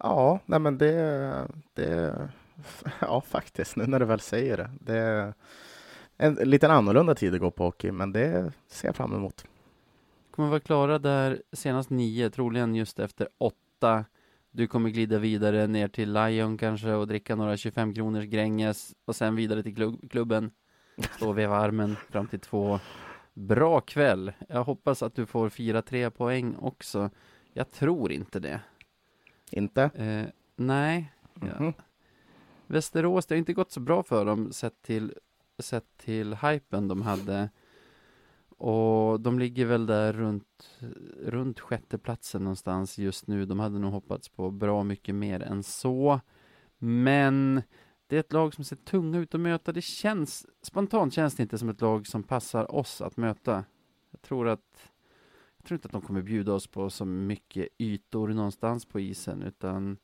Ja, 0.00 0.40
nej 0.46 0.60
men 0.60 0.78
det, 0.78 1.48
det, 1.74 2.28
ja 3.00 3.20
faktiskt, 3.20 3.76
nu 3.76 3.86
när 3.86 4.00
du 4.00 4.06
väl 4.06 4.20
säger 4.20 4.56
det. 4.56 4.70
Det 4.80 4.98
är 4.98 5.34
en 6.16 6.34
liten 6.34 6.70
annorlunda 6.70 7.14
tid 7.14 7.34
att 7.34 7.40
gå 7.40 7.50
på 7.50 7.64
hockey, 7.64 7.92
men 7.92 8.12
det 8.12 8.52
ser 8.68 8.88
jag 8.88 8.96
fram 8.96 9.14
emot. 9.14 9.44
Kommer 10.30 10.48
vara 10.48 10.60
klara 10.60 10.98
där 10.98 11.42
senast 11.52 11.90
nio, 11.90 12.30
troligen 12.30 12.74
just 12.74 12.98
efter 12.98 13.28
åtta. 13.38 14.04
Du 14.50 14.66
kommer 14.66 14.90
glida 14.90 15.18
vidare 15.18 15.66
ner 15.66 15.88
till 15.88 16.12
Lion 16.12 16.58
kanske 16.58 16.92
och 16.92 17.06
dricka 17.06 17.36
några 17.36 17.56
25 17.56 17.94
kronors 17.94 18.24
Gränges 18.24 18.94
och 19.04 19.16
sen 19.16 19.36
vidare 19.36 19.62
till 19.62 19.74
klubb, 19.74 20.10
klubben. 20.10 20.50
Stå 21.16 21.28
och 21.28 21.38
veva 21.38 21.56
armen 21.56 21.96
fram 22.10 22.26
till 22.26 22.40
två. 22.40 22.80
Bra 23.34 23.80
kväll. 23.80 24.32
Jag 24.48 24.64
hoppas 24.64 25.02
att 25.02 25.14
du 25.14 25.26
får 25.26 25.48
fira 25.48 25.82
tre 25.82 26.10
poäng 26.10 26.56
också. 26.56 27.10
Jag 27.52 27.70
tror 27.70 28.12
inte 28.12 28.40
det. 28.40 28.60
Inte? 29.50 29.82
Eh, 29.82 30.32
nej, 30.56 31.12
Ja. 31.40 31.58
Mhm. 31.60 31.72
Västerås, 32.66 33.26
det 33.26 33.34
har 33.34 33.38
inte 33.38 33.52
gått 33.52 33.70
så 33.70 33.80
bra 33.80 34.02
för 34.02 34.24
dem 34.24 34.52
sett 34.52 34.82
till, 34.82 35.14
sett 35.58 35.96
till 35.96 36.34
hypen 36.36 36.88
de 36.88 37.02
hade. 37.02 37.50
Och 38.58 39.20
de 39.20 39.38
ligger 39.38 39.66
väl 39.66 39.86
där 39.86 40.12
runt, 40.12 40.70
runt 41.22 41.60
sjätteplatsen 41.60 42.44
någonstans 42.44 42.98
just 42.98 43.26
nu. 43.26 43.44
De 43.46 43.60
hade 43.60 43.78
nog 43.78 43.92
hoppats 43.92 44.28
på 44.28 44.50
bra 44.50 44.82
mycket 44.84 45.14
mer 45.14 45.42
än 45.42 45.62
så. 45.62 46.20
Men 46.78 47.62
det 48.06 48.16
är 48.16 48.20
ett 48.20 48.32
lag 48.32 48.54
som 48.54 48.64
ser 48.64 48.76
tunga 48.76 49.18
ut 49.18 49.34
att 49.34 49.40
möta. 49.40 49.72
Det 49.72 49.82
känns, 49.82 50.46
spontant 50.62 51.14
känns 51.14 51.34
det 51.34 51.42
inte 51.42 51.58
som 51.58 51.68
ett 51.68 51.80
lag 51.80 52.06
som 52.06 52.22
passar 52.22 52.74
oss 52.74 53.00
att 53.00 53.16
möta. 53.16 53.64
Jag 54.10 54.22
tror 54.22 54.48
att 54.48 54.90
jag 55.56 55.64
tror 55.68 55.76
inte 55.76 55.86
att 55.86 55.92
de 55.92 56.00
kommer 56.02 56.22
bjuda 56.22 56.52
oss 56.52 56.66
på 56.66 56.90
så 56.90 57.04
mycket 57.04 57.68
ytor 57.78 58.28
någonstans 58.28 58.84
på 58.84 59.00
isen, 59.00 59.42
utan 59.42 59.96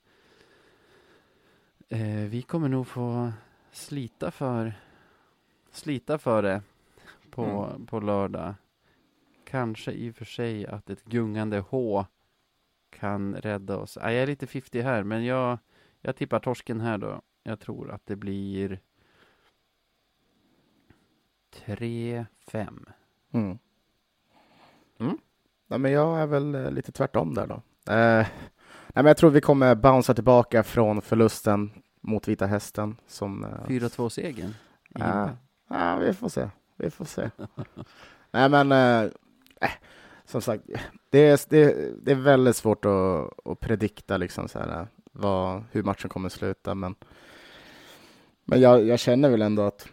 eh, 1.89 2.29
vi 2.29 2.43
kommer 2.43 2.69
nog 2.69 2.87
få 2.87 3.33
slita 3.73 4.31
för 4.31 4.75
slita 5.71 6.19
för 6.19 6.43
det 6.43 6.63
på, 7.31 7.45
Mm. 7.45 7.87
på 7.87 8.01
lördag. 8.01 8.55
Kanske 9.45 9.93
i 9.93 10.11
och 10.11 10.17
för 10.17 10.25
sig 10.25 10.67
att 10.67 10.91
ett 10.91 11.05
gungande 11.05 11.59
H 11.59 12.07
kan 12.91 13.35
rädda 13.35 13.77
oss. 13.77 13.97
Ah, 13.97 14.11
jag 14.11 14.23
är 14.23 14.27
lite 14.27 14.47
50 14.47 14.81
här, 14.81 15.03
men 15.03 15.25
jag, 15.25 15.59
jag 16.01 16.17
tippar 16.17 16.41
torsken 16.41 16.81
här 16.81 16.99
då. 16.99 17.23
Jag 17.43 17.61
tror 17.61 17.91
att 17.91 18.07
det 18.07 18.17
blir 18.17 18.81
3-5. 21.67 22.27
Mm. 23.33 23.59
Mm. 24.99 25.19
Nej, 25.67 25.79
men 25.79 25.93
jag 25.93 26.21
är 26.21 26.27
väl 26.27 26.55
eh, 26.55 26.71
lite 26.71 26.93
tvärtom 26.93 27.35
där 27.35 27.47
då. 27.47 27.55
Eh, 27.93 28.27
nej, 28.87 28.95
men 28.95 29.07
jag 29.07 29.17
tror 29.17 29.31
vi 29.31 29.41
kommer 29.41 29.75
bouncea 29.75 30.15
tillbaka 30.15 30.63
från 30.63 31.03
förlusten 31.03 31.71
mot 32.01 32.29
Vita 32.29 32.47
Hästen. 32.47 32.97
Som, 33.07 33.45
eh, 33.45 33.67
4-2-segern. 33.69 34.49
i 34.49 34.55
Ja. 34.89 35.05
Gimpa. 35.05 35.37
Ja, 35.69 35.97
vi 35.97 36.15
får 36.15 36.29
se. 36.29 36.49
Vi 36.77 36.91
får 36.91 37.05
se. 37.05 37.31
Nej, 38.31 38.49
men 38.49 38.73
eh, 38.73 39.03
eh, 39.61 39.71
som 40.25 40.43
sagt, 40.43 40.65
det 41.11 41.19
är, 41.19 41.41
det, 41.49 41.91
det 42.05 42.11
är 42.11 42.17
väldigt 42.17 42.57
svårt 42.57 42.85
att, 42.85 43.47
att 43.47 43.61
predikta 43.61 44.17
liksom 44.17 44.49
så 44.49 44.59
här, 44.59 44.81
eh, 44.81 44.87
vad, 45.13 45.65
hur 45.71 45.83
matchen 45.83 46.09
kommer 46.09 46.29
sluta. 46.29 46.75
Men, 46.75 46.95
men 48.45 48.61
jag, 48.61 48.87
jag 48.87 48.99
känner 48.99 49.31
väl 49.31 49.43
ändå 49.43 49.63
att 49.63 49.89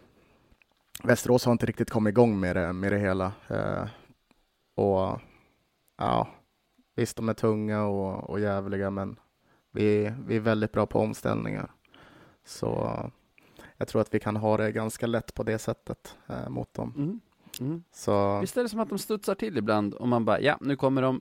Västerås 1.04 1.44
har 1.44 1.52
inte 1.52 1.66
riktigt 1.66 1.90
kommit 1.90 2.12
igång 2.12 2.40
med 2.40 2.56
det, 2.56 2.72
med 2.72 2.92
det 2.92 2.98
hela. 2.98 3.32
Eh, 3.48 3.84
och 4.74 5.20
ja, 5.98 6.28
visst, 6.96 7.16
de 7.16 7.28
är 7.28 7.34
tunga 7.34 7.84
och, 7.84 8.30
och 8.30 8.40
jävliga, 8.40 8.90
men 8.90 9.16
vi, 9.70 10.12
vi 10.26 10.36
är 10.36 10.40
väldigt 10.40 10.72
bra 10.72 10.86
på 10.86 10.98
omställningar. 10.98 11.70
Så 12.44 13.00
jag 13.76 13.88
tror 13.88 14.00
att 14.00 14.14
vi 14.14 14.20
kan 14.20 14.36
ha 14.36 14.56
det 14.56 14.72
ganska 14.72 15.06
lätt 15.06 15.34
på 15.34 15.42
det 15.42 15.58
sättet 15.58 16.16
eh, 16.28 16.48
mot 16.48 16.74
dem. 16.74 16.94
Mm. 16.96 17.20
Mm. 17.60 17.82
Så 17.92 18.40
Visst 18.40 18.56
är 18.56 18.62
det 18.62 18.68
som 18.68 18.80
att 18.80 18.88
de 18.88 18.98
studsar 18.98 19.34
till 19.34 19.58
ibland 19.58 19.94
och 19.94 20.08
man 20.08 20.24
bara, 20.24 20.40
ja, 20.40 20.58
nu 20.60 20.76
kommer 20.76 21.02
de, 21.02 21.20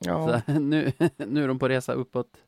ja, 0.00 0.42
så, 0.46 0.52
nu, 0.58 0.92
nu 1.16 1.44
är 1.44 1.48
de 1.48 1.58
på 1.58 1.68
resa 1.68 1.92
uppåt. 1.92 2.44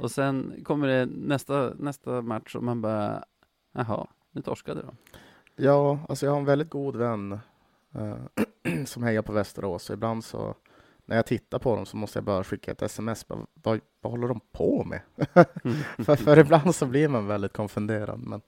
Och 0.00 0.10
sen 0.10 0.64
kommer 0.64 0.88
det 0.88 1.06
nästa, 1.06 1.74
nästa 1.78 2.22
match 2.22 2.56
och 2.56 2.64
man 2.64 2.82
bara, 2.82 3.24
jaha, 3.72 4.06
nu 4.32 4.42
torskade 4.42 4.82
de. 4.82 4.96
ja, 5.56 5.98
alltså 6.08 6.26
jag 6.26 6.32
har 6.32 6.38
en 6.38 6.44
väldigt 6.44 6.70
god 6.70 6.96
vän 6.96 7.38
eh, 7.94 8.16
som 8.84 9.02
hejar 9.02 9.22
på 9.22 9.32
Västerås. 9.32 9.82
Så 9.82 9.92
ibland 9.92 10.24
så 10.24 10.54
när 11.04 11.16
jag 11.16 11.26
tittar 11.26 11.58
på 11.58 11.76
dem 11.76 11.86
så 11.86 11.96
måste 11.96 12.18
jag 12.18 12.24
bara 12.24 12.44
skicka 12.44 12.70
ett 12.72 12.82
sms. 12.82 13.28
Bara, 13.28 13.46
vad, 13.54 13.80
vad 14.00 14.10
håller 14.12 14.28
de 14.28 14.40
på 14.52 14.84
med? 14.84 15.00
för, 16.04 16.16
för 16.16 16.38
ibland 16.38 16.74
så 16.74 16.86
blir 16.86 17.08
man 17.08 17.26
väldigt 17.26 17.52
konfunderad. 17.52 18.18
Men, 18.20 18.40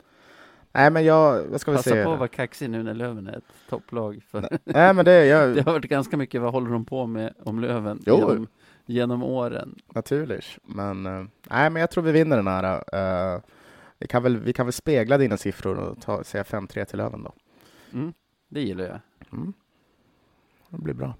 nej, 0.72 0.90
men 0.90 1.04
jag, 1.04 1.52
jag 1.52 1.60
ska 1.60 1.70
väl 1.70 1.78
Passa 1.78 1.90
se. 1.90 2.02
på 2.04 2.08
det. 2.08 2.12
att 2.14 2.18
vara 2.18 2.28
kaxig 2.28 2.70
nu 2.70 2.82
när 2.82 2.94
Löven 2.94 3.26
är 3.26 3.36
ett 3.36 3.44
topplag. 3.68 4.22
För 4.30 4.58
Nej, 4.64 4.94
men 4.94 5.04
det, 5.04 5.26
jag, 5.26 5.48
det 5.54 5.62
har 5.62 5.72
varit 5.72 5.84
ganska 5.90 6.16
mycket, 6.16 6.40
vad 6.40 6.52
håller 6.52 6.70
de 6.70 6.84
på 6.84 7.06
med 7.06 7.34
om 7.44 7.58
Löven 7.60 8.02
Jo. 8.06 8.16
genom, 8.16 8.46
genom 8.86 9.22
åren? 9.22 9.78
Naturligt, 9.94 10.58
men 10.62 11.06
eh, 11.06 11.24
nej, 11.50 11.70
men 11.70 11.80
jag 11.80 11.90
tror 11.90 12.04
vi 12.04 12.12
vinner 12.12 12.36
den 12.36 12.46
här. 12.46 12.84
eh, 13.34 13.40
vi, 14.02 14.08
kan 14.08 14.22
väl, 14.22 14.38
vi 14.38 14.52
kan 14.52 14.66
väl 14.66 14.72
spegla 14.72 15.18
dina 15.18 15.36
siffror 15.36 15.78
och 15.78 16.00
ta, 16.00 16.24
säga 16.24 16.42
5-3 16.42 16.84
till 16.84 16.98
Löven 16.98 17.22
då. 17.22 17.34
Mm, 17.92 18.12
det 18.48 18.60
gillar 18.60 18.84
jag. 18.84 19.00
Mm. 19.32 19.52
Det 20.68 20.78
blir 20.78 20.94
bra. 20.94 21.14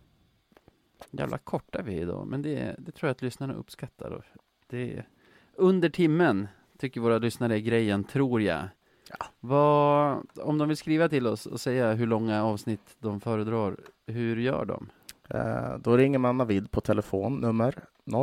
Jävla 1.11 1.39
korta 1.39 1.83
vi 1.83 1.97
är 1.97 2.01
idag, 2.03 2.27
men 2.27 2.43
det, 2.43 2.77
det 2.79 2.93
tror 2.93 3.09
jag 3.09 3.11
att 3.11 3.23
lyssnarna 3.23 3.55
uppskattar. 3.55 4.27
Det 4.67 4.93
är, 4.93 5.09
under 5.55 5.89
timmen 5.89 6.49
tycker 6.79 7.01
våra 7.01 7.19
lyssnare 7.19 7.55
är 7.57 7.61
grejen, 7.61 8.05
tror 8.05 8.43
jag. 8.43 8.69
Ja. 9.09 9.27
Vad, 9.41 10.27
om 10.37 10.59
de 10.59 10.69
vill 10.69 10.77
skriva 10.77 11.09
till 11.09 11.27
oss 11.27 11.47
och 11.47 11.61
säga 11.61 11.93
hur 11.93 12.07
långa 12.07 12.45
avsnitt 12.45 12.97
de 12.99 13.21
föredrar, 13.21 13.77
hur 14.07 14.37
gör 14.37 14.65
de? 14.65 14.89
Eh, 15.29 15.79
då 15.79 15.97
ringer 15.97 16.19
man 16.19 16.39
Navid 16.39 16.71
på 16.71 16.81
telefon 16.81 17.41
nummer 17.41 17.75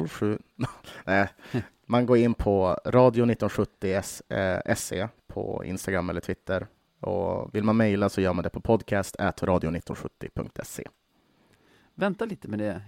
07. 0.07 0.39
Nej, 1.05 1.29
man 1.89 2.05
går 2.05 2.17
in 2.17 2.33
på 2.33 2.77
radio1970.se 2.85 4.99
eh, 4.99 5.09
på 5.27 5.63
Instagram 5.65 6.09
eller 6.09 6.21
Twitter. 6.21 6.67
Och 6.99 7.55
vill 7.55 7.63
man 7.63 7.77
mejla 7.77 8.09
så 8.09 8.21
gör 8.21 8.33
man 8.33 8.43
det 8.43 8.49
på 8.49 8.61
podcast 8.61 9.15
radio1970.se. 9.19 10.83
Vänta 11.95 12.25
lite 12.25 12.47
med 12.47 12.59
det. 12.59 12.81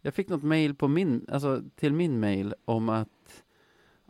Jag 0.00 0.14
fick 0.14 0.28
något 0.28 0.42
mejl 0.42 0.74
på 0.74 0.88
min, 0.88 1.26
alltså 1.32 1.62
till 1.74 1.92
min 1.92 2.20
mejl 2.20 2.54
om 2.64 2.88
att, 2.88 3.42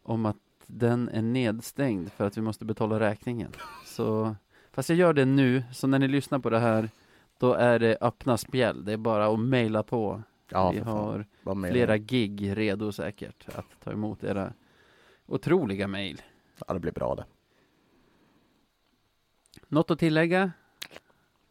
om 0.03 0.27
att 0.27 0.37
den 0.67 1.09
är 1.09 1.23
nedstängd 1.23 2.13
för 2.13 2.27
att 2.27 2.37
vi 2.37 2.43
måste 2.43 2.65
betala 2.65 3.01
räkningen. 3.01 3.53
Så, 3.85 4.37
fast 4.73 4.89
jag 4.89 4.99
gör 4.99 5.13
det 5.13 5.25
nu, 5.25 5.65
så 5.73 5.87
när 5.87 5.99
ni 5.99 6.09
lyssnar 6.09 6.39
på 6.39 6.51
det 6.51 6.59
här, 6.59 6.89
då 7.39 7.55
är 7.55 7.79
det 7.79 7.99
öppna 8.01 8.37
spjäll. 8.37 8.85
Det 8.85 8.93
är 8.93 8.97
bara 8.97 9.27
att 9.27 9.41
mejla 9.41 9.83
på. 9.83 10.23
Ja, 10.49 10.71
vi 10.71 10.79
har 10.79 11.27
flera 11.71 11.99
gig 11.99 12.57
redo 12.57 12.93
säkert 12.93 13.49
att 13.55 13.81
ta 13.81 13.93
emot 13.93 14.25
era 14.25 14.53
otroliga 15.27 15.89
mejl. 15.89 16.23
Ja, 16.67 16.75
det 16.75 16.81
blir 16.81 16.93
bra 16.93 17.15
det. 17.15 17.25
Något 19.69 19.91
att 19.91 19.99
tillägga? 19.99 20.53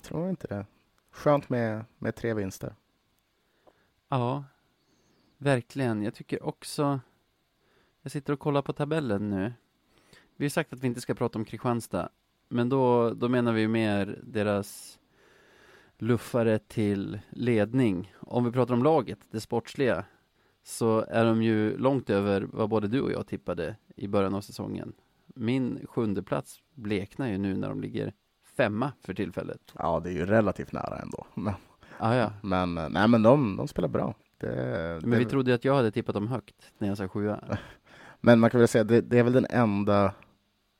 Tror 0.01 0.29
inte 0.29 0.47
det. 0.47 0.65
Skönt 1.11 1.49
med, 1.49 1.85
med 1.97 2.15
tre 2.15 2.33
vinster. 2.33 2.75
Ja, 4.09 4.43
verkligen. 5.37 6.03
Jag 6.03 6.13
tycker 6.13 6.43
också... 6.43 6.99
Jag 8.01 8.11
sitter 8.11 8.33
och 8.33 8.39
kollar 8.39 8.61
på 8.61 8.73
tabellen 8.73 9.29
nu. 9.29 9.53
Vi 10.35 10.45
har 10.45 10.49
sagt 10.49 10.73
att 10.73 10.79
vi 10.79 10.87
inte 10.87 11.01
ska 11.01 11.13
prata 11.13 11.39
om 11.39 11.45
Kristianstad, 11.45 12.09
men 12.47 12.69
då, 12.69 13.09
då 13.09 13.29
menar 13.29 13.53
vi 13.53 13.67
mer 13.67 14.19
deras 14.23 14.99
luffare 15.97 16.59
till 16.59 17.19
ledning. 17.29 18.13
Om 18.19 18.45
vi 18.45 18.51
pratar 18.51 18.73
om 18.73 18.83
laget, 18.83 19.19
det 19.31 19.39
sportsliga, 19.39 20.05
så 20.63 21.05
är 21.09 21.25
de 21.25 21.43
ju 21.43 21.77
långt 21.77 22.09
över 22.09 22.41
vad 22.51 22.69
både 22.69 22.87
du 22.87 23.01
och 23.01 23.11
jag 23.11 23.27
tippade 23.27 23.75
i 23.95 24.07
början 24.07 24.35
av 24.35 24.41
säsongen. 24.41 24.93
Min 25.35 25.79
sjunde 25.89 26.23
plats 26.23 26.59
bleknar 26.75 27.27
ju 27.27 27.37
nu 27.37 27.57
när 27.57 27.69
de 27.69 27.81
ligger 27.81 28.13
femma 28.57 28.91
för 29.01 29.13
tillfället. 29.13 29.73
Ja, 29.79 29.99
det 29.99 30.09
är 30.09 30.13
ju 30.13 30.25
relativt 30.25 30.71
nära 30.71 30.97
ändå. 30.99 31.25
Men, 31.33 31.53
Ah, 31.97 32.15
ja. 32.15 32.31
men, 32.43 32.77
eh, 32.77 32.89
nej, 32.89 33.07
men 33.07 33.23
de, 33.23 33.55
de 33.57 33.67
spelar 33.67 33.87
bra. 33.87 34.15
Det, 34.37 34.99
Men 35.01 35.09
det, 35.11 35.17
vi 35.17 35.25
trodde 35.25 35.51
ju 35.51 35.55
att 35.55 35.65
jag 35.65 35.75
hade 35.75 35.91
tippat 35.91 36.15
dem 36.15 36.27
högt 36.27 36.55
när 36.77 36.87
jag 36.87 36.97
sa 36.97 37.07
sjua. 37.07 37.39
Men 38.21 38.39
man 38.39 38.49
kan 38.49 38.59
väl 38.59 38.67
säga 38.67 38.83
det, 38.83 39.01
det 39.01 39.19
är 39.19 39.23
väl 39.23 39.33
den 39.33 39.45
enda, 39.49 40.13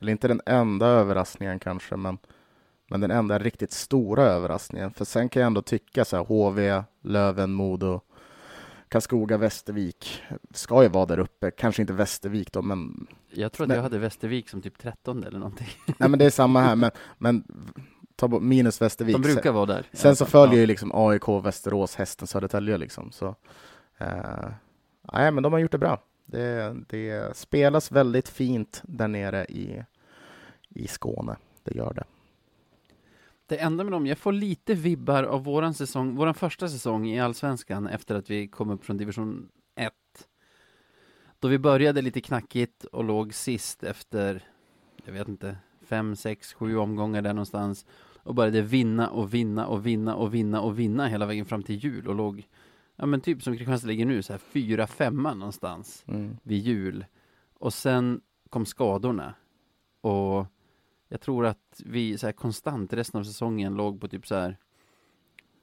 eller 0.01 0.11
inte 0.11 0.27
den 0.27 0.41
enda 0.45 0.85
överraskningen 0.85 1.59
kanske, 1.59 1.95
men, 1.95 2.17
men 2.93 3.01
den 3.01 3.11
enda 3.11 3.39
riktigt 3.39 3.71
stora 3.71 4.23
överraskningen. 4.23 4.91
För 4.91 5.05
sen 5.05 5.29
kan 5.29 5.41
jag 5.41 5.47
ändå 5.47 5.61
tycka 5.61 6.05
så 6.05 6.17
här, 6.17 6.23
HV, 6.23 6.83
Löven, 7.01 7.53
Modo, 7.53 8.01
Karlskoga, 8.89 9.37
Västervik 9.37 10.21
ska 10.53 10.83
ju 10.83 10.89
vara 10.89 11.05
där 11.05 11.19
uppe. 11.19 11.51
Kanske 11.51 11.81
inte 11.81 11.93
Västervik 11.93 12.51
då, 12.51 12.61
men, 12.61 13.07
Jag 13.31 13.51
tror 13.51 13.63
att 13.63 13.67
Men- 13.67 13.75
jag 13.75 13.83
hade 13.83 13.97
Västervik 13.99 14.49
som 14.49 14.61
typ 14.61 14.77
13 14.77 15.23
eller 15.23 15.39
någonting. 15.39 15.67
nej, 15.97 16.09
men 16.09 16.19
det 16.19 16.25
är 16.25 16.29
samma 16.29 16.61
här. 16.61 16.75
Men, 16.75 16.91
men 17.17 17.43
ta 18.15 18.27
bort 18.27 18.41
minus 18.41 18.81
Västervik. 18.81 19.15
De 19.15 19.21
brukar 19.21 19.51
vara 19.51 19.65
där. 19.65 19.85
Sen 19.93 20.15
så 20.15 20.25
följer 20.25 20.55
Ja. 20.55 20.59
ju 20.61 20.65
liksom 20.65 20.91
AIK, 20.93 21.27
Västerås, 21.43 21.95
Hästen, 21.95 22.27
Södertälje 22.27 22.77
liksom. 22.77 23.11
Så, 23.11 23.35
eh, 23.97 24.49
nej, 25.13 25.31
men 25.31 25.43
de 25.43 25.53
har 25.53 25.59
gjort 25.59 25.71
det 25.71 25.77
bra. 25.77 26.03
Det, 26.25 26.75
det 26.89 27.37
spelas 27.37 27.91
väldigt 27.91 28.29
fint 28.29 28.81
där 28.83 29.07
nere 29.07 29.45
i, 29.45 29.83
i 30.69 30.87
Skåne. 30.87 31.35
Det 31.63 31.75
gör 31.75 31.93
det. 31.93 32.03
Det 33.53 33.57
enda 33.57 33.83
med 33.83 33.93
dem, 33.93 34.07
jag 34.07 34.17
får 34.17 34.31
lite 34.31 34.73
vibbar 34.73 35.23
av 35.23 35.43
våran 35.43 35.73
säsong, 35.73 36.15
våran 36.15 36.33
första 36.33 36.69
säsong 36.69 37.07
i 37.07 37.19
Allsvenskan 37.19 37.87
efter 37.87 38.15
att 38.15 38.29
vi 38.29 38.47
kom 38.47 38.69
upp 38.69 38.85
från 38.85 38.97
division 38.97 39.49
1. 39.75 39.93
Då 41.39 41.47
vi 41.47 41.59
började 41.59 42.01
lite 42.01 42.21
knackigt 42.21 42.83
och 42.83 43.03
låg 43.03 43.33
sist 43.33 43.83
efter, 43.83 44.43
jag 45.05 45.13
vet 45.13 45.27
inte, 45.27 45.57
fem, 45.81 46.15
sex, 46.15 46.53
sju 46.53 46.77
omgångar 46.77 47.21
där 47.21 47.33
någonstans. 47.33 47.85
Och 48.17 48.35
började 48.35 48.61
vinna 48.61 49.09
och 49.09 49.33
vinna 49.33 49.67
och 49.67 49.85
vinna 49.85 50.15
och 50.15 50.33
vinna 50.33 50.61
och 50.61 50.79
vinna 50.79 51.07
hela 51.07 51.25
vägen 51.25 51.45
fram 51.45 51.63
till 51.63 51.75
jul 51.75 52.07
och 52.07 52.15
låg, 52.15 52.47
ja 52.95 53.05
men 53.05 53.21
typ 53.21 53.43
som 53.43 53.57
Kristianstad 53.57 53.87
ligger 53.87 54.05
nu, 54.05 54.21
så 54.21 54.33
här 54.33 54.39
fyra, 54.39 54.87
femma 54.87 55.33
någonstans. 55.33 56.03
Mm. 56.07 56.37
vid 56.43 56.59
jul. 56.59 57.05
Och 57.59 57.73
sen 57.73 58.21
kom 58.49 58.65
skadorna. 58.65 59.33
Och 60.01 60.45
jag 61.13 61.21
tror 61.21 61.45
att 61.45 61.81
vi 61.85 62.17
så 62.17 62.25
här 62.27 62.33
konstant 62.33 62.93
resten 62.93 63.19
av 63.19 63.23
säsongen 63.23 63.75
låg 63.75 64.01
på 64.01 64.07
typ 64.07 64.27
så 64.27 64.35
här 64.35 64.57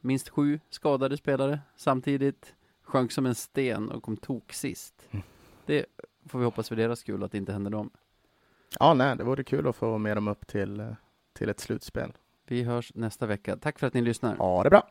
minst 0.00 0.28
sju 0.28 0.60
skadade 0.70 1.16
spelare 1.16 1.60
samtidigt. 1.76 2.54
Sjönk 2.82 3.12
som 3.12 3.26
en 3.26 3.34
sten 3.34 3.90
och 3.90 4.02
kom 4.02 4.16
tok 4.16 4.52
sist. 4.52 5.08
Mm. 5.10 5.22
Det 5.66 5.86
får 6.26 6.38
vi 6.38 6.44
hoppas 6.44 6.68
för 6.68 6.76
deras 6.76 6.98
skull 6.98 7.22
att 7.22 7.32
det 7.32 7.38
inte 7.38 7.52
händer 7.52 7.70
dem. 7.70 7.90
Ja, 8.78 8.94
nej, 8.94 9.16
det 9.16 9.24
vore 9.24 9.44
kul 9.44 9.68
att 9.68 9.76
få 9.76 9.98
med 9.98 10.16
dem 10.16 10.28
upp 10.28 10.46
till, 10.46 10.80
eh, 10.80 10.92
till 11.32 11.48
ett 11.48 11.60
slutspel. 11.60 12.12
Vi 12.46 12.62
hörs 12.62 12.94
nästa 12.94 13.26
vecka. 13.26 13.56
Tack 13.56 13.78
för 13.78 13.86
att 13.86 13.94
ni 13.94 14.00
lyssnar. 14.00 14.36
Ja, 14.38 14.62
det 14.62 14.68
är 14.68 14.70
bra. 14.70 14.88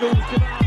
Rosenberg. 0.00 0.65